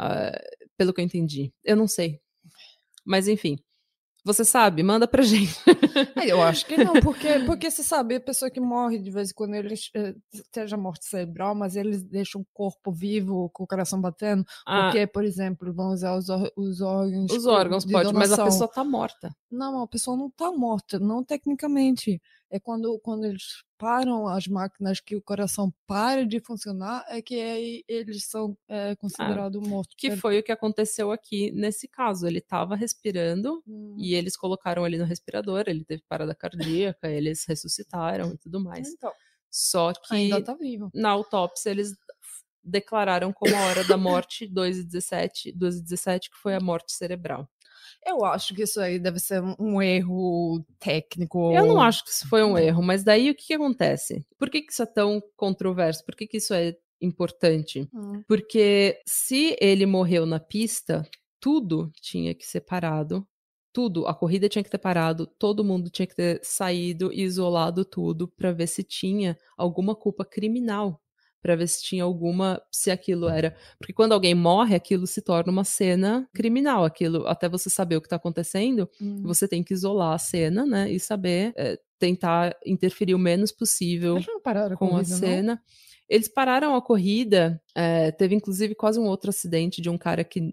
Uh, 0.00 0.66
pelo 0.76 0.92
que 0.92 1.00
eu 1.00 1.04
entendi. 1.04 1.52
Eu 1.62 1.76
não 1.76 1.86
sei. 1.86 2.20
Mas 3.04 3.28
enfim. 3.28 3.56
Você 4.24 4.44
sabe? 4.44 4.82
Manda 4.82 5.08
pra 5.08 5.22
gente. 5.24 5.54
Eu 6.24 6.40
acho 6.40 6.64
que 6.66 6.76
não, 6.76 6.94
porque, 7.00 7.40
porque 7.40 7.70
você 7.70 7.82
sabe, 7.82 8.16
a 8.16 8.20
pessoa 8.20 8.50
que 8.50 8.60
morre 8.60 8.98
de 8.98 9.10
vez 9.10 9.30
em 9.30 9.34
quando, 9.34 9.54
eles 9.54 9.90
eh, 9.94 10.14
seja 10.52 10.76
morte 10.76 11.04
cerebral, 11.06 11.54
mas 11.54 11.74
eles 11.74 12.02
deixam 12.02 12.40
o 12.40 12.46
corpo 12.54 12.92
vivo, 12.92 13.50
com 13.52 13.64
o 13.64 13.66
coração 13.66 14.00
batendo, 14.00 14.44
ah. 14.66 14.84
porque, 14.84 15.06
por 15.06 15.24
exemplo, 15.24 15.72
vão 15.72 15.92
usar 15.92 16.16
os, 16.16 16.28
os 16.56 16.80
órgãos. 16.80 17.32
Os 17.32 17.46
órgãos, 17.46 17.84
pode, 17.84 18.12
donação. 18.12 18.18
mas 18.18 18.32
a 18.32 18.44
pessoa 18.44 18.68
tá 18.68 18.84
morta. 18.84 19.34
Não, 19.50 19.82
a 19.82 19.88
pessoa 19.88 20.16
não 20.16 20.30
tá 20.30 20.52
morta, 20.52 20.98
não 20.98 21.24
tecnicamente 21.24 22.20
é 22.50 22.60
quando, 22.60 23.00
quando 23.02 23.24
eles 23.24 23.64
param 23.82 24.28
as 24.28 24.46
máquinas 24.46 25.00
que 25.00 25.16
o 25.16 25.20
coração 25.20 25.74
para 25.88 26.24
de 26.24 26.38
funcionar, 26.38 27.04
é 27.08 27.20
que 27.20 27.34
aí 27.34 27.84
eles 27.88 28.26
são 28.26 28.56
é, 28.68 28.94
considerados 28.94 29.60
ah, 29.60 29.68
mortos. 29.68 29.96
Que 29.98 30.16
foi 30.16 30.38
o 30.38 30.42
que 30.42 30.52
aconteceu 30.52 31.10
aqui 31.10 31.50
nesse 31.50 31.88
caso. 31.88 32.28
Ele 32.28 32.38
estava 32.38 32.76
respirando 32.76 33.60
hum. 33.66 33.96
e 33.98 34.14
eles 34.14 34.36
colocaram 34.36 34.86
ele 34.86 34.98
no 34.98 35.04
respirador, 35.04 35.64
ele 35.66 35.84
teve 35.84 36.00
parada 36.08 36.32
cardíaca, 36.32 37.10
eles 37.10 37.44
ressuscitaram 37.44 38.32
e 38.32 38.38
tudo 38.38 38.60
mais. 38.62 38.88
Então, 38.88 39.10
Só 39.50 39.92
que 39.92 40.30
tá 40.30 40.56
na 40.94 41.10
autópsia 41.10 41.70
eles 41.70 41.92
declararam 42.62 43.32
como 43.32 43.56
a 43.56 43.66
hora 43.66 43.82
da 43.82 43.96
morte 43.96 44.46
2 44.46 44.78
e 44.78 44.84
17, 44.84 45.50
2 45.50 45.78
e 45.78 45.82
17 45.82 46.30
que 46.30 46.36
foi 46.36 46.54
a 46.54 46.60
morte 46.60 46.92
cerebral. 46.92 47.50
Eu 48.04 48.24
acho 48.24 48.54
que 48.54 48.62
isso 48.62 48.80
aí 48.80 48.98
deve 48.98 49.20
ser 49.20 49.42
um 49.58 49.80
erro 49.80 50.64
técnico. 50.78 51.52
Eu 51.52 51.66
não 51.66 51.80
acho 51.80 52.04
que 52.04 52.10
isso 52.10 52.28
foi 52.28 52.42
um 52.42 52.58
erro, 52.58 52.82
mas 52.82 53.04
daí 53.04 53.30
o 53.30 53.34
que, 53.34 53.46
que 53.46 53.54
acontece? 53.54 54.24
Por 54.38 54.50
que, 54.50 54.62
que 54.62 54.72
isso 54.72 54.82
é 54.82 54.86
tão 54.86 55.22
controverso? 55.36 56.04
Por 56.04 56.16
que, 56.16 56.26
que 56.26 56.38
isso 56.38 56.52
é 56.52 56.76
importante? 57.00 57.88
Hum. 57.94 58.22
Porque 58.26 59.00
se 59.06 59.56
ele 59.60 59.86
morreu 59.86 60.26
na 60.26 60.40
pista, 60.40 61.08
tudo 61.40 61.90
tinha 62.00 62.34
que 62.34 62.46
ser 62.46 62.60
parado. 62.60 63.26
Tudo, 63.72 64.06
a 64.06 64.14
corrida 64.14 64.50
tinha 64.50 64.62
que 64.62 64.68
ter 64.68 64.76
parado, 64.76 65.26
todo 65.26 65.64
mundo 65.64 65.88
tinha 65.88 66.06
que 66.06 66.14
ter 66.14 66.38
saído 66.42 67.10
e 67.10 67.22
isolado 67.22 67.86
tudo 67.86 68.28
para 68.28 68.52
ver 68.52 68.66
se 68.66 68.82
tinha 68.82 69.38
alguma 69.56 69.94
culpa 69.96 70.26
criminal 70.26 71.01
para 71.42 71.56
ver 71.56 71.66
se 71.66 71.82
tinha 71.82 72.04
alguma, 72.04 72.62
se 72.70 72.90
aquilo 72.90 73.28
era. 73.28 73.54
Porque 73.78 73.92
quando 73.92 74.12
alguém 74.12 74.34
morre, 74.34 74.76
aquilo 74.76 75.06
se 75.06 75.20
torna 75.20 75.50
uma 75.50 75.64
cena 75.64 76.28
criminal. 76.32 76.84
Aquilo, 76.84 77.26
até 77.26 77.48
você 77.48 77.68
saber 77.68 77.96
o 77.96 78.00
que 78.00 78.06
está 78.06 78.16
acontecendo, 78.16 78.88
hum. 79.00 79.22
você 79.24 79.48
tem 79.48 79.62
que 79.62 79.74
isolar 79.74 80.14
a 80.14 80.18
cena, 80.18 80.64
né? 80.64 80.90
E 80.90 81.00
saber, 81.00 81.52
é, 81.56 81.76
tentar 81.98 82.56
interferir 82.64 83.14
o 83.14 83.18
menos 83.18 83.50
possível 83.50 84.18
a 84.72 84.76
com 84.76 84.90
corrida, 84.90 85.14
a 85.14 85.18
cena. 85.18 85.54
Não? 85.54 85.62
Eles 86.08 86.28
pararam 86.28 86.76
a 86.76 86.82
corrida, 86.82 87.60
é, 87.74 88.12
teve 88.12 88.34
inclusive 88.34 88.74
quase 88.74 89.00
um 89.00 89.06
outro 89.06 89.30
acidente 89.30 89.80
de 89.80 89.90
um 89.90 89.98
cara 89.98 90.22
que 90.22 90.52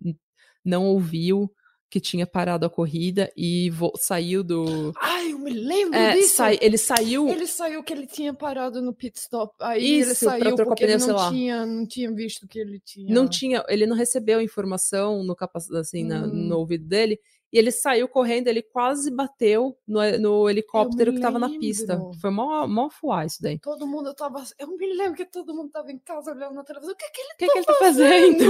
não 0.64 0.86
ouviu 0.86 1.52
que 1.90 2.00
tinha 2.00 2.28
parado 2.28 2.66
a 2.66 2.70
corrida 2.70 3.32
e 3.36 3.72
saiu 3.98 4.44
do. 4.44 4.94
Ai, 5.02 5.32
eu 5.32 5.40
me 5.40 5.52
lembro 5.52 5.98
é, 5.98 6.14
disso! 6.14 6.36
Sai, 6.36 6.60
ele 6.62 6.78
saiu. 6.78 7.28
Ele 7.28 7.48
saiu 7.48 7.84
que 7.84 7.92
ele 7.92 8.06
tinha 8.06 8.34
parado 8.34 8.82
no 8.82 8.94
pit 8.94 9.18
stop. 9.18 9.54
Aí 9.60 10.00
Isso, 10.00 10.10
ele 10.10 10.16
saiu 10.16 10.56
porque 10.56 10.84
ele 10.84 10.98
não 10.98 11.32
tinha, 11.32 11.66
não 11.66 11.86
tinha 11.88 12.12
visto 12.12 12.48
que 12.48 12.60
ele 12.60 12.80
tinha. 12.80 13.14
Não 13.14 13.28
tinha, 13.28 13.66
ele 13.68 13.88
não 13.88 13.96
recebeu 13.96 14.40
informação 14.40 15.24
no 15.24 15.36
assim, 15.80 16.06
hum. 16.06 16.08
na, 16.08 16.28
no 16.28 16.58
ouvido 16.58 16.86
dele. 16.86 17.20
E 17.52 17.58
ele 17.58 17.72
saiu 17.72 18.08
correndo, 18.08 18.48
ele 18.48 18.62
quase 18.62 19.10
bateu 19.10 19.76
no, 19.88 20.00
no 20.20 20.48
helicóptero 20.48 21.12
que 21.12 21.18
estava 21.18 21.40
na 21.40 21.50
pista. 21.50 22.00
Foi 22.22 22.30
mó, 22.30 22.68
mó 22.68 22.92
fuá 22.92 23.26
isso 23.26 23.42
daí. 23.42 23.58
Todo 23.58 23.88
mundo 23.88 24.14
tava. 24.14 24.44
Eu 24.60 24.68
me 24.78 24.94
lembro 24.94 25.16
que 25.16 25.26
todo 25.26 25.56
mundo 25.56 25.72
tava 25.72 25.92
em 25.92 25.98
casa 25.98 26.32
olhando 26.32 26.54
na 26.54 26.64
televisão. 26.64 26.94
O 26.94 26.96
que, 26.96 27.06
é 27.06 27.10
que 27.10 27.22
ele 27.22 27.34
que 27.40 27.48
tá 27.48 27.52
que 27.52 27.58
ele 27.58 27.66
tá 27.66 27.74
fazendo? 27.80 28.44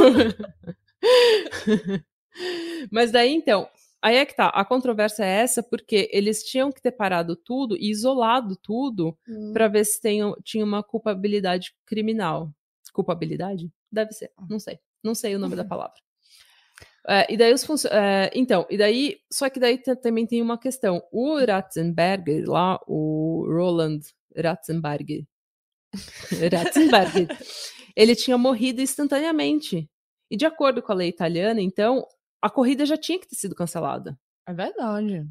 Mas 2.92 3.12
daí, 3.12 3.34
então, 3.34 3.68
aí 4.02 4.18
é 4.18 4.26
que 4.26 4.36
tá. 4.36 4.50
A 4.50 4.64
controvérsia 4.66 5.24
é 5.24 5.42
essa 5.42 5.64
porque 5.64 6.10
eles 6.12 6.44
tinham 6.44 6.72
que 6.72 6.82
ter 6.82 6.92
parado 6.92 7.36
tudo 7.36 7.76
e 7.76 7.90
isolado 7.90 8.56
tudo 8.56 9.18
hum. 9.28 9.52
para 9.54 9.68
ver 9.68 9.86
se 9.86 10.02
tem, 10.02 10.22
tinha 10.44 10.64
uma 10.64 10.84
culpabilidade 10.84 11.74
criminal. 11.86 12.52
Culpabilidade? 12.94 13.70
Deve 13.92 14.14
ser, 14.14 14.32
hum. 14.40 14.48
não 14.50 14.60
sei. 14.60 14.80
Não 15.04 15.16
sei 15.16 15.36
o 15.36 15.40
nome 15.40 15.56
da 15.56 15.64
palavra. 15.64 15.96
É, 17.08 17.34
e 17.34 17.38
daí 17.38 17.54
os 17.54 17.86
é, 17.86 18.30
então, 18.36 18.68
e 18.70 18.78
daí, 18.78 19.18
só 19.32 19.50
que 19.50 19.60
daí 19.60 19.78
também 20.02 20.28
tem 20.28 20.42
uma 20.42 20.60
questão. 20.60 21.02
O 21.12 21.38
Ratzenberger, 21.44 22.48
lá, 22.48 22.80
o 22.88 23.46
Roland 23.50 24.02
Ratzenberger, 24.36 25.26
Ratzenberger, 26.54 27.28
ele 27.96 28.16
tinha 28.16 28.38
morrido 28.38 28.82
instantaneamente. 28.82 29.90
E 30.30 30.38
de 30.38 30.46
acordo 30.46 30.82
com 30.82 30.92
a 30.92 30.96
lei 30.96 31.10
italiana, 31.10 31.62
então, 31.62 32.06
a 32.42 32.50
corrida 32.50 32.86
já 32.86 32.98
tinha 32.98 33.20
que 33.20 33.28
ter 33.28 33.36
sido 33.36 33.56
cancelada. 33.56 34.20
É 34.48 34.54
verdade. 34.54 35.28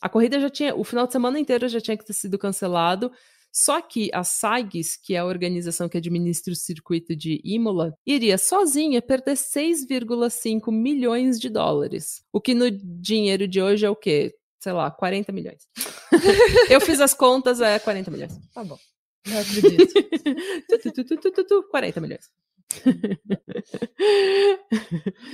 A 0.00 0.08
corrida 0.08 0.40
já 0.40 0.48
tinha, 0.48 0.74
o 0.74 0.84
final 0.84 1.06
de 1.06 1.12
semana 1.12 1.38
inteiro 1.38 1.68
já 1.68 1.80
tinha 1.80 1.96
que 1.96 2.04
ter 2.04 2.12
sido 2.12 2.38
cancelado. 2.38 3.10
Só 3.50 3.80
que 3.80 4.10
a 4.12 4.22
SAGS, 4.22 4.96
que 4.96 5.14
é 5.14 5.18
a 5.18 5.24
organização 5.24 5.88
que 5.88 5.96
administra 5.96 6.52
o 6.52 6.56
circuito 6.56 7.16
de 7.16 7.40
Imola, 7.42 7.94
iria 8.06 8.36
sozinha 8.36 9.00
perder 9.00 9.36
6,5 9.36 10.70
milhões 10.70 11.40
de 11.40 11.48
dólares. 11.48 12.22
O 12.32 12.40
que 12.40 12.54
no 12.54 12.70
dinheiro 12.70 13.48
de 13.48 13.60
hoje 13.60 13.86
é 13.86 13.90
o 13.90 13.96
quê? 13.96 14.34
Sei 14.60 14.72
lá, 14.72 14.90
40 14.90 15.32
milhões. 15.32 15.66
Eu 16.70 16.80
fiz 16.80 17.00
as 17.00 17.14
contas, 17.14 17.60
é 17.60 17.78
40 17.78 18.10
milhões. 18.10 18.38
Tá 18.52 18.62
bom. 18.62 18.78
Não 19.26 19.38
acredito. 19.40 19.92
40 21.70 22.00
milhões. 22.00 22.30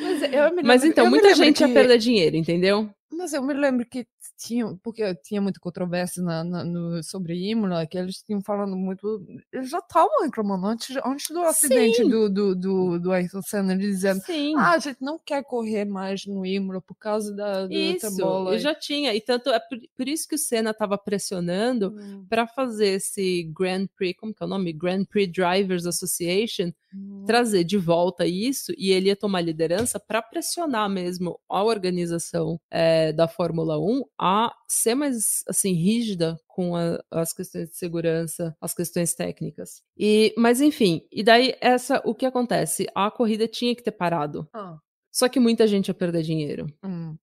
Mas, 0.00 0.22
lembro, 0.22 0.62
Mas 0.62 0.84
então, 0.84 1.08
muita 1.10 1.34
gente 1.34 1.58
que... 1.58 1.64
ia 1.64 1.74
perder 1.74 1.98
dinheiro, 1.98 2.36
entendeu? 2.36 2.88
Mas 3.12 3.32
eu 3.32 3.42
me 3.42 3.54
lembro 3.54 3.86
que 3.86 4.06
tinham, 4.36 4.76
porque 4.78 5.14
tinha 5.16 5.40
muita 5.40 5.60
controvérsia 5.60 6.22
na, 6.22 6.44
na, 6.44 6.64
no, 6.64 7.02
sobre 7.02 7.34
Imola, 7.50 7.86
que 7.86 7.96
eles 7.96 8.22
tinham 8.22 8.40
falando 8.40 8.76
muito. 8.76 9.24
Eles 9.52 9.70
já 9.70 9.78
estavam 9.78 10.22
reclamando 10.22 10.66
antes, 10.66 10.96
antes 11.04 11.28
do 11.30 11.42
acidente 11.42 12.02
do, 12.04 12.28
do, 12.28 12.54
do, 12.54 12.98
do 12.98 13.12
Ayrton 13.12 13.42
Senna, 13.42 13.76
dizendo: 13.76 14.20
Sim. 14.22 14.54
ah, 14.56 14.72
a 14.72 14.78
gente 14.78 15.00
não 15.00 15.18
quer 15.18 15.44
correr 15.44 15.84
mais 15.84 16.26
no 16.26 16.44
Imola 16.44 16.80
por 16.80 16.96
causa 16.96 17.34
da, 17.34 17.66
da 17.66 17.74
isso, 17.74 18.16
bola. 18.16 18.58
já 18.58 18.74
tinha. 18.74 19.14
E 19.14 19.20
tanto 19.20 19.50
é 19.50 19.58
por, 19.58 19.78
por 19.96 20.08
isso 20.08 20.28
que 20.28 20.34
o 20.34 20.38
Senna 20.38 20.70
estava 20.70 20.98
pressionando 20.98 21.94
hum. 21.96 22.26
para 22.28 22.46
fazer 22.46 22.88
esse 22.88 23.44
Grand 23.56 23.86
Prix, 23.96 24.18
como 24.18 24.34
que 24.34 24.42
é 24.42 24.46
o 24.46 24.48
nome? 24.48 24.72
Grand 24.72 25.04
Prix 25.04 25.32
Drivers 25.32 25.86
Association, 25.86 26.72
hum. 26.94 27.24
trazer 27.26 27.64
de 27.64 27.78
volta 27.78 28.26
isso 28.26 28.72
e 28.76 28.90
ele 28.90 29.08
ia 29.08 29.16
tomar 29.16 29.40
liderança 29.40 29.98
para 30.00 30.22
pressionar 30.22 30.88
mesmo 30.88 31.38
a 31.48 31.62
organização 31.62 32.60
é, 32.70 33.12
da 33.12 33.28
Fórmula 33.28 33.78
1 33.78 34.02
a 34.26 34.56
ser 34.66 34.94
mais 34.94 35.44
assim 35.46 35.74
rígida 35.74 36.40
com 36.48 36.74
a, 36.74 36.98
as 37.10 37.34
questões 37.34 37.68
de 37.68 37.76
segurança, 37.76 38.56
as 38.58 38.72
questões 38.72 39.12
técnicas. 39.12 39.82
E, 39.98 40.32
mas 40.38 40.62
enfim, 40.62 41.06
e 41.12 41.22
daí 41.22 41.54
essa 41.60 42.00
o 42.06 42.14
que 42.14 42.24
acontece? 42.24 42.86
A 42.94 43.10
corrida 43.10 43.46
tinha 43.46 43.76
que 43.76 43.82
ter 43.82 43.90
parado. 43.90 44.48
Ah. 44.54 44.78
Só 45.12 45.28
que 45.28 45.38
muita 45.38 45.66
gente 45.66 45.88
ia 45.88 45.94
perder 45.94 46.22
dinheiro. 46.22 46.66
Hum. 46.82 47.18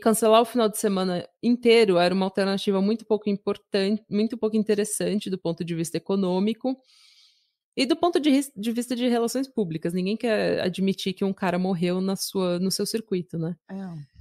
Cancelar 0.00 0.40
o 0.40 0.46
final 0.46 0.66
de 0.66 0.78
semana 0.78 1.28
inteiro 1.42 1.98
era 1.98 2.14
uma 2.14 2.24
alternativa 2.24 2.80
muito 2.80 3.04
pouco 3.04 3.28
importante, 3.28 4.02
muito 4.08 4.38
pouco 4.38 4.56
interessante 4.56 5.28
do 5.28 5.36
ponto 5.36 5.62
de 5.62 5.74
vista 5.74 5.98
econômico. 5.98 6.74
E 7.76 7.84
do 7.84 7.94
ponto 7.94 8.18
de, 8.18 8.30
de, 8.56 8.72
vista 8.72 8.96
de 8.96 9.06
relações 9.06 9.46
públicas, 9.46 9.92
ninguém 9.92 10.16
quer 10.16 10.62
admitir 10.62 11.12
que 11.12 11.22
um 11.22 11.34
cara 11.34 11.58
morreu 11.58 12.00
na 12.00 12.16
sua, 12.16 12.58
no 12.58 12.70
seu 12.70 12.86
circuito, 12.86 13.38
né? 13.38 13.54
É. 13.70 14.15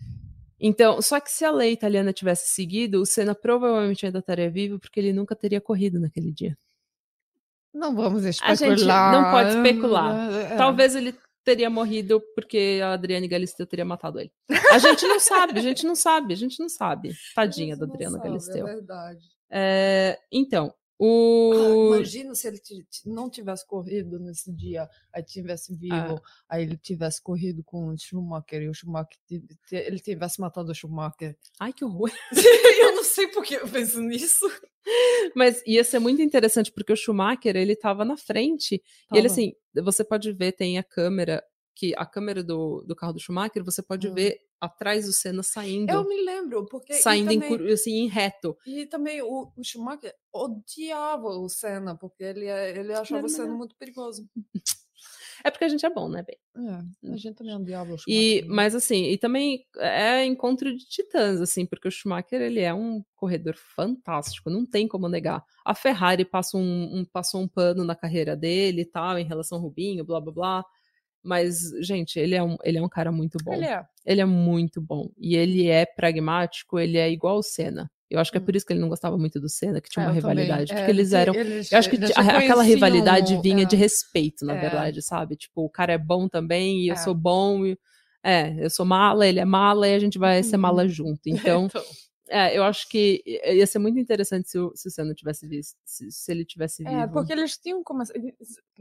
Então, 0.68 1.00
só 1.00 1.20
que 1.20 1.30
se 1.30 1.46
a 1.46 1.52
lei 1.52 1.74
italiana 1.74 2.12
tivesse 2.12 2.50
seguido, 2.50 3.00
o 3.00 3.06
Senna 3.06 3.36
provavelmente 3.36 4.04
ainda 4.04 4.18
estaria 4.18 4.50
vivo 4.50 4.80
porque 4.80 5.00
ele 5.00 5.14
nunca 5.14 5.36
teria 5.36 5.62
corrido 5.62 6.00
naquele 6.00 6.32
dia. 6.32 6.58
Não 7.72 7.96
vamos 7.96 8.26
especular. 8.26 8.52
A 8.52 8.56
gente 8.56 8.86
não 8.88 9.32
pode 9.32 9.50
especular. 9.50 10.32
É. 10.34 10.56
Talvez 10.58 10.96
ele 10.96 11.16
teria 11.44 11.70
morrido 11.70 12.20
porque 12.34 12.80
a 12.84 12.94
Adriane 12.94 13.28
Galisteu 13.28 13.68
teria 13.68 13.86
matado 13.86 14.20
ele. 14.20 14.32
A 14.72 14.80
gente 14.80 15.06
não 15.06 15.20
sabe, 15.20 15.60
a 15.60 15.62
gente 15.62 15.86
não 15.86 15.96
sabe, 15.96 16.34
a 16.34 16.38
gente 16.38 16.60
não 16.60 16.68
sabe. 16.68 17.14
Tadinha 17.36 17.78
da 17.78 17.86
Adriana 17.86 18.18
sabe, 18.18 18.28
Galisteu. 18.28 18.68
É 18.68 18.74
verdade. 18.74 19.28
É, 19.52 20.20
então, 20.32 20.74
o... 20.98 21.52
Ah, 21.54 21.96
imagina 21.98 22.34
se 22.34 22.48
ele 22.48 22.62
não 23.06 23.30
tivesse 23.30 23.68
corrido 23.68 24.18
nesse 24.20 24.52
dia, 24.52 24.88
aí 25.14 25.24
tivesse 25.24 25.76
vivo, 25.76 25.96
ah. 25.96 26.22
aí 26.50 26.64
ele 26.64 26.78
tivesse 26.78 27.22
corrido 27.22 27.64
com 27.64 27.88
o 27.88 27.98
Schumacher 27.98 28.62
e 28.62 28.70
o 28.70 28.74
Schumacher 28.74 29.20
ele 29.72 30.00
tivesse 30.00 30.40
matado 30.40 30.72
o 30.72 30.76
Schumacher. 30.76 31.38
Ai, 31.60 31.74
que 31.74 31.84
horror! 31.84 32.12
eu 32.80 32.96
não 32.96 33.04
sei 33.04 33.28
por 33.28 33.44
que 33.44 33.56
eu 33.56 33.68
penso 33.68 34.00
nisso. 34.02 34.46
Mas 35.36 35.62
ia 35.66 35.84
ser 35.84 36.00
muito 36.00 36.22
interessante 36.22 36.72
porque 36.72 36.94
o 36.94 36.98
Schumacher 36.98 37.56
ele 37.56 37.76
tava 37.76 38.06
na 38.06 38.16
frente 38.16 38.82
tava. 39.10 39.18
e 39.18 39.20
ele 39.20 39.28
assim, 39.28 39.54
você 39.84 40.04
pode 40.04 40.32
ver 40.32 40.54
tem 40.54 40.78
a 40.78 40.84
câmera 40.84 41.44
que 41.76 41.94
a 41.98 42.06
câmera 42.06 42.42
do, 42.42 42.84
do 42.88 42.96
carro 42.96 43.14
do 43.14 43.20
Schumacher, 43.20 43.64
você 43.64 43.84
pode 43.84 44.08
Hum. 44.08 44.14
ver 44.14 44.40
atrás 44.66 45.06
do 45.06 45.14
Senna 45.14 45.42
saindo. 45.44 45.92
Eu 45.92 46.08
me 46.08 46.22
lembro, 46.24 46.66
porque. 46.68 46.94
Saindo 46.96 47.32
em, 47.32 47.40
também- 47.40 47.58
cur- 47.58 47.68
assim, 47.72 47.92
em 48.00 48.08
reto. 48.08 48.58
E 48.66 48.86
também 48.86 49.22
o, 49.22 49.52
o 49.56 49.64
Schumacher 49.64 50.14
odiava 50.34 51.28
o 51.28 51.48
Senna, 51.50 51.96
porque 51.98 52.24
ele, 52.24 52.46
é- 52.46 52.78
ele 52.78 52.94
achava 52.94 53.26
o 53.26 53.30
Senna 53.30 53.54
muito 53.54 53.76
perigoso. 53.78 54.28
É 55.44 55.52
porque 55.52 55.66
a 55.66 55.70
gente 55.70 55.86
é 55.86 55.90
bom, 55.90 56.10
né, 56.10 56.24
bem? 56.24 56.38
É, 57.06 57.12
a 57.14 57.18
gente 57.18 57.36
também 57.36 57.54
odiava 57.56 57.92
o 57.92 57.96
Hum. 57.96 57.98
E, 58.08 58.38
Schumacher. 58.40 58.48
né? 58.50 58.56
mas 58.56 58.74
assim, 58.74 59.04
e 59.12 59.18
também 59.18 59.64
é 59.78 60.26
encontro 60.26 60.76
de 60.76 60.86
titãs, 60.88 61.40
assim, 61.42 61.66
porque 61.68 61.88
o 61.88 61.92
Schumacher 61.92 62.42
ele 62.42 62.62
é 62.62 62.74
um 62.74 63.04
corredor 63.16 63.56
fantástico, 63.56 64.50
não 64.50 64.66
tem 64.66 64.88
como 64.88 65.08
negar. 65.10 65.44
A 65.64 65.76
Ferrari 65.76 66.26
passa 66.26 66.58
um, 66.58 66.62
um- 67.00 67.06
passou 67.06 67.42
um 67.42 67.48
pano 67.48 67.84
na 67.84 67.96
carreira 67.96 68.36
dele 68.36 68.82
e 68.82 68.86
tal, 68.86 69.20
em 69.20 69.26
relação 69.26 69.58
ao 69.60 69.64
Rubinho, 69.66 70.04
blá 70.06 70.20
blá 70.20 70.32
blá. 70.34 70.66
Mas, 71.26 71.58
gente, 71.82 72.20
ele 72.20 72.36
é 72.36 72.44
um, 72.44 72.56
ele 72.64 72.78
é 72.78 72.82
um 72.82 72.88
cara 72.90 73.12
muito 73.12 73.38
bom. 73.44 73.54
Ele 73.54 73.66
é. 73.66 73.84
Ele 74.06 74.22
é 74.22 74.26
muito 74.26 74.80
bom. 74.80 75.10
E 75.18 75.36
ele 75.36 75.68
é 75.68 75.86
pragmático, 75.86 76.80
ele 76.80 76.98
é 76.98 77.10
igual 77.12 77.38
o 77.40 77.44
Senna. 77.44 77.90
Eu 78.10 78.20
acho 78.20 78.32
que 78.32 78.38
é 78.38 78.42
Hum. 78.42 78.46
por 78.46 78.56
isso 78.56 78.66
que 78.66 78.72
ele 78.72 78.80
não 78.80 78.88
gostava 78.88 79.18
muito 79.18 79.40
do 79.40 79.50
Senna, 79.50 79.82
que 79.82 79.90
tinha 79.90 80.06
É, 80.06 80.08
uma 80.08 80.16
eu 80.16 80.22
também. 80.22 80.44
rivalidade. 80.46 80.72
É, 80.72 80.76
porque 80.76 80.92
eles 80.92 81.12
eram. 81.12 81.34
eles- 81.34 81.72
Eu 81.72 81.80
acho 81.80 81.90
que 81.90 81.98
a- 82.16 82.38
aquela 82.38 82.62
rivalidade 82.64 83.42
vinha 83.42 83.64
é, 83.64 83.66
de 83.66 83.76
respeito, 83.76 84.46
na 84.46 84.54
É. 84.56 84.62
verdade, 84.62 85.02
sabe? 85.02 85.36
Tipo, 85.36 85.66
o 85.66 85.70
cara 85.70 85.94
é 85.94 85.98
bom 85.98 86.28
também 86.30 86.82
e 86.82 86.88
eu 86.90 86.94
É. 86.94 86.98
sou 86.98 87.16
bom. 87.16 87.66
E... 87.66 87.76
É, 88.24 88.56
eu 88.64 88.70
sou 88.70 88.86
mala, 88.86 89.28
ele 89.28 89.40
é 89.40 89.46
mala 89.46 89.88
e 89.88 89.94
a 89.96 90.00
gente 90.00 90.18
vai 90.20 90.42
ser 90.44 90.58
mala 90.58 90.88
junto. 90.88 91.22
Então, 91.58 91.68
é, 92.28 92.58
eu 92.58 92.64
acho 92.64 92.88
que 92.90 93.24
ia 93.26 93.68
ser 93.68 93.80
muito 93.80 94.00
interessante 94.00 94.50
se 94.50 94.58
o, 94.58 94.72
se 94.76 94.88
o 94.88 94.92
Senna 94.92 95.14
tivesse 95.14 95.48
visto, 95.48 95.78
se, 95.86 96.12
se 96.12 96.32
ele 96.32 96.44
tivesse 96.44 96.84
vivo. 96.84 96.96
É, 96.96 97.08
porque 97.08 97.32
eles 97.34 97.58
tinham 97.58 97.84
começado, 97.84 98.20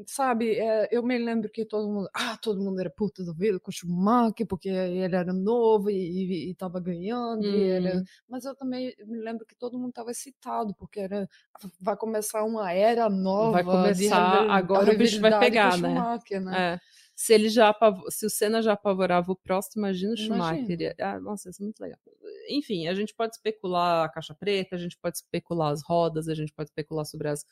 sabe, 0.06 0.54
é, 0.58 0.88
eu 0.90 1.02
me 1.02 1.18
lembro 1.18 1.50
que 1.50 1.64
todo 1.64 1.88
mundo, 1.88 2.08
ah, 2.14 2.36
todo 2.38 2.60
mundo 2.60 2.80
era 2.80 2.90
puta 2.90 3.24
da 3.24 3.32
vida 3.32 3.60
com 3.60 3.70
o 3.70 3.72
Schumacher, 3.74 4.46
porque 4.46 4.68
ele 4.68 5.14
era 5.14 5.32
novo 5.32 5.90
e, 5.90 5.94
e, 5.96 6.50
e 6.50 6.54
tava 6.54 6.80
ganhando, 6.80 7.44
e 7.46 7.68
era... 7.70 7.98
Hum. 7.98 8.04
mas 8.28 8.44
eu 8.44 8.54
também 8.54 8.94
me 9.06 9.18
lembro 9.18 9.44
que 9.46 9.54
todo 9.54 9.78
mundo 9.78 9.92
tava 9.92 10.10
excitado, 10.10 10.74
porque 10.74 11.00
era, 11.00 11.28
vai 11.80 11.96
começar 11.96 12.44
uma 12.44 12.72
era 12.72 13.08
nova. 13.10 13.52
Vai 13.52 13.62
de 13.62 13.70
começar, 13.70 14.30
rival- 14.40 14.50
agora 14.50 14.92
o 14.92 14.98
bicho 14.98 15.20
vai 15.20 15.38
pegar, 15.38 15.78
né? 15.78 15.88
Schumacher, 15.88 16.40
né? 16.40 16.72
É. 16.74 16.80
Se 17.16 17.32
ele 17.34 17.48
já 17.48 17.68
apavo- 17.68 18.10
se 18.10 18.26
o 18.26 18.30
Senna 18.30 18.60
já 18.62 18.72
apavorava 18.72 19.30
o 19.32 19.36
próximo, 19.36 19.82
imagina 19.84 20.14
o 20.14 20.16
Schumacher. 20.16 20.72
Ah, 21.00 21.20
nossa, 21.20 21.50
isso 21.50 21.62
é 21.62 21.64
muito 21.64 21.80
legal. 21.80 21.98
Enfim, 22.48 22.88
a 22.88 22.94
gente 22.94 23.14
pode 23.14 23.34
especular 23.34 24.04
a 24.04 24.08
caixa 24.08 24.34
preta, 24.34 24.74
a 24.76 24.78
gente 24.78 24.98
pode 24.98 25.16
especular 25.18 25.70
as 25.72 25.82
rodas, 25.82 26.28
a 26.28 26.34
gente 26.34 26.52
pode 26.52 26.70
especular 26.70 27.04
sobre 27.04 27.28
as 27.28 27.44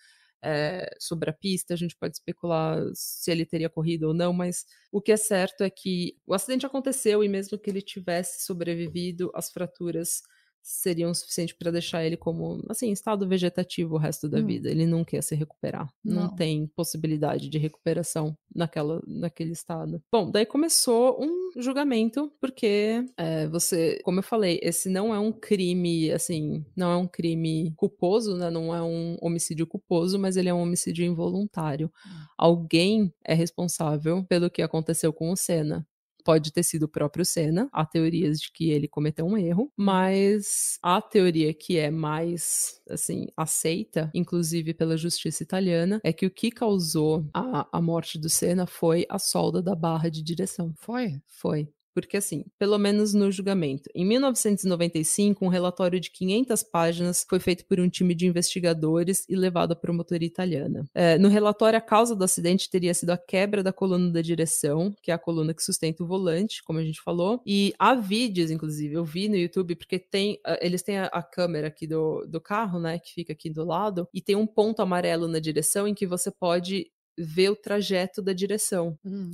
é, 0.45 0.91
sobre 0.99 1.31
a 1.31 1.33
pista, 1.33 1.73
a 1.75 1.77
gente 1.77 1.97
pode 1.97 2.17
especular 2.17 2.83
se 2.95 3.31
ele 3.31 3.47
teria 3.47 3.71
corrido 3.71 4.09
ou 4.09 4.15
não, 4.15 4.33
mas 4.33 4.67
o 4.91 5.01
que 5.01 5.13
é 5.13 5.17
certo 5.17 5.63
é 5.63 5.71
que 5.71 6.17
o 6.27 6.35
acidente 6.35 6.67
aconteceu 6.67 7.23
e 7.23 7.29
mesmo 7.29 7.57
que 7.59 7.71
ele 7.71 7.81
tivesse 7.81 8.45
sobrevivido, 8.45 9.31
as 9.35 9.53
fraturas 9.53 10.21
seriam 10.63 11.11
o 11.11 11.15
suficiente 11.15 11.55
para 11.57 11.71
deixar 11.71 12.05
ele 12.05 12.17
como, 12.17 12.63
assim, 12.69 12.89
em 12.89 12.93
estado 12.93 13.27
vegetativo 13.29 13.95
o 13.95 13.99
resto 13.99 14.29
da 14.29 14.39
Hum. 14.39 14.47
vida. 14.47 14.71
Ele 14.71 14.87
não 14.87 15.05
quer 15.05 15.23
se 15.23 15.35
recuperar. 15.35 15.89
Não. 16.05 16.23
Não. 16.23 16.35
tem 16.37 16.67
possibilidade 16.77 17.49
de 17.49 17.59
recuperação 17.59 18.37
naquela, 18.55 19.03
naquele 19.07 19.53
estado. 19.53 20.01
Bom, 20.13 20.31
daí 20.31 20.47
começou 20.47 21.19
um 21.23 21.51
julgamento, 21.61 22.33
porque 22.41 23.05
é, 23.17 23.47
você, 23.49 23.99
como 24.05 24.21
eu 24.21 24.23
falei, 24.23 24.59
esse 24.63 24.89
não 24.89 25.13
é 25.15 25.19
um 25.19 25.33
crime, 25.33 26.11
assim, 26.13 26.65
não 26.77 26.91
é 26.91 26.97
um 26.97 27.07
crime 27.09 27.73
culposo, 27.77 28.37
né? 28.37 28.51
Não 28.51 28.75
é 28.75 28.83
um 28.83 29.17
homicídio 29.21 29.67
culposo, 29.67 30.19
mas 30.19 30.37
ele 30.37 30.49
é 30.49 30.55
um 30.55 30.63
homicídio 30.63 31.05
involuntário. 31.05 31.91
Alguém 32.39 33.13
é 33.25 33.35
responsável 33.35 34.25
pelo 34.25 34.51
que 34.51 34.63
aconteceu 34.63 35.13
com 35.13 35.31
o 35.31 35.37
Senna 35.37 35.87
pode 36.23 36.53
ter 36.53 36.63
sido 36.63 36.85
o 36.85 36.89
próprio 36.89 37.25
Senna. 37.25 37.69
Há 37.73 37.85
teorias 37.85 38.41
de 38.41 38.51
que 38.53 38.71
ele 38.71 38.89
cometeu 38.89 39.27
um 39.27 39.37
erro, 39.37 39.71
mas 39.77 40.79
a 40.83 41.01
teoria 41.01 41.53
que 41.55 41.79
é 41.79 41.91
mais, 41.91 42.81
assim, 42.89 43.27
aceita, 43.37 44.11
inclusive 44.15 44.75
pela 44.75 44.97
justiça 44.97 45.43
italiana, 45.43 46.01
é 46.05 46.13
que 46.13 46.27
o 46.27 46.31
que 46.31 46.51
causou 46.51 47.27
a, 47.35 47.67
a 47.73 47.81
morte 47.81 48.19
do 48.19 48.29
Senna 48.29 48.67
foi 48.67 49.07
a 49.09 49.19
solda 49.19 49.63
da 49.63 49.75
barra 49.75 50.09
de 50.11 50.23
direção. 50.23 50.73
Foi? 50.77 51.21
Foi. 51.27 51.69
Porque, 51.95 52.17
assim, 52.17 52.45
pelo 52.59 52.79
menos 52.79 53.13
no 53.13 53.31
julgamento, 53.31 53.89
em 53.95 54.05
1995, 54.05 55.45
um 55.45 55.49
relatório 55.49 56.01
de 56.01 56.11
500 56.11 56.63
páginas 56.63 57.27
foi 57.29 57.39
feito 57.39 57.67
por 57.67 57.79
um 57.81 57.89
time 57.89 58.15
de 58.15 58.27
investigadores 58.27 59.25
e 59.29 59.37
levado 59.37 59.73
à 59.73 59.77
promotoria 59.77 60.27
italiana. 60.27 60.85
É, 60.95 61.19
no 61.19 61.29
relatório, 61.29 61.79
a 61.79 61.83
causa 61.83 62.17
do 62.17 62.25
acidente 62.25 62.71
teria 62.71 62.95
sido 62.95 63.11
a 63.11 63.19
quebra 63.19 63.63
da 63.63 63.73
coluna 63.73 64.11
da 64.11 64.23
direção, 64.23 64.95
que 65.03 65.11
é 65.11 65.15
a 65.15 65.19
coluna 65.19 65.55
que 65.55 65.63
sustenta 65.63 66.03
o 66.03 66.07
volante, 66.07 66.63
como 66.63 66.79
a 66.79 66.85
gente 66.85 67.01
falou. 67.03 67.41
E 67.47 67.75
há 67.79 67.95
vídeos, 67.95 68.51
inclusive, 68.51 68.95
eu 68.95 69.05
vi 69.05 69.29
no 69.29 69.37
YouTube, 69.37 69.77
porque 69.77 69.99
tem, 69.99 70.39
ah, 70.45 70.59
eles 70.61 70.83
têm 70.83 70.99
a, 70.99 71.07
a 71.07 71.23
câmera 71.23 71.69
aqui 71.69 71.87
do, 71.87 72.27
do 72.27 72.41
carro, 72.41 72.79
né, 72.79 72.99
que 72.99 73.13
fica 73.13 73.33
aqui 73.33 73.51
do 73.51 73.65
lado, 73.65 74.09
e 74.13 74.21
tem 74.21 74.37
um 74.37 74.47
ponto 74.47 74.81
amarelo 74.81 75.29
na 75.29 75.39
direção 75.39 75.87
em 75.87 75.95
que 75.95 76.07
você 76.07 76.31
pode 76.31 76.91
ver 77.19 77.51
o 77.51 77.57
trajeto 77.57 78.23
da 78.23 78.33
direção. 78.33 78.99
Hum. 79.05 79.31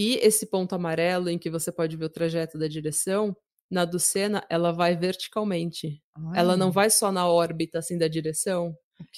E 0.00 0.14
esse 0.22 0.46
ponto 0.46 0.74
amarelo 0.76 1.28
em 1.28 1.36
que 1.36 1.50
você 1.50 1.72
pode 1.72 1.96
ver 1.96 2.04
o 2.04 2.08
trajeto 2.08 2.56
da 2.56 2.68
direção, 2.68 3.36
na 3.68 3.84
do 3.84 3.98
Senna, 3.98 4.44
ela 4.48 4.70
vai 4.72 4.96
verticalmente. 4.96 6.00
Ela 6.34 6.56
não 6.56 6.68
Ai, 6.68 6.72
vai 6.72 6.90
só 6.90 7.10
na 7.10 7.26
órbita 7.28 7.80
assim 7.80 7.98
da 7.98 8.06
direção. 8.08 8.74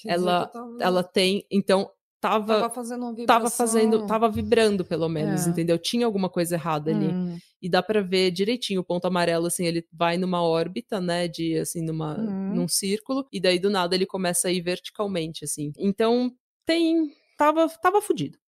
ela- 0.06 0.50
Ela 0.80 1.02
tem, 1.04 1.46
então 1.50 1.90
tava 2.20 2.60
tava 2.60 2.70
fazendo 2.70 3.26
tava 3.26 3.50
fazendo, 3.50 4.06
tava 4.06 4.28
vibrando 4.30 4.84
pelo 4.84 5.08
menos, 5.08 5.46
É. 5.46 5.50
entendeu? 5.50 5.78
Tinha 5.78 6.06
alguma 6.06 6.28
coisa 6.30 6.54
errada 6.54 6.90
ali. 6.90 7.08
Hum. 7.08 7.38
E 7.62 7.68
dá 7.68 7.82
pra 7.82 8.00
ver 8.00 8.30
direitinho 8.30 8.80
o 8.80 8.84
ponto 8.84 9.04
amarelo 9.06 9.46
assim, 9.46 9.66
ele 9.66 9.86
vai 9.92 10.16
numa 10.16 10.42
órbita, 10.42 10.98
né, 11.00 11.28
de 11.28 11.58
assim 11.58 11.82
numa 11.82 12.16
Uhum. 12.18 12.54
num 12.54 12.68
círculo 12.68 13.26
e 13.30 13.38
daí 13.40 13.58
do 13.58 13.68
nada 13.70 13.94
ele 13.94 14.06
começa 14.06 14.48
a 14.48 14.50
ir 14.52 14.62
verticalmente 14.62 15.44
assim. 15.44 15.72
Então, 15.78 16.30
tem 16.66 17.10
tava 17.38 17.68
tava 17.68 18.00
fudido. 18.02 18.38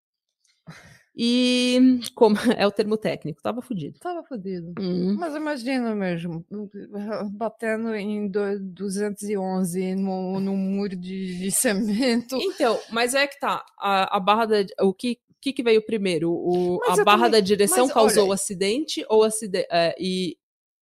E 1.15 1.99
como 2.15 2.35
é 2.57 2.65
o 2.65 2.71
termo 2.71 2.97
técnico, 2.97 3.41
tava 3.41 3.61
fudido. 3.61 3.99
Tava 3.99 4.23
fodido. 4.23 4.73
Hum. 4.79 5.15
Mas 5.17 5.35
imagina 5.35 5.93
mesmo, 5.95 6.43
batendo 7.31 7.93
em 7.95 8.27
do- 8.27 8.59
211 8.59 9.95
no, 9.95 10.39
no 10.39 10.55
muro 10.55 10.95
de, 10.95 11.37
de 11.37 11.51
cimento. 11.51 12.35
Então, 12.41 12.79
mas 12.91 13.13
é 13.13 13.27
que 13.27 13.39
tá, 13.39 13.63
a, 13.79 14.17
a 14.17 14.19
barra 14.19 14.45
da 14.45 14.65
o 14.81 14.93
que 14.93 15.19
que, 15.41 15.51
que 15.51 15.61
veio 15.61 15.85
primeiro? 15.85 16.31
O, 16.31 16.79
Mas 16.87 16.99
a 16.99 17.03
barra 17.03 17.25
também- 17.25 17.31
da 17.31 17.39
direção 17.41 17.89
causou 17.89 18.29
o 18.29 18.31
acidente 18.31 19.05
ou 19.09 19.23
acide, 19.23 19.67
é, 19.69 19.93
e, 19.99 20.37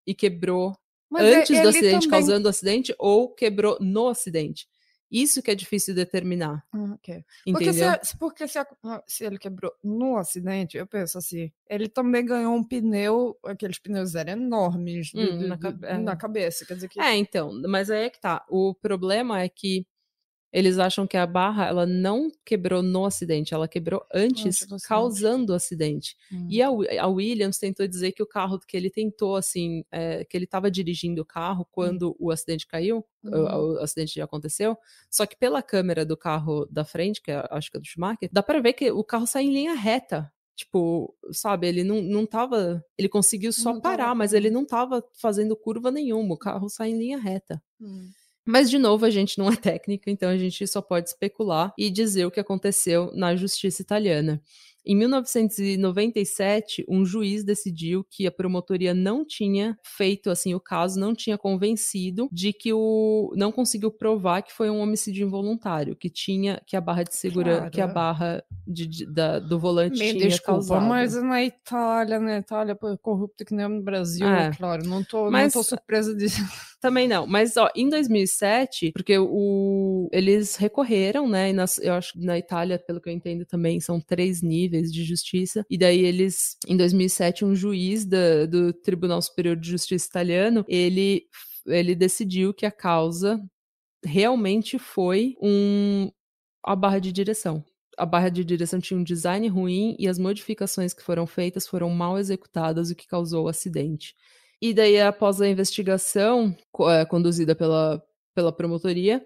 e 0.06 0.14
quebrou 0.14 0.72
Mas 1.10 1.24
é- 1.24 1.40
antes 1.40 1.48
do 1.50 1.56
ele 1.56 1.68
acidente, 1.68 1.92
também- 2.06 2.10
causando 2.10 2.46
o 2.46 2.48
acidente, 2.48 2.94
ou 2.96 3.28
quebrou 3.34 3.76
no 3.80 4.06
acidente? 4.06 4.68
Isso 5.12 5.42
que 5.42 5.50
é 5.50 5.54
difícil 5.54 5.94
determinar, 5.94 6.64
Ah, 6.72 6.94
ok. 6.94 7.22
Porque, 7.52 7.72
se, 7.74 8.16
porque 8.18 8.48
se, 8.48 8.58
ah, 8.58 9.02
se 9.06 9.24
ele 9.24 9.38
quebrou 9.38 9.70
no 9.84 10.16
acidente, 10.16 10.78
eu 10.78 10.86
penso 10.86 11.18
assim, 11.18 11.52
ele 11.68 11.86
também 11.88 12.24
ganhou 12.24 12.54
um 12.54 12.64
pneu, 12.64 13.38
aqueles 13.44 13.78
pneus 13.78 14.14
eram 14.14 14.32
enormes 14.32 15.12
Hum, 15.14 15.38
do- 15.38 15.48
na 15.48 15.56
do- 15.56 15.60
cabe- 15.62 15.86
é. 15.86 15.98
na 15.98 16.16
cabeça, 16.16 16.64
quer 16.64 16.74
dizer 16.74 16.88
que... 16.88 16.98
É, 17.00 17.14
então, 17.16 17.52
mas 17.68 17.90
aí 17.90 18.04
é 18.06 18.10
que 18.10 18.20
tá. 18.20 18.42
O 18.48 18.74
problema 18.74 19.42
é 19.42 19.48
que 19.48 19.86
eles 20.52 20.78
acham 20.78 21.06
que 21.06 21.16
a 21.16 21.26
barra 21.26 21.66
ela 21.66 21.86
não 21.86 22.30
quebrou 22.44 22.82
no 22.82 23.04
acidente, 23.06 23.54
ela 23.54 23.66
quebrou 23.66 24.04
antes, 24.12 24.66
causando 24.86 25.52
o 25.52 25.56
acidente. 25.56 26.16
Hum. 26.30 26.46
E 26.50 26.60
a, 26.62 26.68
a 26.68 27.06
Williams 27.08 27.58
tentou 27.58 27.86
dizer 27.88 28.12
que 28.12 28.22
o 28.22 28.26
carro 28.26 28.58
que 28.58 28.76
ele 28.76 28.90
tentou, 28.90 29.36
assim, 29.36 29.84
é, 29.90 30.24
que 30.24 30.36
ele 30.36 30.44
estava 30.44 30.70
dirigindo 30.70 31.22
o 31.22 31.24
carro 31.24 31.66
quando 31.72 32.14
o 32.18 32.30
acidente 32.30 32.66
caiu, 32.66 33.04
o- 33.24 33.28
Uhum. 33.28 33.74
o, 33.74 33.78
acidente 33.78 34.14
já 34.14 34.24
aconteceu, 34.24 34.76
só 35.10 35.24
que 35.24 35.36
pela 35.36 35.62
câmera 35.62 36.04
do 36.04 36.16
carro 36.16 36.66
da 36.70 36.84
frente, 36.84 37.22
que 37.22 37.30
é, 37.30 37.46
acho 37.50 37.70
que 37.70 37.76
é 37.76 37.80
do 37.80 37.86
Schumacher, 37.86 38.28
dá 38.32 38.42
para 38.42 38.60
ver 38.60 38.72
que 38.74 38.90
o 38.90 39.02
carro 39.04 39.26
sai 39.26 39.44
em 39.44 39.52
linha 39.52 39.74
reta. 39.74 40.30
Tipo, 40.54 41.16
sabe, 41.32 41.66
ele 41.66 41.82
não, 41.82 42.02
não 42.02 42.26
tava. 42.26 42.84
Ele 42.98 43.08
conseguiu 43.08 43.52
só 43.54 43.72
Não 43.72 43.80
tava 43.80 43.96
parar, 43.96 44.14
mas 44.14 44.32
com- 44.32 44.36
ele 44.36 44.50
não 44.50 44.66
tava 44.66 45.02
fazendo 45.14 45.56
curva 45.56 45.90
nenhuma. 45.90 46.34
O 46.34 46.38
carro 46.38 46.68
sai 46.68 46.90
em 46.90 46.98
linha 46.98 47.18
reta. 47.18 47.60
Hum. 47.80 48.10
Mas, 48.44 48.68
de 48.68 48.78
novo, 48.78 49.04
a 49.04 49.10
gente 49.10 49.38
não 49.38 49.48
é 49.48 49.56
técnica, 49.56 50.10
então 50.10 50.28
a 50.28 50.36
gente 50.36 50.66
só 50.66 50.82
pode 50.82 51.08
especular 51.08 51.72
e 51.78 51.90
dizer 51.90 52.26
o 52.26 52.30
que 52.30 52.40
aconteceu 52.40 53.10
na 53.14 53.36
justiça 53.36 53.82
italiana. 53.82 54.42
Em 54.84 54.96
1997, 54.96 56.84
um 56.88 57.04
juiz 57.04 57.44
decidiu 57.44 58.04
que 58.10 58.26
a 58.26 58.30
promotoria 58.32 58.94
não 58.94 59.24
tinha 59.24 59.78
feito 59.82 60.30
assim 60.30 60.54
o 60.54 60.60
caso, 60.60 60.98
não 60.98 61.14
tinha 61.14 61.36
convencido 61.38 62.28
de 62.32 62.52
que 62.52 62.72
o 62.72 63.32
não 63.36 63.52
conseguiu 63.52 63.90
provar 63.90 64.42
que 64.42 64.52
foi 64.52 64.70
um 64.70 64.80
homicídio 64.80 65.26
involuntário, 65.26 65.94
que 65.96 66.10
tinha 66.10 66.60
que 66.66 66.76
a 66.76 66.80
barra 66.80 67.02
de 67.04 67.14
segurança, 67.14 67.58
Claro, 67.58 67.70
que 67.72 67.80
a 67.80 67.84
é. 67.84 67.92
barra 67.92 68.44
de- 68.66 68.86
de- 68.86 69.06
da- 69.06 69.38
do 69.38 69.58
volante 69.58 69.98
Me 69.98 70.12
tinha 70.12 70.28
desculpa, 70.28 70.52
causado. 70.52 70.86
mas 70.86 71.14
na 71.22 71.42
Itália, 71.44 72.18
na 72.18 72.38
Itália, 72.38 72.74
pô, 72.74 72.96
corrupto 72.98 73.44
que 73.44 73.54
nem 73.54 73.68
no 73.68 73.82
Brasil, 73.82 74.26
É. 74.26 74.50
claro, 74.56 74.84
não 74.86 75.02
tô, 75.04 75.30
Mas- 75.30 75.54
não 75.54 75.62
tô 75.62 75.68
surpresa 75.68 76.14
de... 76.14 76.26
Também 76.82 77.06
não. 77.06 77.28
Mas, 77.28 77.56
ó, 77.56 77.70
em 77.76 77.88
2007, 77.88 78.90
porque 78.92 79.16
o, 79.16 80.08
eles 80.12 80.56
recorreram, 80.56 81.28
né? 81.28 81.50
E 81.50 81.52
nas, 81.52 81.78
eu 81.78 81.92
acho 81.94 82.14
que 82.14 82.18
na 82.26 82.36
Itália, 82.36 82.76
pelo 82.76 83.00
que 83.00 83.08
eu 83.08 83.12
entendo 83.12 83.46
também, 83.46 83.78
são 83.78 84.00
três 84.00 84.42
níveis 84.42 84.71
de 84.80 85.04
justiça. 85.04 85.64
E 85.68 85.76
daí 85.76 86.00
eles, 86.00 86.56
em 86.66 86.76
2007, 86.76 87.44
um 87.44 87.54
juiz 87.54 88.04
da, 88.04 88.46
do 88.46 88.72
Tribunal 88.72 89.20
Superior 89.20 89.56
de 89.56 89.70
Justiça 89.70 90.06
italiano, 90.08 90.64
ele, 90.68 91.24
ele 91.66 91.94
decidiu 91.94 92.54
que 92.54 92.66
a 92.66 92.72
causa 92.72 93.40
realmente 94.04 94.78
foi 94.78 95.36
um, 95.40 96.10
a 96.64 96.74
barra 96.74 96.98
de 96.98 97.12
direção 97.12 97.64
a 97.96 98.06
barra 98.06 98.28
de 98.28 98.44
direção 98.44 98.80
tinha 98.80 98.98
um 98.98 99.04
design 99.04 99.46
ruim 99.48 99.96
e 99.98 100.08
as 100.08 100.18
modificações 100.18 100.94
que 100.94 101.02
foram 101.02 101.26
feitas 101.26 101.66
foram 101.66 101.90
mal 101.90 102.18
executadas, 102.18 102.90
o 102.90 102.94
que 102.94 103.06
causou 103.06 103.44
o 103.44 103.48
acidente. 103.48 104.14
E 104.60 104.72
daí, 104.72 105.00
após 105.00 105.40
a 105.40 105.48
investigação 105.48 106.56
é, 106.88 107.04
conduzida 107.04 107.54
pela, 107.54 108.02
pela 108.34 108.52
promotoria, 108.52 109.24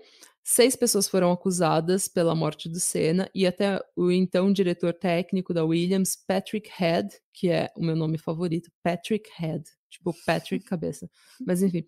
seis 0.48 0.76
pessoas 0.76 1.08
foram 1.08 1.32
acusadas 1.32 2.06
pela 2.06 2.32
morte 2.32 2.68
do 2.68 2.78
Senna 2.78 3.28
e 3.34 3.44
até 3.44 3.84
o 3.96 4.12
então 4.12 4.52
diretor 4.52 4.94
técnico 4.94 5.52
da 5.52 5.64
Williams, 5.64 6.14
Patrick 6.14 6.70
Head, 6.72 7.08
que 7.34 7.50
é 7.50 7.68
o 7.76 7.82
meu 7.84 7.96
nome 7.96 8.16
favorito, 8.16 8.70
Patrick 8.80 9.28
Head, 9.38 9.64
tipo 9.90 10.14
Patrick 10.24 10.62
cabeça. 10.64 11.10
Mas 11.44 11.64
enfim, 11.64 11.84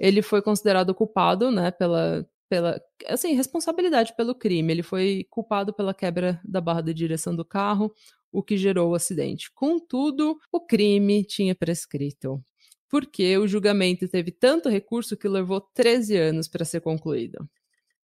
ele 0.00 0.20
foi 0.20 0.42
considerado 0.42 0.92
culpado, 0.92 1.52
né, 1.52 1.70
pela 1.70 2.28
pela, 2.48 2.78
assim, 3.06 3.32
responsabilidade 3.32 4.14
pelo 4.14 4.34
crime. 4.34 4.70
Ele 4.70 4.82
foi 4.82 5.26
culpado 5.30 5.72
pela 5.72 5.94
quebra 5.94 6.38
da 6.44 6.60
barra 6.60 6.82
de 6.82 6.92
direção 6.92 7.34
do 7.34 7.46
carro, 7.46 7.94
o 8.30 8.42
que 8.42 8.58
gerou 8.58 8.90
o 8.90 8.94
acidente. 8.94 9.50
Contudo, 9.54 10.38
o 10.52 10.60
crime 10.60 11.24
tinha 11.24 11.54
prescrito, 11.54 12.44
porque 12.90 13.38
o 13.38 13.48
julgamento 13.48 14.06
teve 14.06 14.30
tanto 14.30 14.68
recurso 14.68 15.16
que 15.16 15.26
levou 15.28 15.62
13 15.62 16.14
anos 16.18 16.46
para 16.46 16.62
ser 16.62 16.82
concluído. 16.82 17.48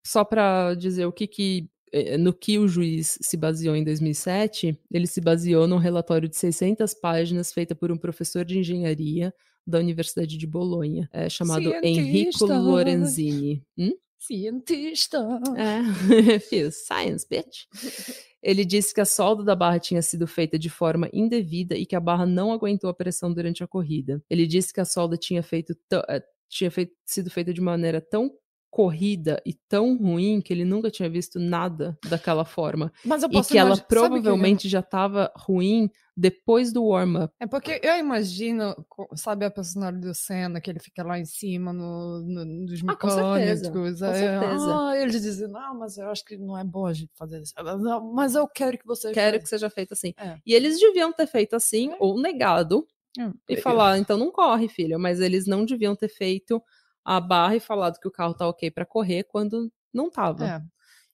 Só 0.06 0.24
para 0.24 0.74
dizer 0.74 1.06
o 1.06 1.12
que, 1.12 1.26
que 1.26 1.68
eh, 1.92 2.16
no 2.16 2.32
que 2.32 2.58
o 2.58 2.68
juiz 2.68 3.18
se 3.20 3.36
baseou 3.36 3.76
em 3.76 3.84
2007, 3.84 4.78
ele 4.90 5.06
se 5.06 5.20
baseou 5.20 5.66
num 5.66 5.76
relatório 5.76 6.28
de 6.28 6.36
600 6.36 6.94
páginas 6.94 7.52
feita 7.52 7.74
por 7.74 7.90
um 7.90 7.96
professor 7.96 8.44
de 8.44 8.58
engenharia 8.58 9.32
da 9.66 9.78
Universidade 9.78 10.38
de 10.38 10.46
Bolonha, 10.46 11.08
é, 11.12 11.28
chamado 11.28 11.70
Cientista. 11.70 11.88
Enrico 11.88 12.46
Lorenzini. 12.46 13.62
Hum? 13.76 13.92
Cientista. 14.18 15.18
É, 15.56 16.40
fiz 16.40 16.86
science, 16.86 17.26
bitch. 17.28 17.66
Ele 18.42 18.64
disse 18.64 18.94
que 18.94 19.00
a 19.00 19.04
solda 19.04 19.44
da 19.44 19.54
barra 19.54 19.78
tinha 19.78 20.00
sido 20.00 20.26
feita 20.26 20.58
de 20.58 20.70
forma 20.70 21.08
indevida 21.12 21.76
e 21.76 21.84
que 21.84 21.96
a 21.96 22.00
barra 22.00 22.24
não 22.24 22.52
aguentou 22.52 22.88
a 22.88 22.94
pressão 22.94 23.32
durante 23.32 23.62
a 23.62 23.66
corrida. 23.66 24.22
Ele 24.30 24.46
disse 24.46 24.72
que 24.72 24.80
a 24.80 24.84
solda 24.84 25.16
tinha, 25.16 25.42
feito 25.42 25.76
eh, 26.08 26.22
tinha 26.48 26.70
feito, 26.70 26.92
sido 27.04 27.30
feita 27.30 27.52
de 27.52 27.60
maneira 27.60 28.00
tão 28.00 28.30
corrida 28.70 29.42
e 29.44 29.54
tão 29.54 29.96
ruim 29.96 30.40
que 30.40 30.52
ele 30.52 30.64
nunca 30.64 30.90
tinha 30.90 31.08
visto 31.08 31.38
nada 31.38 31.98
daquela 32.08 32.44
forma. 32.44 32.92
Mas 33.04 33.22
eu 33.22 33.30
posso 33.30 33.50
e 33.50 33.52
que 33.52 33.58
ela 33.58 33.76
provavelmente 33.76 34.62
que... 34.62 34.68
já 34.68 34.80
estava 34.80 35.32
ruim 35.36 35.90
depois 36.16 36.72
do 36.72 36.84
warm-up. 36.84 37.32
É 37.40 37.46
porque 37.46 37.80
eu 37.82 37.96
imagino, 37.96 38.74
sabe 39.14 39.44
a 39.44 39.50
personagem 39.50 40.00
do 40.00 40.12
Senna, 40.14 40.60
que 40.60 40.68
ele 40.68 40.80
fica 40.80 41.02
lá 41.02 41.18
em 41.18 41.24
cima 41.24 41.72
no, 41.72 42.20
no, 42.20 42.44
nos 42.44 42.82
mecânicos. 42.82 43.16
Ah, 43.16 43.22
com 43.22 43.34
certeza. 43.34 43.72
Com 43.72 43.84
certeza. 43.84 44.78
Ah, 44.78 44.92
eles 44.96 45.22
dizem, 45.22 45.48
não, 45.48 45.78
mas 45.78 45.96
eu 45.96 46.08
acho 46.08 46.24
que 46.24 46.36
não 46.36 46.58
é 46.58 46.64
bom 46.64 46.86
a 46.86 46.92
gente 46.92 47.12
fazer 47.14 47.40
isso. 47.40 47.54
Mas 48.12 48.34
eu 48.34 48.46
quero 48.48 48.76
que 48.76 48.86
você... 48.86 49.12
Quero 49.12 49.38
que 49.38 49.48
seja 49.48 49.70
feito 49.70 49.92
assim. 49.92 50.12
É. 50.18 50.38
E 50.44 50.54
eles 50.54 50.78
deviam 50.80 51.12
ter 51.12 51.26
feito 51.26 51.54
assim, 51.54 51.92
é. 51.92 51.96
ou 52.00 52.20
negado, 52.20 52.84
hum, 53.18 53.32
e 53.48 53.56
falar, 53.56 53.96
então 53.98 54.18
não 54.18 54.32
corre, 54.32 54.68
filho. 54.68 54.98
Mas 54.98 55.20
eles 55.20 55.46
não 55.46 55.64
deviam 55.64 55.94
ter 55.94 56.08
feito 56.08 56.60
a 57.08 57.20
barra 57.20 57.56
e 57.56 57.60
falado 57.60 57.98
que 57.98 58.06
o 58.06 58.10
carro 58.10 58.34
tá 58.34 58.46
ok 58.46 58.70
para 58.70 58.84
correr 58.84 59.24
quando 59.24 59.72
não 59.94 60.10
tava. 60.10 60.46
É. 60.46 60.62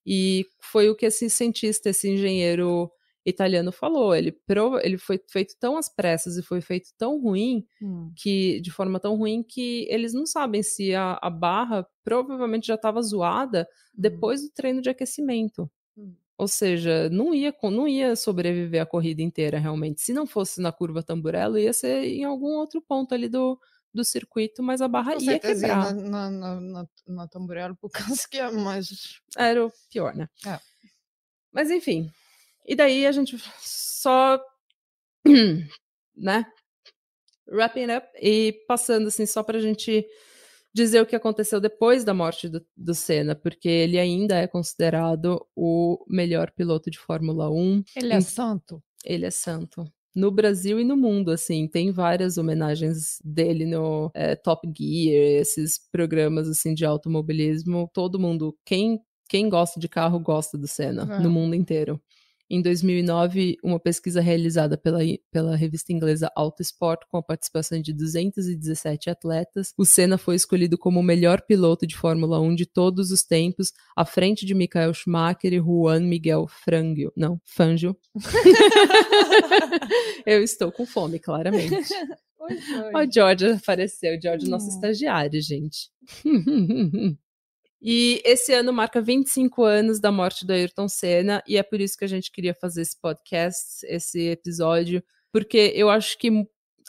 E 0.05 0.45
foi 0.61 0.91
o 0.91 0.97
que 0.97 1.07
esse 1.07 1.31
cientista, 1.31 1.91
esse 1.91 2.11
engenheiro 2.11 2.91
italiano 3.25 3.71
falou. 3.71 4.13
Ele, 4.13 4.33
prova, 4.33 4.81
ele 4.85 4.99
foi 4.99 5.21
feito 5.31 5.55
tão 5.61 5.77
às 5.77 5.89
pressas 5.89 6.37
e 6.37 6.43
foi 6.43 6.61
feito 6.61 6.89
tão 6.99 7.21
ruim 7.23 7.65
hum. 7.81 8.13
que 8.17 8.61
de 8.61 8.73
forma 8.73 8.99
tão 8.99 9.15
ruim 9.15 9.45
que 9.45 9.87
eles 9.89 10.13
não 10.13 10.27
sabem 10.27 10.65
se 10.65 10.93
a, 10.97 11.17
a 11.23 11.31
barra 11.31 11.87
provavelmente 12.03 12.67
já 12.67 12.75
estava 12.75 13.01
zoada 13.01 13.63
hum. 13.63 13.93
depois 13.97 14.43
do 14.43 14.51
treino 14.51 14.83
de 14.83 14.91
aquecimento. 14.91 15.71
Hum. 15.97 16.13
Ou 16.37 16.49
seja, 16.49 17.09
não 17.09 17.33
ia, 17.33 17.55
não 17.63 17.87
ia 17.87 18.17
sobreviver 18.17 18.83
a 18.83 18.87
corrida 18.87 19.23
inteira 19.23 19.61
realmente. 19.61 20.01
Se 20.01 20.13
não 20.13 20.27
fosse 20.27 20.61
na 20.61 20.73
curva 20.73 21.05
Tamburello, 21.05 21.57
ia 21.57 21.73
ser 21.73 22.05
em 22.05 22.25
algum 22.25 22.57
outro 22.59 22.83
ponto 22.83 23.15
ali 23.15 23.29
do, 23.29 23.57
do 23.95 24.05
circuito, 24.05 24.63
mas 24.63 24.81
a 24.81 24.89
barra 24.89 25.15
Com 25.15 25.23
ia 25.23 25.39
quebrar. 25.39 25.95
Na, 25.95 26.31
na, 26.31 26.61
na, 26.61 26.89
na 27.07 27.29
Tamburello, 27.29 27.77
por 27.77 27.91
causa 28.19 28.27
que 28.29 28.39
é 28.39 28.51
mais... 28.51 29.21
Era 29.37 29.65
o 29.65 29.73
pior, 29.91 30.15
né? 30.15 30.29
É. 30.47 30.59
Mas 31.53 31.71
enfim. 31.71 32.11
E 32.67 32.75
daí 32.75 33.07
a 33.07 33.13
gente 33.13 33.37
só... 33.61 34.39
né? 36.17 36.45
Wrapping 37.47 37.95
up 37.97 38.09
e 38.21 38.53
passando 38.67 39.09
assim, 39.09 39.27
só 39.27 39.43
pra 39.43 39.61
gente 39.61 40.05
dizer 40.73 41.01
o 41.01 41.07
que 41.07 41.15
aconteceu 41.15 41.61
depois 41.61 42.03
da 42.03 42.13
morte 42.13 42.49
do, 42.49 42.67
do 42.77 42.95
Senna, 42.95 43.37
porque 43.37 43.69
ele 43.69 43.99
ainda 43.99 44.37
é 44.37 44.47
considerado 44.49 45.47
o 45.55 46.05
melhor 46.09 46.51
piloto 46.51 46.91
de 46.91 46.99
Fórmula 46.99 47.49
1. 47.49 47.85
Ele 47.97 48.13
é 48.13 48.21
santo? 48.21 48.83
Ele 49.05 49.27
é 49.27 49.31
santo 49.31 49.85
no 50.15 50.31
Brasil 50.31 50.79
e 50.79 50.85
no 50.85 50.97
mundo, 50.97 51.31
assim, 51.31 51.67
tem 51.67 51.91
várias 51.91 52.39
homenagens 52.39 53.21
dele 53.25 53.67
no 53.67 54.11
é, 54.15 54.37
Top 54.37 54.67
Gear, 54.67 55.41
esses 55.41 55.79
programas, 55.91 56.49
assim, 56.49 56.73
de 56.73 56.85
automobilismo, 56.85 57.91
todo 57.93 58.19
mundo, 58.19 58.57
quem, 58.65 59.01
quem 59.29 59.49
gosta 59.49 59.81
de 59.81 59.89
carro 59.89 60.21
gosta 60.21 60.57
do 60.57 60.69
Senna, 60.69 61.17
é. 61.17 61.19
no 61.21 61.31
mundo 61.31 61.55
inteiro. 61.55 62.01
Em 62.51 62.61
2009, 62.61 63.57
uma 63.63 63.81
pesquisa 63.81 64.21
realizada 64.21 64.77
pela, 64.77 64.99
pela 65.31 65.57
revista 65.57 65.93
inglesa 65.93 66.31
Autosport, 66.37 67.01
com 67.09 67.17
a 67.17 67.23
participação 67.23 67.81
de 67.81 67.93
217 67.93 69.09
atletas, 69.09 69.73
o 69.79 69.85
Senna 69.85 70.19
foi 70.19 70.37
escolhido 70.37 70.77
como 70.77 71.01
o 71.01 71.03
melhor 71.03 71.41
piloto 71.43 71.87
de 71.87 71.97
Fórmula 71.97 72.41
1 72.41 72.55
de 72.55 72.67
todos 72.67 73.11
os 73.11 73.23
tempos, 73.23 73.73
à 73.97 74.05
frente 74.05 74.45
de 74.45 74.55
Michael 74.55 74.93
Schumacher 74.93 75.55
e 75.55 75.59
Juan 75.59 76.01
Miguel 76.01 76.47
Frangio. 76.47 77.11
Não, 77.17 77.41
Fangio. 77.45 77.97
Eu 80.27 80.43
estou 80.43 80.71
com 80.71 80.85
fome, 80.85 81.19
claramente. 81.19 81.95
Oi, 82.39 82.59
oi. 82.95 83.07
O 83.07 83.11
George 83.11 83.47
apareceu, 83.47 84.19
o 84.19 84.21
George, 84.21 84.49
nosso 84.49 84.67
hum. 84.67 84.75
estagiário, 84.75 85.41
gente. 85.41 85.91
E 87.87 88.23
esse 88.25 88.51
ano 88.55 88.73
marca 88.73 89.03
25 89.03 89.63
anos 89.63 90.01
da 90.01 90.11
morte 90.11 90.47
do 90.47 90.55
Ayrton 90.55 90.89
Senna, 90.89 91.43
e 91.47 91.59
é 91.59 91.63
por 91.63 91.83
isso 91.83 91.99
que 91.99 92.05
a 92.07 92.09
gente 92.09 92.33
queria 92.33 92.55
fazer 92.55 92.81
esse 92.81 92.99
podcast, 92.99 93.85
esse 93.87 94.29
episódio, 94.31 95.05
porque 95.31 95.71
eu 95.77 95.91
acho 95.91 96.17
que 96.19 96.31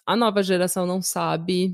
a 0.05 0.15
nova 0.15 0.41
geração 0.41 0.85
não 0.85 1.01
sabe. 1.01 1.73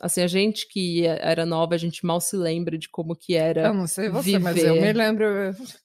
Assim, 0.00 0.20
a 0.20 0.26
gente 0.26 0.66
que 0.68 1.06
era 1.06 1.46
nova, 1.46 1.76
a 1.76 1.78
gente 1.78 2.04
mal 2.04 2.20
se 2.20 2.36
lembra 2.36 2.76
de 2.76 2.88
como 2.90 3.14
que 3.14 3.36
era. 3.36 3.68
Eu 3.68 3.74
não 3.74 3.86
sei 3.86 4.08
você, 4.08 4.32
viver. 4.32 4.38
mas 4.40 4.58
eu 4.58 4.74
me 4.74 4.92
lembro. 4.92 5.26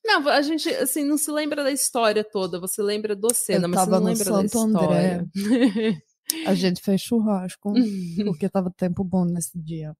Não, 0.03 0.27
a 0.27 0.41
gente, 0.41 0.67
assim, 0.69 1.05
não 1.05 1.17
se 1.17 1.31
lembra 1.31 1.63
da 1.63 1.71
história 1.71 2.23
toda, 2.23 2.59
você 2.59 2.81
lembra 2.81 3.15
do 3.15 3.31
Senna, 3.31 3.67
mas 3.67 3.81
você 3.81 3.91
não 3.91 4.03
lembra 4.03 4.23
Santo 4.23 4.37
da 4.37 4.45
história. 4.45 5.29
André. 5.37 6.01
a 6.47 6.55
gente 6.55 6.81
fez 6.81 6.99
churrasco, 6.99 7.73
porque 8.25 8.49
tava 8.49 8.73
tempo 8.75 9.03
bom 9.03 9.23
nesse 9.23 9.57
dia. 9.61 9.93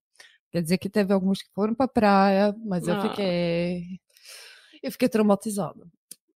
Quer 0.51 0.61
dizer 0.61 0.77
que 0.77 0.89
teve 0.89 1.13
alguns 1.13 1.41
que 1.41 1.49
foram 1.53 1.73
pra 1.73 1.87
praia, 1.87 2.55
mas 2.65 2.87
ah. 2.87 2.93
eu 2.93 3.09
fiquei. 3.09 3.99
Eu 4.83 4.91
fiquei 4.91 5.07
traumatizada. 5.09 5.85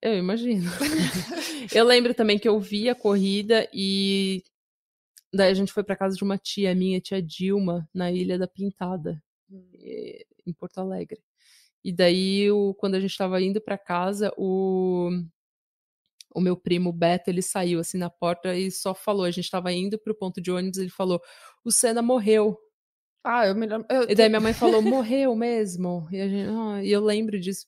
Eu 0.01 0.17
imagino. 0.17 0.69
eu 1.73 1.83
lembro 1.83 2.13
também 2.13 2.39
que 2.39 2.47
eu 2.47 2.59
vi 2.59 2.89
a 2.89 2.95
corrida 2.95 3.67
e 3.73 4.43
daí 5.33 5.51
a 5.51 5.53
gente 5.53 5.73
foi 5.73 5.83
para 5.83 5.95
casa 5.95 6.15
de 6.15 6.23
uma 6.23 6.37
tia 6.37 6.73
minha, 6.73 7.01
tia 7.01 7.21
Dilma, 7.21 7.87
na 7.93 8.11
Ilha 8.11 8.37
da 8.37 8.47
Pintada, 8.47 9.21
hum. 9.49 9.67
em 10.45 10.53
Porto 10.53 10.77
Alegre. 10.79 11.21
E 11.83 11.91
daí, 11.91 12.49
o, 12.51 12.73
quando 12.73 12.95
a 12.95 12.99
gente 12.99 13.11
estava 13.11 13.39
indo 13.41 13.61
para 13.61 13.77
casa, 13.77 14.33
o, 14.37 15.09
o 16.33 16.41
meu 16.41 16.57
primo 16.57 16.91
Beto, 16.91 17.29
ele 17.29 17.43
saiu 17.43 17.79
assim 17.79 17.97
na 17.97 18.09
porta 18.09 18.55
e 18.55 18.71
só 18.71 18.95
falou, 18.95 19.23
a 19.23 19.29
gente 19.29 19.45
estava 19.45 19.71
indo 19.71 19.99
pro 19.99 20.15
ponto 20.15 20.41
de 20.41 20.51
ônibus, 20.51 20.79
ele 20.79 20.89
falou, 20.89 21.21
o 21.63 21.71
Senna 21.71 22.01
morreu. 22.01 22.57
Ah, 23.25 23.47
eu 23.47 23.55
me 23.55 23.65
lembro. 23.65 23.87
Eu, 23.89 24.03
e 24.03 24.13
daí 24.13 24.29
minha 24.29 24.39
mãe 24.39 24.53
falou, 24.53 24.81
morreu 24.83 25.35
mesmo. 25.35 26.07
E, 26.11 26.29
gente, 26.29 26.49
oh, 26.49 26.77
e 26.77 26.91
eu 26.91 27.03
lembro 27.03 27.39
disso. 27.39 27.65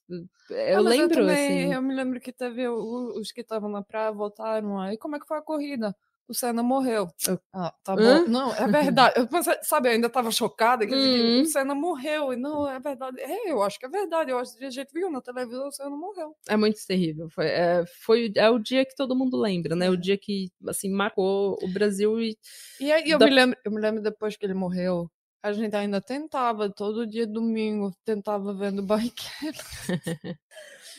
Eu 0.51 0.77
ah, 0.77 0.81
lembro, 0.81 1.19
eu 1.19 1.21
também, 1.21 1.63
assim. 1.63 1.73
Eu 1.73 1.81
me 1.81 1.95
lembro 1.95 2.21
que 2.21 2.31
teve 2.31 2.67
os 2.67 3.31
que 3.31 3.41
estavam 3.41 3.67
na 3.67 3.81
praia, 3.81 4.11
voltaram 4.11 4.79
aí. 4.79 4.97
Como 4.97 5.15
é 5.15 5.19
que 5.19 5.25
foi 5.25 5.37
a 5.37 5.41
corrida? 5.41 5.95
O 6.29 6.33
Senna 6.33 6.61
morreu. 6.61 7.07
Eu, 7.25 7.39
ah, 7.53 7.73
tá 7.83 7.95
bom. 7.95 8.01
Hã? 8.01 8.25
Não, 8.27 8.53
é 8.53 8.67
verdade. 8.67 9.13
Eu 9.17 9.27
pensei, 9.27 9.55
sabe, 9.61 9.87
eu 9.87 9.93
ainda 9.93 10.09
tava 10.09 10.29
chocada 10.29 10.85
que 10.85 10.93
hum. 10.93 11.41
o 11.41 11.45
Senna 11.45 11.73
morreu. 11.73 12.33
E 12.33 12.35
não, 12.35 12.69
é 12.69 12.77
verdade. 12.79 13.21
É, 13.21 13.49
eu 13.49 13.63
acho 13.63 13.79
que 13.79 13.85
é 13.85 13.89
verdade. 13.89 14.29
Eu 14.29 14.37
acho 14.37 14.57
que 14.57 14.65
a 14.65 14.69
gente 14.69 14.91
viu 14.93 15.09
na 15.09 15.21
televisão, 15.21 15.69
o 15.69 15.71
Senna 15.71 15.89
morreu. 15.89 16.35
É 16.49 16.57
muito 16.57 16.85
terrível. 16.85 17.29
Foi, 17.29 17.45
é, 17.45 17.85
foi, 18.03 18.31
é 18.35 18.49
o 18.49 18.59
dia 18.59 18.85
que 18.85 18.95
todo 18.95 19.15
mundo 19.15 19.37
lembra, 19.37 19.73
né? 19.73 19.89
O 19.89 19.93
é. 19.93 19.97
dia 19.97 20.17
que, 20.17 20.51
assim, 20.67 20.89
marcou 20.89 21.57
o 21.61 21.67
Brasil 21.71 22.19
e... 22.19 22.37
E 22.81 22.91
aí 22.91 23.09
eu, 23.09 23.17
da... 23.17 23.25
me 23.25 23.31
lembro, 23.31 23.57
eu 23.63 23.71
me 23.71 23.79
lembro 23.79 24.01
depois 24.01 24.35
que 24.35 24.45
ele 24.45 24.53
morreu, 24.53 25.09
A 25.47 25.53
gente 25.53 25.75
ainda 25.75 26.01
tentava, 26.01 26.69
todo 26.69 27.07
dia 27.07 27.25
domingo, 27.25 27.93
tentava 28.03 28.53
vendo 28.53 28.83
barricada. 28.83 29.57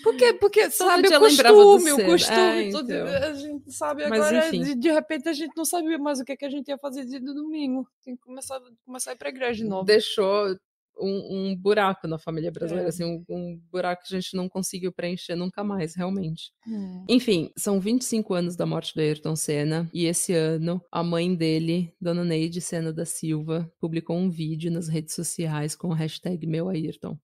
Por 0.03 0.17
quê? 0.17 0.33
Porque, 0.33 0.71
sabe, 0.71 1.09
o 1.09 1.19
costume, 1.19 1.93
o 1.93 2.07
costume. 2.07 2.39
É, 2.39 2.63
então. 2.69 2.81
A 2.81 3.35
gente 3.35 3.73
sabe 3.73 4.09
Mas, 4.09 4.21
agora, 4.21 4.51
de, 4.51 4.75
de, 4.75 4.91
repente, 4.91 5.29
a 5.29 5.33
gente 5.33 5.57
não 5.57 5.65
sabia 5.65 5.99
mais 5.99 6.21
o 6.21 6.25
que, 6.25 6.33
é 6.33 6.37
que 6.37 6.45
a 6.45 6.51
gente 6.51 6.69
ia 6.69 6.79
fazer 6.79 7.05
dia 7.05 7.21
do 7.21 7.35
domingo. 7.35 7.87
Tem 8.05 8.17
que 8.17 8.23
começar, 8.23 8.61
começar 8.87 9.11
a 9.11 9.15
ir 9.15 9.17
pra 9.17 9.29
igreja 9.29 9.65
de 9.65 9.69
novo. 9.69 9.85
Deixou 9.85 10.57
um, 11.01 11.51
um 11.51 11.57
buraco 11.57 12.07
na 12.07 12.19
família 12.19 12.51
brasileira, 12.51 12.89
é. 12.89 12.91
assim, 12.91 13.05
um, 13.05 13.25
um, 13.29 13.61
buraco 13.71 14.03
que 14.05 14.15
a 14.15 14.21
gente 14.21 14.37
não 14.37 14.49
conseguiu 14.49 14.93
preencher 14.93 15.35
nunca 15.35 15.63
mais, 15.63 15.95
realmente. 15.95 16.53
É. 16.67 17.05
Enfim, 17.09 17.53
são 17.57 17.81
25 17.81 18.35
anos 18.35 18.57
da 18.57 18.67
morte 18.67 18.95
do 18.95 19.01
Ayrton 19.01 19.37
Senna, 19.37 19.89
e 19.93 20.07
esse 20.07 20.33
ano 20.33 20.83
a 20.91 21.03
mãe 21.03 21.35
dele, 21.35 21.95
Dona 22.01 22.25
Neide 22.25 22.61
Senna 22.61 22.93
da 22.93 23.05
Silva, 23.05 23.71
publicou 23.81 24.17
um 24.17 24.31
vídeo 24.31 24.71
nas 24.71 24.89
redes 24.89 25.15
sociais 25.15 25.75
com 25.75 25.89
o 25.89 25.95
hashtag 25.95 26.47
Meu 26.47 26.69
Ayrton. 26.69 27.19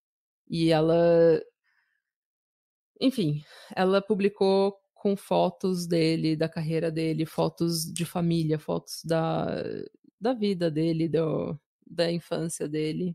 E 0.48 0.70
ela. 0.70 1.42
Enfim, 3.00 3.42
ela 3.74 4.00
publicou 4.00 4.76
com 4.94 5.16
fotos 5.16 5.86
dele, 5.86 6.36
da 6.36 6.48
carreira 6.48 6.90
dele, 6.90 7.26
fotos 7.26 7.84
de 7.84 8.06
família, 8.06 8.58
fotos 8.58 9.02
da, 9.04 9.62
da 10.18 10.32
vida 10.32 10.70
dele, 10.70 11.08
do, 11.08 11.58
da 11.86 12.10
infância 12.10 12.66
dele. 12.66 13.14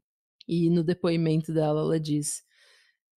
E 0.49 0.67
no 0.69 0.83
depoimento 0.83 1.53
dela, 1.53 1.81
ela 1.81 1.99
diz: 1.99 2.41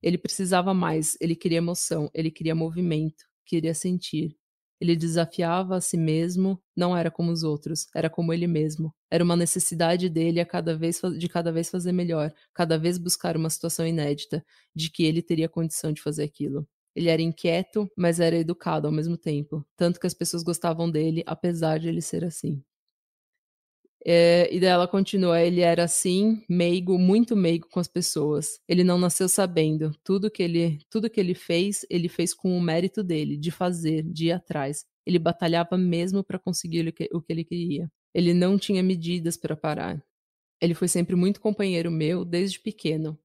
ele 0.03 0.19
precisava 0.19 0.75
mais, 0.75 1.17
ele 1.21 1.35
queria 1.37 1.59
emoção, 1.59 2.11
ele 2.15 2.31
queria 2.31 2.55
movimento, 2.55 3.25
queria 3.47 3.75
sentir. 3.75 4.37
Ele 4.81 4.97
desafiava 4.97 5.77
a 5.77 5.81
si 5.81 5.97
mesmo, 5.97 6.61
não 6.77 6.97
era 6.97 7.11
como 7.11 7.31
os 7.31 7.45
outros, 7.45 7.87
era 7.95 8.11
como 8.11 8.33
ele 8.33 8.49
mesmo. 8.49 8.93
Era 9.11 9.25
uma 9.25 9.37
necessidade 9.37 10.09
dele 10.09 10.41
a 10.41 10.47
cada 10.47 10.77
vez 10.77 11.01
de 11.19 11.29
cada 11.29 11.53
vez 11.53 11.71
fazer 11.71 11.93
melhor, 11.93 12.33
cada 12.53 12.77
vez 12.79 12.99
buscar 12.99 13.37
uma 13.37 13.49
situação 13.49 13.87
inédita, 13.87 14.45
de 14.75 14.91
que 14.91 15.05
ele 15.05 15.23
teria 15.23 15.49
condição 15.49 15.93
de 15.93 16.03
fazer 16.03 16.25
aquilo. 16.25 16.69
Ele 16.95 17.09
era 17.09 17.23
inquieto, 17.23 17.89
mas 17.97 18.21
era 18.21 18.37
educado 18.37 18.87
ao 18.87 18.93
mesmo 18.93 19.17
tempo, 19.17 19.65
tanto 19.77 20.01
que 20.01 20.07
as 20.07 20.15
pessoas 20.15 20.43
gostavam 20.43 20.91
dele, 20.91 21.23
apesar 21.27 21.79
de 21.79 21.89
ele 21.89 22.03
ser 22.03 22.25
assim. 22.25 22.63
É, 24.05 24.53
e 24.53 24.59
daí 24.59 24.71
ela 24.71 24.89
continua: 24.89 25.41
ele 25.41 25.61
era 25.61 25.85
assim, 25.85 26.45
meigo, 26.49 26.99
muito 26.99 27.37
meigo 27.37 27.69
com 27.71 27.81
as 27.81 27.89
pessoas. 27.89 28.61
Ele 28.69 28.83
não 28.83 28.99
nasceu 28.99 29.29
sabendo. 29.29 29.93
Tudo 30.05 30.31
que 30.31 30.43
ele, 30.43 30.81
tudo 30.91 31.11
que 31.11 31.21
ele 31.21 31.35
fez, 31.35 31.87
ele 31.89 32.09
fez 32.09 32.35
com 32.35 32.57
o 32.57 32.61
mérito 32.61 33.03
dele, 33.03 33.37
de 33.37 33.51
fazer, 33.51 34.03
de 34.03 34.27
ir 34.27 34.33
atrás. 34.33 34.85
Ele 35.07 35.19
batalhava 35.19 35.77
mesmo 35.77 36.23
para 36.25 36.39
conseguir 36.39 36.87
o 36.89 36.93
que, 36.93 37.09
o 37.13 37.21
que 37.21 37.33
ele 37.33 37.45
queria. 37.45 37.91
Ele 38.15 38.35
não 38.35 38.59
tinha 38.59 38.83
medidas 38.83 39.37
para 39.37 39.57
parar. 39.57 40.03
Ele 40.61 40.75
foi 40.75 40.89
sempre 40.89 41.17
muito 41.17 41.41
companheiro 41.41 41.91
meu 41.91 42.25
desde 42.25 42.61
pequeno. 42.61 43.19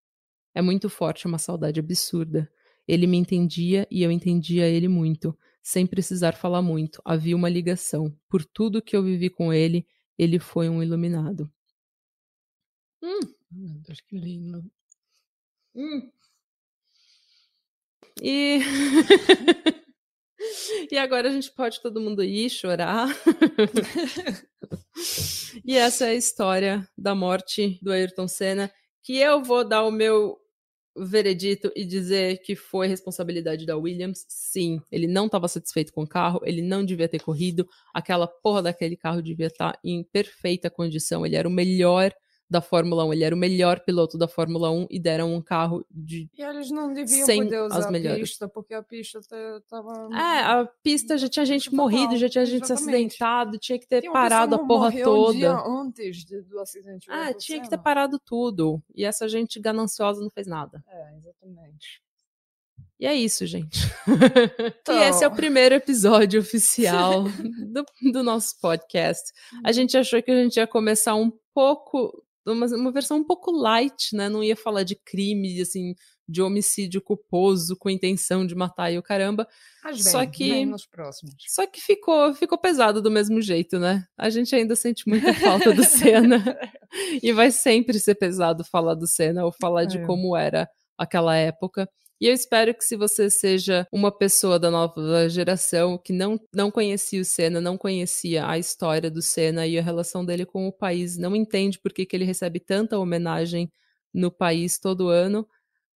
É 0.55 0.61
muito 0.61 0.89
forte, 0.89 1.28
uma 1.28 1.38
saudade 1.38 1.80
absurda. 1.80 2.49
Ele 2.88 3.05
me 3.05 3.17
entendia 3.17 3.88
e 3.91 4.01
eu 4.01 4.11
entendia 4.11 4.67
ele 4.67 4.88
muito, 4.88 5.38
sem 5.61 5.86
precisar 5.86 6.34
falar 6.34 6.61
muito. 6.61 6.99
Havia 7.05 7.36
uma 7.36 7.49
ligação. 7.49 8.11
Por 8.28 8.43
tudo 8.43 8.82
que 8.82 8.95
eu 8.95 9.03
vivi 9.03 9.30
com 9.30 9.53
ele, 9.53 9.86
ele 10.18 10.39
foi 10.39 10.70
um 10.70 10.82
iluminado. 10.82 11.51
Hum. 13.01 13.20
Meu 13.51 13.80
Deus, 13.80 14.01
que 14.01 14.18
lindo. 14.18 14.63
Hum. 15.76 16.11
E... 18.22 18.59
e 20.91 20.97
agora 20.97 21.30
a 21.30 21.32
gente 21.32 21.51
pode 21.51 21.82
todo 21.82 22.01
mundo 22.01 22.24
ir 22.24 22.49
chorar. 22.49 23.07
e 25.63 25.78
essa 25.78 26.05
é 26.05 26.09
a 26.09 26.15
história 26.15 26.88
da 26.97 27.13
morte 27.13 27.78
do 27.82 27.91
Ayrton 27.91 28.28
Senna, 28.28 28.72
que 29.03 29.18
eu 29.18 29.43
vou 29.43 29.63
dar 29.63 29.84
o 29.84 29.91
meu 29.91 30.39
veredito 31.05 31.71
e 31.75 31.85
dizer 31.85 32.37
que 32.41 32.55
foi 32.55 32.87
responsabilidade 32.87 33.65
da 33.65 33.77
Williams, 33.77 34.25
sim. 34.27 34.81
Ele 34.91 35.07
não 35.07 35.25
estava 35.25 35.47
satisfeito 35.47 35.93
com 35.93 36.03
o 36.03 36.07
carro, 36.07 36.41
ele 36.43 36.61
não 36.61 36.83
devia 36.83 37.07
ter 37.07 37.21
corrido, 37.21 37.67
aquela 37.93 38.27
porra 38.27 38.63
daquele 38.63 38.95
carro 38.95 39.21
devia 39.21 39.47
estar 39.47 39.73
tá 39.73 39.79
em 39.83 40.03
perfeita 40.03 40.69
condição, 40.69 41.25
ele 41.25 41.35
era 41.35 41.47
o 41.47 41.51
melhor 41.51 42.13
da 42.49 42.61
Fórmula 42.61 43.05
1. 43.05 43.13
Ele 43.13 43.23
era 43.23 43.35
o 43.35 43.37
melhor 43.37 43.79
piloto 43.81 44.17
da 44.17 44.27
Fórmula 44.27 44.71
1 44.71 44.87
e 44.89 44.99
deram 44.99 45.33
um 45.33 45.41
carro 45.41 45.85
de. 45.89 46.29
E 46.37 46.41
eles 46.41 46.71
não 46.71 46.93
deviam 46.93 47.25
sem 47.25 47.43
poder 47.43 47.61
usar 47.61 47.79
as 47.79 47.91
melhores. 47.91 48.17
a 48.17 48.21
pista, 48.21 48.47
porque 48.47 48.73
a 48.73 48.83
pista 48.83 49.19
tava. 49.69 50.09
É, 50.13 50.39
a 50.41 50.69
pista 50.83 51.17
já 51.17 51.27
tinha 51.27 51.45
gente 51.45 51.73
morrido, 51.73 52.17
já 52.17 52.29
tinha 52.29 52.45
gente 52.45 52.65
se 52.65 52.73
acidentado, 52.73 53.57
tinha 53.57 53.77
que 53.77 53.87
ter 53.87 54.09
parado 54.11 54.55
a 54.55 54.65
porra 54.65 54.91
toda. 54.91 55.31
Um 55.31 55.37
dia 55.37 55.51
antes 55.51 56.25
do 56.25 56.59
acidente. 56.59 57.07
Ah, 57.09 57.33
tinha 57.33 57.61
que 57.61 57.69
ter 57.69 57.77
parado 57.77 58.19
tudo. 58.19 58.81
E 58.95 59.03
essa 59.03 59.27
gente 59.27 59.59
gananciosa 59.59 60.21
não 60.21 60.29
fez 60.29 60.47
nada. 60.47 60.83
É, 60.87 61.15
exatamente. 61.17 62.01
E 62.99 63.05
é 63.05 63.13
isso, 63.13 63.45
gente. 63.45 63.79
Então... 64.81 64.95
E 64.97 65.09
esse 65.09 65.23
é 65.23 65.27
o 65.27 65.35
primeiro 65.35 65.75
episódio 65.75 66.39
oficial 66.39 67.25
do, 67.71 67.85
do 68.11 68.23
nosso 68.23 68.59
podcast. 68.59 69.31
A 69.63 69.67
uhum. 69.67 69.73
gente 69.73 69.97
achou 69.97 70.21
que 70.21 70.31
a 70.31 70.43
gente 70.43 70.57
ia 70.57 70.65
começar 70.65 71.13
um 71.13 71.31
pouco 71.53 72.11
uma, 72.47 72.65
uma 72.67 72.91
versão 72.91 73.17
um 73.17 73.23
pouco 73.23 73.51
light, 73.51 74.15
né? 74.15 74.29
Não 74.29 74.43
ia 74.43 74.55
falar 74.55 74.83
de 74.83 74.95
crime, 74.95 75.61
assim, 75.61 75.95
de 76.27 76.41
homicídio 76.41 77.01
culposo 77.01 77.75
com 77.77 77.89
intenção 77.89 78.45
de 78.45 78.53
matar 78.53 78.91
e 78.91 78.97
o 78.97 79.03
caramba. 79.03 79.47
Mas 79.83 80.03
só 80.03 80.19
vem, 80.19 80.29
que 80.29 80.51
próximos. 80.91 81.35
Só 81.47 81.65
que 81.65 81.79
ficou, 81.79 82.33
ficou 82.33 82.57
pesado 82.57 83.01
do 83.01 83.09
mesmo 83.09 83.41
jeito, 83.41 83.79
né? 83.79 84.05
A 84.17 84.29
gente 84.29 84.53
ainda 84.55 84.75
sente 84.75 85.07
muita 85.07 85.33
falta 85.33 85.73
do 85.73 85.83
Senna 85.83 86.43
e 87.23 87.31
vai 87.31 87.51
sempre 87.51 87.99
ser 87.99 88.15
pesado 88.15 88.63
falar 88.65 88.95
do 88.95 89.07
Senna 89.07 89.45
ou 89.45 89.51
falar 89.51 89.83
é. 89.83 89.85
de 89.85 90.05
como 90.05 90.35
era 90.35 90.69
aquela 90.97 91.35
época. 91.35 91.89
E 92.20 92.28
eu 92.28 92.34
espero 92.34 92.74
que 92.74 92.84
se 92.84 92.95
você 92.95 93.30
seja 93.30 93.88
uma 93.91 94.11
pessoa 94.11 94.59
da 94.59 94.72
nova 94.72 95.30
geração 95.30 95.97
que 95.97 96.11
não, 96.11 96.39
não 96.53 96.72
conhecia 96.72 97.22
o 97.22 97.26
Senna, 97.26 97.61
não 97.61 97.78
conhecia 97.78 98.47
a 98.47 98.57
história 98.57 99.11
do 99.11 99.22
Senna 99.22 99.68
e 99.68 99.78
a 99.78 99.84
relação 99.84 100.26
dele 100.26 100.45
com 100.45 100.68
o 100.68 100.74
país, 100.74 101.18
não 101.18 101.36
entende 101.36 101.80
por 101.80 101.93
que, 101.93 102.05
que 102.05 102.15
ele 102.15 102.26
recebe 102.26 102.59
tanta 102.59 102.97
homenagem 102.97 103.72
no 104.13 104.32
país 104.32 104.80
todo 104.80 105.09
ano, 105.09 105.47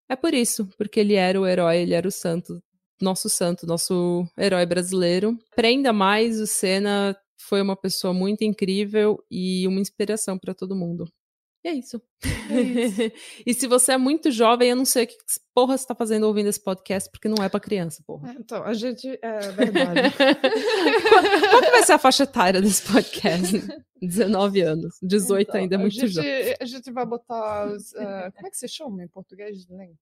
é 0.10 0.16
por 0.16 0.34
isso, 0.34 0.68
porque 0.78 1.00
ele 1.00 1.14
era 1.14 1.40
o 1.40 1.46
herói, 1.46 1.78
ele 1.78 1.94
era 1.94 2.08
o 2.08 2.12
santo, 2.12 2.62
nosso 3.00 3.30
santo, 3.30 3.68
nosso 3.68 4.26
herói 4.38 4.66
brasileiro. 4.66 5.38
Aprenda 5.54 5.94
mais, 5.94 6.40
o 6.42 6.48
Senna 6.48 7.16
foi 7.38 7.62
uma 7.62 7.76
pessoa 7.76 8.14
muito 8.14 8.44
incrível 8.44 9.24
e 9.30 9.68
uma 9.68 9.80
inspiração 9.80 10.38
para 10.38 10.54
todo 10.54 10.76
mundo. 10.76 11.06
E 11.64 11.68
é 11.68 11.74
isso. 11.74 12.02
É 12.50 12.62
isso. 12.62 13.02
e 13.46 13.54
se 13.54 13.68
você 13.68 13.94
é 13.94 13.98
muito 13.98 14.32
jovem, 14.32 14.70
eu 14.70 14.76
não 14.76 14.86
sei 14.86 15.04
o 15.04 15.08
que 15.08 15.16
porra 15.54 15.78
você 15.78 15.86
tá 15.86 15.94
fazendo 15.94 16.26
ouvindo 16.26 16.48
esse 16.48 16.62
podcast, 16.62 17.10
porque 17.12 17.28
não 17.28 17.44
é 17.44 17.50
para 17.50 17.60
criança, 17.60 18.02
porra. 18.08 18.32
É, 18.32 18.36
então, 18.40 18.64
a 18.64 18.74
gente. 18.74 19.08
É 19.22 19.40
verdade. 19.52 20.02
qual, 21.50 21.62
que 21.62 21.72
vai 21.72 21.84
ser 21.84 21.94
a 21.94 21.98
faixa 21.98 22.24
etária 22.24 22.62
desse 22.62 22.90
podcast? 22.90 23.62
19 24.02 24.62
anos. 24.62 24.96
18 25.02 25.50
então, 25.50 25.60
ainda 25.60 25.76
é 25.76 25.78
muito 25.78 25.96
gente, 25.96 26.14
jovem. 26.14 26.56
A 26.62 26.66
gente 26.66 26.90
vai 26.92 27.06
botar. 27.06 27.68
Os, 27.68 27.92
uh, 27.92 28.32
como 28.34 28.48
é 28.48 28.50
que 28.50 28.58
se 28.58 28.68
chama 28.70 29.04
em 29.04 29.08
português? 29.10 29.66
Link? 29.70 30.00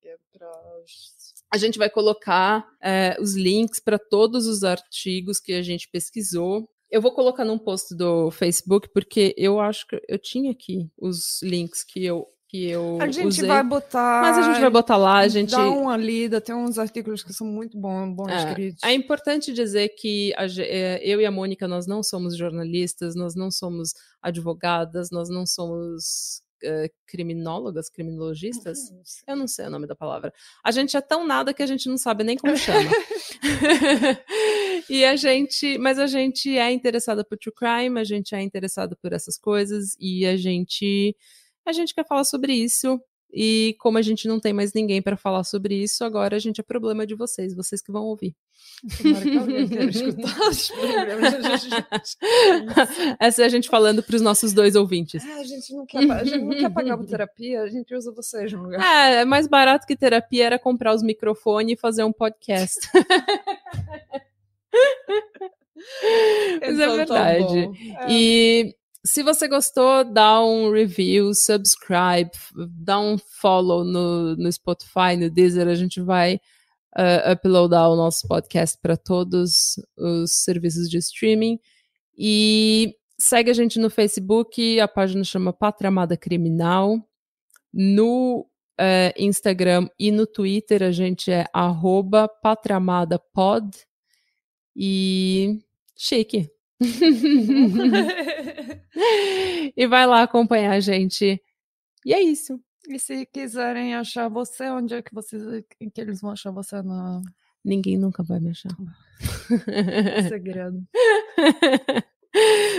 A 1.51 1.57
gente 1.57 1.79
vai 1.79 1.89
colocar 1.89 2.59
uh, 2.59 3.21
os 3.21 3.35
links 3.35 3.79
para 3.79 3.97
todos 3.97 4.45
os 4.45 4.63
artigos 4.63 5.39
que 5.39 5.53
a 5.53 5.63
gente 5.63 5.89
pesquisou 5.89 6.69
eu 6.89 7.01
vou 7.01 7.11
colocar 7.11 7.43
num 7.43 7.57
post 7.57 7.95
do 7.95 8.31
Facebook, 8.31 8.89
porque 8.93 9.33
eu 9.37 9.59
acho 9.59 9.85
que 9.87 10.01
eu 10.07 10.17
tinha 10.17 10.51
aqui 10.51 10.89
os 10.97 11.41
links 11.41 11.83
que 11.83 12.05
eu 12.05 12.27
que 12.49 12.69
eu 12.69 12.97
A 13.01 13.07
gente 13.07 13.27
usei, 13.27 13.47
vai 13.47 13.63
botar. 13.63 14.21
Mas 14.21 14.37
a 14.37 14.41
gente 14.43 14.61
vai 14.61 14.69
botar 14.69 14.95
lá, 14.95 15.17
a 15.17 15.27
gente. 15.27 15.51
Dá 15.51 15.69
uma 15.69 15.97
lida, 15.97 16.39
tem 16.39 16.55
uns 16.55 16.79
artigos 16.79 17.21
que 17.21 17.33
são 17.33 17.45
muito 17.45 17.77
bons, 17.77 18.15
bons 18.15 18.29
é, 18.29 18.37
escritos. 18.37 18.83
É 18.83 18.93
importante 18.93 19.51
dizer 19.51 19.89
que 19.89 20.33
a, 20.37 20.45
é, 20.59 21.01
eu 21.03 21.19
e 21.19 21.25
a 21.25 21.31
Mônica, 21.31 21.67
nós 21.67 21.85
não 21.85 22.01
somos 22.01 22.37
jornalistas, 22.37 23.15
nós 23.15 23.35
não 23.35 23.51
somos 23.51 23.93
advogadas, 24.21 25.09
nós 25.11 25.29
não 25.29 25.45
somos 25.45 26.41
uh, 26.63 26.89
criminólogas, 27.05 27.89
criminologistas? 27.89 28.77
Eu 29.27 29.35
não 29.35 29.47
sei 29.47 29.65
o 29.65 29.69
nome 29.69 29.85
da 29.85 29.95
palavra. 29.95 30.33
A 30.63 30.71
gente 30.71 30.95
é 30.95 31.01
tão 31.01 31.27
nada 31.27 31.53
que 31.53 31.63
a 31.63 31.67
gente 31.67 31.89
não 31.89 31.97
sabe 31.97 32.23
nem 32.23 32.37
como 32.37 32.55
chama. 32.57 32.89
e 34.89 35.05
a 35.05 35.15
gente, 35.15 35.77
mas 35.77 35.99
a 35.99 36.07
gente 36.07 36.57
é 36.57 36.71
interessada 36.71 37.23
por 37.23 37.37
true 37.37 37.53
crime, 37.53 37.99
a 37.99 38.03
gente 38.03 38.33
é 38.33 38.41
interessada 38.41 38.95
por 38.95 39.13
essas 39.13 39.37
coisas 39.37 39.95
e 39.99 40.25
a 40.25 40.37
gente 40.37 41.15
a 41.65 41.73
gente 41.73 41.93
quer 41.93 42.07
falar 42.07 42.23
sobre 42.23 42.53
isso. 42.53 42.99
E 43.31 43.75
como 43.79 43.97
a 43.97 44.01
gente 44.01 44.27
não 44.27 44.37
tem 44.39 44.51
mais 44.53 44.73
ninguém 44.73 45.01
para 45.01 45.17
falar 45.17 45.43
sobre 45.43 45.75
isso, 45.75 46.05
agora 46.05 46.37
a 46.37 46.39
gente 46.39 46.61
é 46.61 46.63
problema 46.63 47.05
de 47.05 47.13
vocês, 47.13 47.53
vocês 47.53 47.81
que 47.81 47.91
vão 47.91 48.05
ouvir. 48.05 48.33
Essa 53.19 53.43
é 53.43 53.45
a 53.45 53.49
gente 53.49 53.67
falando 53.67 54.01
para 54.01 54.15
os 54.15 54.21
nossos 54.21 54.53
dois 54.53 54.75
ouvintes. 54.75 55.25
É, 55.25 55.33
a, 55.33 55.43
gente 55.43 55.73
não 55.73 55.85
quer, 55.85 56.09
a 56.09 56.23
gente 56.23 56.45
não 56.45 56.51
quer 56.51 56.71
pagar 56.71 56.97
terapia, 57.05 57.63
a 57.63 57.69
gente 57.69 57.93
usa 57.93 58.13
vocês 58.13 58.53
no 58.53 58.63
lugar. 58.63 58.81
É, 58.81 59.15
é 59.21 59.25
mais 59.25 59.45
barato 59.45 59.85
que 59.85 59.97
terapia 59.97 60.45
era 60.45 60.57
comprar 60.57 60.95
os 60.95 61.03
microfones 61.03 61.73
e 61.73 61.79
fazer 61.79 62.05
um 62.05 62.13
podcast. 62.13 62.79
Mas 66.61 66.79
é 66.79 66.83
então, 66.83 66.93
é 66.93 66.97
verdade. 66.97 67.93
Tá 67.93 68.05
e 68.09 68.75
se 69.05 69.23
você 69.23 69.47
gostou, 69.47 70.03
dá 70.03 70.43
um 70.43 70.71
review, 70.71 71.33
subscribe, 71.33 72.29
dá 72.69 72.99
um 72.99 73.17
follow 73.17 73.83
no, 73.83 74.35
no 74.35 74.51
Spotify, 74.51 75.15
no 75.17 75.29
Deezer. 75.29 75.67
A 75.67 75.75
gente 75.75 76.01
vai 76.01 76.35
uh, 76.97 77.31
uploadar 77.31 77.89
o 77.89 77.95
nosso 77.95 78.27
podcast 78.27 78.77
para 78.81 78.97
todos 78.97 79.75
os 79.97 80.43
serviços 80.43 80.89
de 80.89 80.97
streaming. 80.97 81.59
E 82.17 82.95
segue 83.17 83.49
a 83.49 83.53
gente 83.53 83.79
no 83.79 83.89
Facebook, 83.89 84.79
a 84.79 84.87
página 84.87 85.23
chama 85.23 85.53
Pátria 85.53 85.87
Amada 85.87 86.17
Criminal. 86.17 86.99
No 87.73 88.47
uh, 88.79 89.13
Instagram 89.17 89.87
e 89.99 90.11
no 90.11 90.27
Twitter 90.27 90.83
a 90.83 90.91
gente 90.91 91.31
é 91.31 91.45
arroba. 91.53 92.27
E 94.79 95.59
chique. 95.95 96.51
e 99.75 99.87
vai 99.87 100.05
lá 100.05 100.21
acompanhar 100.21 100.73
a 100.73 100.79
gente. 100.79 101.41
E 102.05 102.13
é 102.13 102.21
isso. 102.21 102.59
E 102.87 102.99
se 102.99 103.25
quiserem 103.25 103.95
achar 103.95 104.29
você, 104.29 104.69
onde 104.69 104.93
é 104.93 105.01
que 105.01 105.13
vocês 105.13 105.41
que 105.93 105.99
eles 105.99 106.21
vão 106.21 106.31
achar 106.31 106.51
você 106.51 106.81
na 106.83 107.21
Ninguém 107.65 107.97
nunca 107.97 108.23
vai 108.23 108.39
me 108.39 108.51
achar. 108.51 108.69
Segredo. 110.29 110.87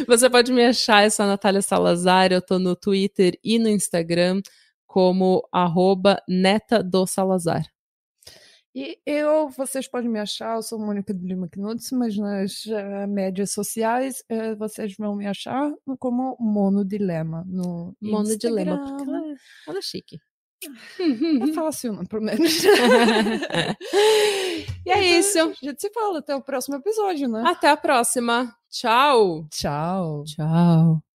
Você 0.07 0.31
pode 0.31 0.53
me 0.53 0.65
achar, 0.65 1.05
eu 1.05 1.11
sou 1.11 1.25
a 1.25 1.29
Natália 1.29 1.61
Salazar, 1.61 2.33
eu 2.33 2.41
tô 2.41 2.59
no 2.59 2.77
Twitter 2.77 3.39
e 3.43 3.59
no 3.59 3.69
Instagram 3.69 4.41
como 4.87 5.47
arroba 5.53 6.23
neta 6.29 6.83
do 6.83 7.07
Salazar. 7.07 7.67
E 8.75 8.99
eu, 9.07 9.49
vocês 9.49 9.89
podem 9.89 10.11
me 10.11 10.21
achar, 10.21 10.57
eu 10.57 10.63
sou 10.63 10.79
Mônica 10.79 11.13
de 11.15 11.27
Lima 11.27 11.49
Knuds, 11.49 11.91
mas 11.93 12.17
nas 12.17 12.67
uh, 12.67 13.09
médias 13.09 13.51
sociais 13.51 14.23
uh, 14.31 14.55
vocês 14.57 14.95
vão 14.97 15.17
me 15.17 15.27
achar 15.27 15.73
como 15.99 16.37
Mono 16.39 16.85
Dilema 16.85 17.45
no 17.47 17.97
Mono 18.01 18.31
Instagram. 18.31 18.65
Dilema, 18.65 18.79
porque 18.85 19.03
ela, 19.11 19.35
ela 19.69 19.79
é 19.79 19.83
chique. 19.83 20.19
É 20.61 21.53
fácil, 21.55 21.93
não, 21.93 22.05
pelo 22.05 22.23
menos. 22.23 22.65
e 24.85 24.91
é 24.91 25.19
isso. 25.19 25.39
A 25.39 25.53
gente 25.53 25.81
se 25.81 25.91
fala 25.91 26.19
até 26.19 26.35
o 26.35 26.43
próximo 26.43 26.77
episódio, 26.77 27.29
né? 27.29 27.45
Até 27.47 27.69
a 27.71 27.77
próxima. 27.77 28.53
Tchau. 28.69 29.47
Tchau. 29.51 30.25
Tchau. 30.25 31.08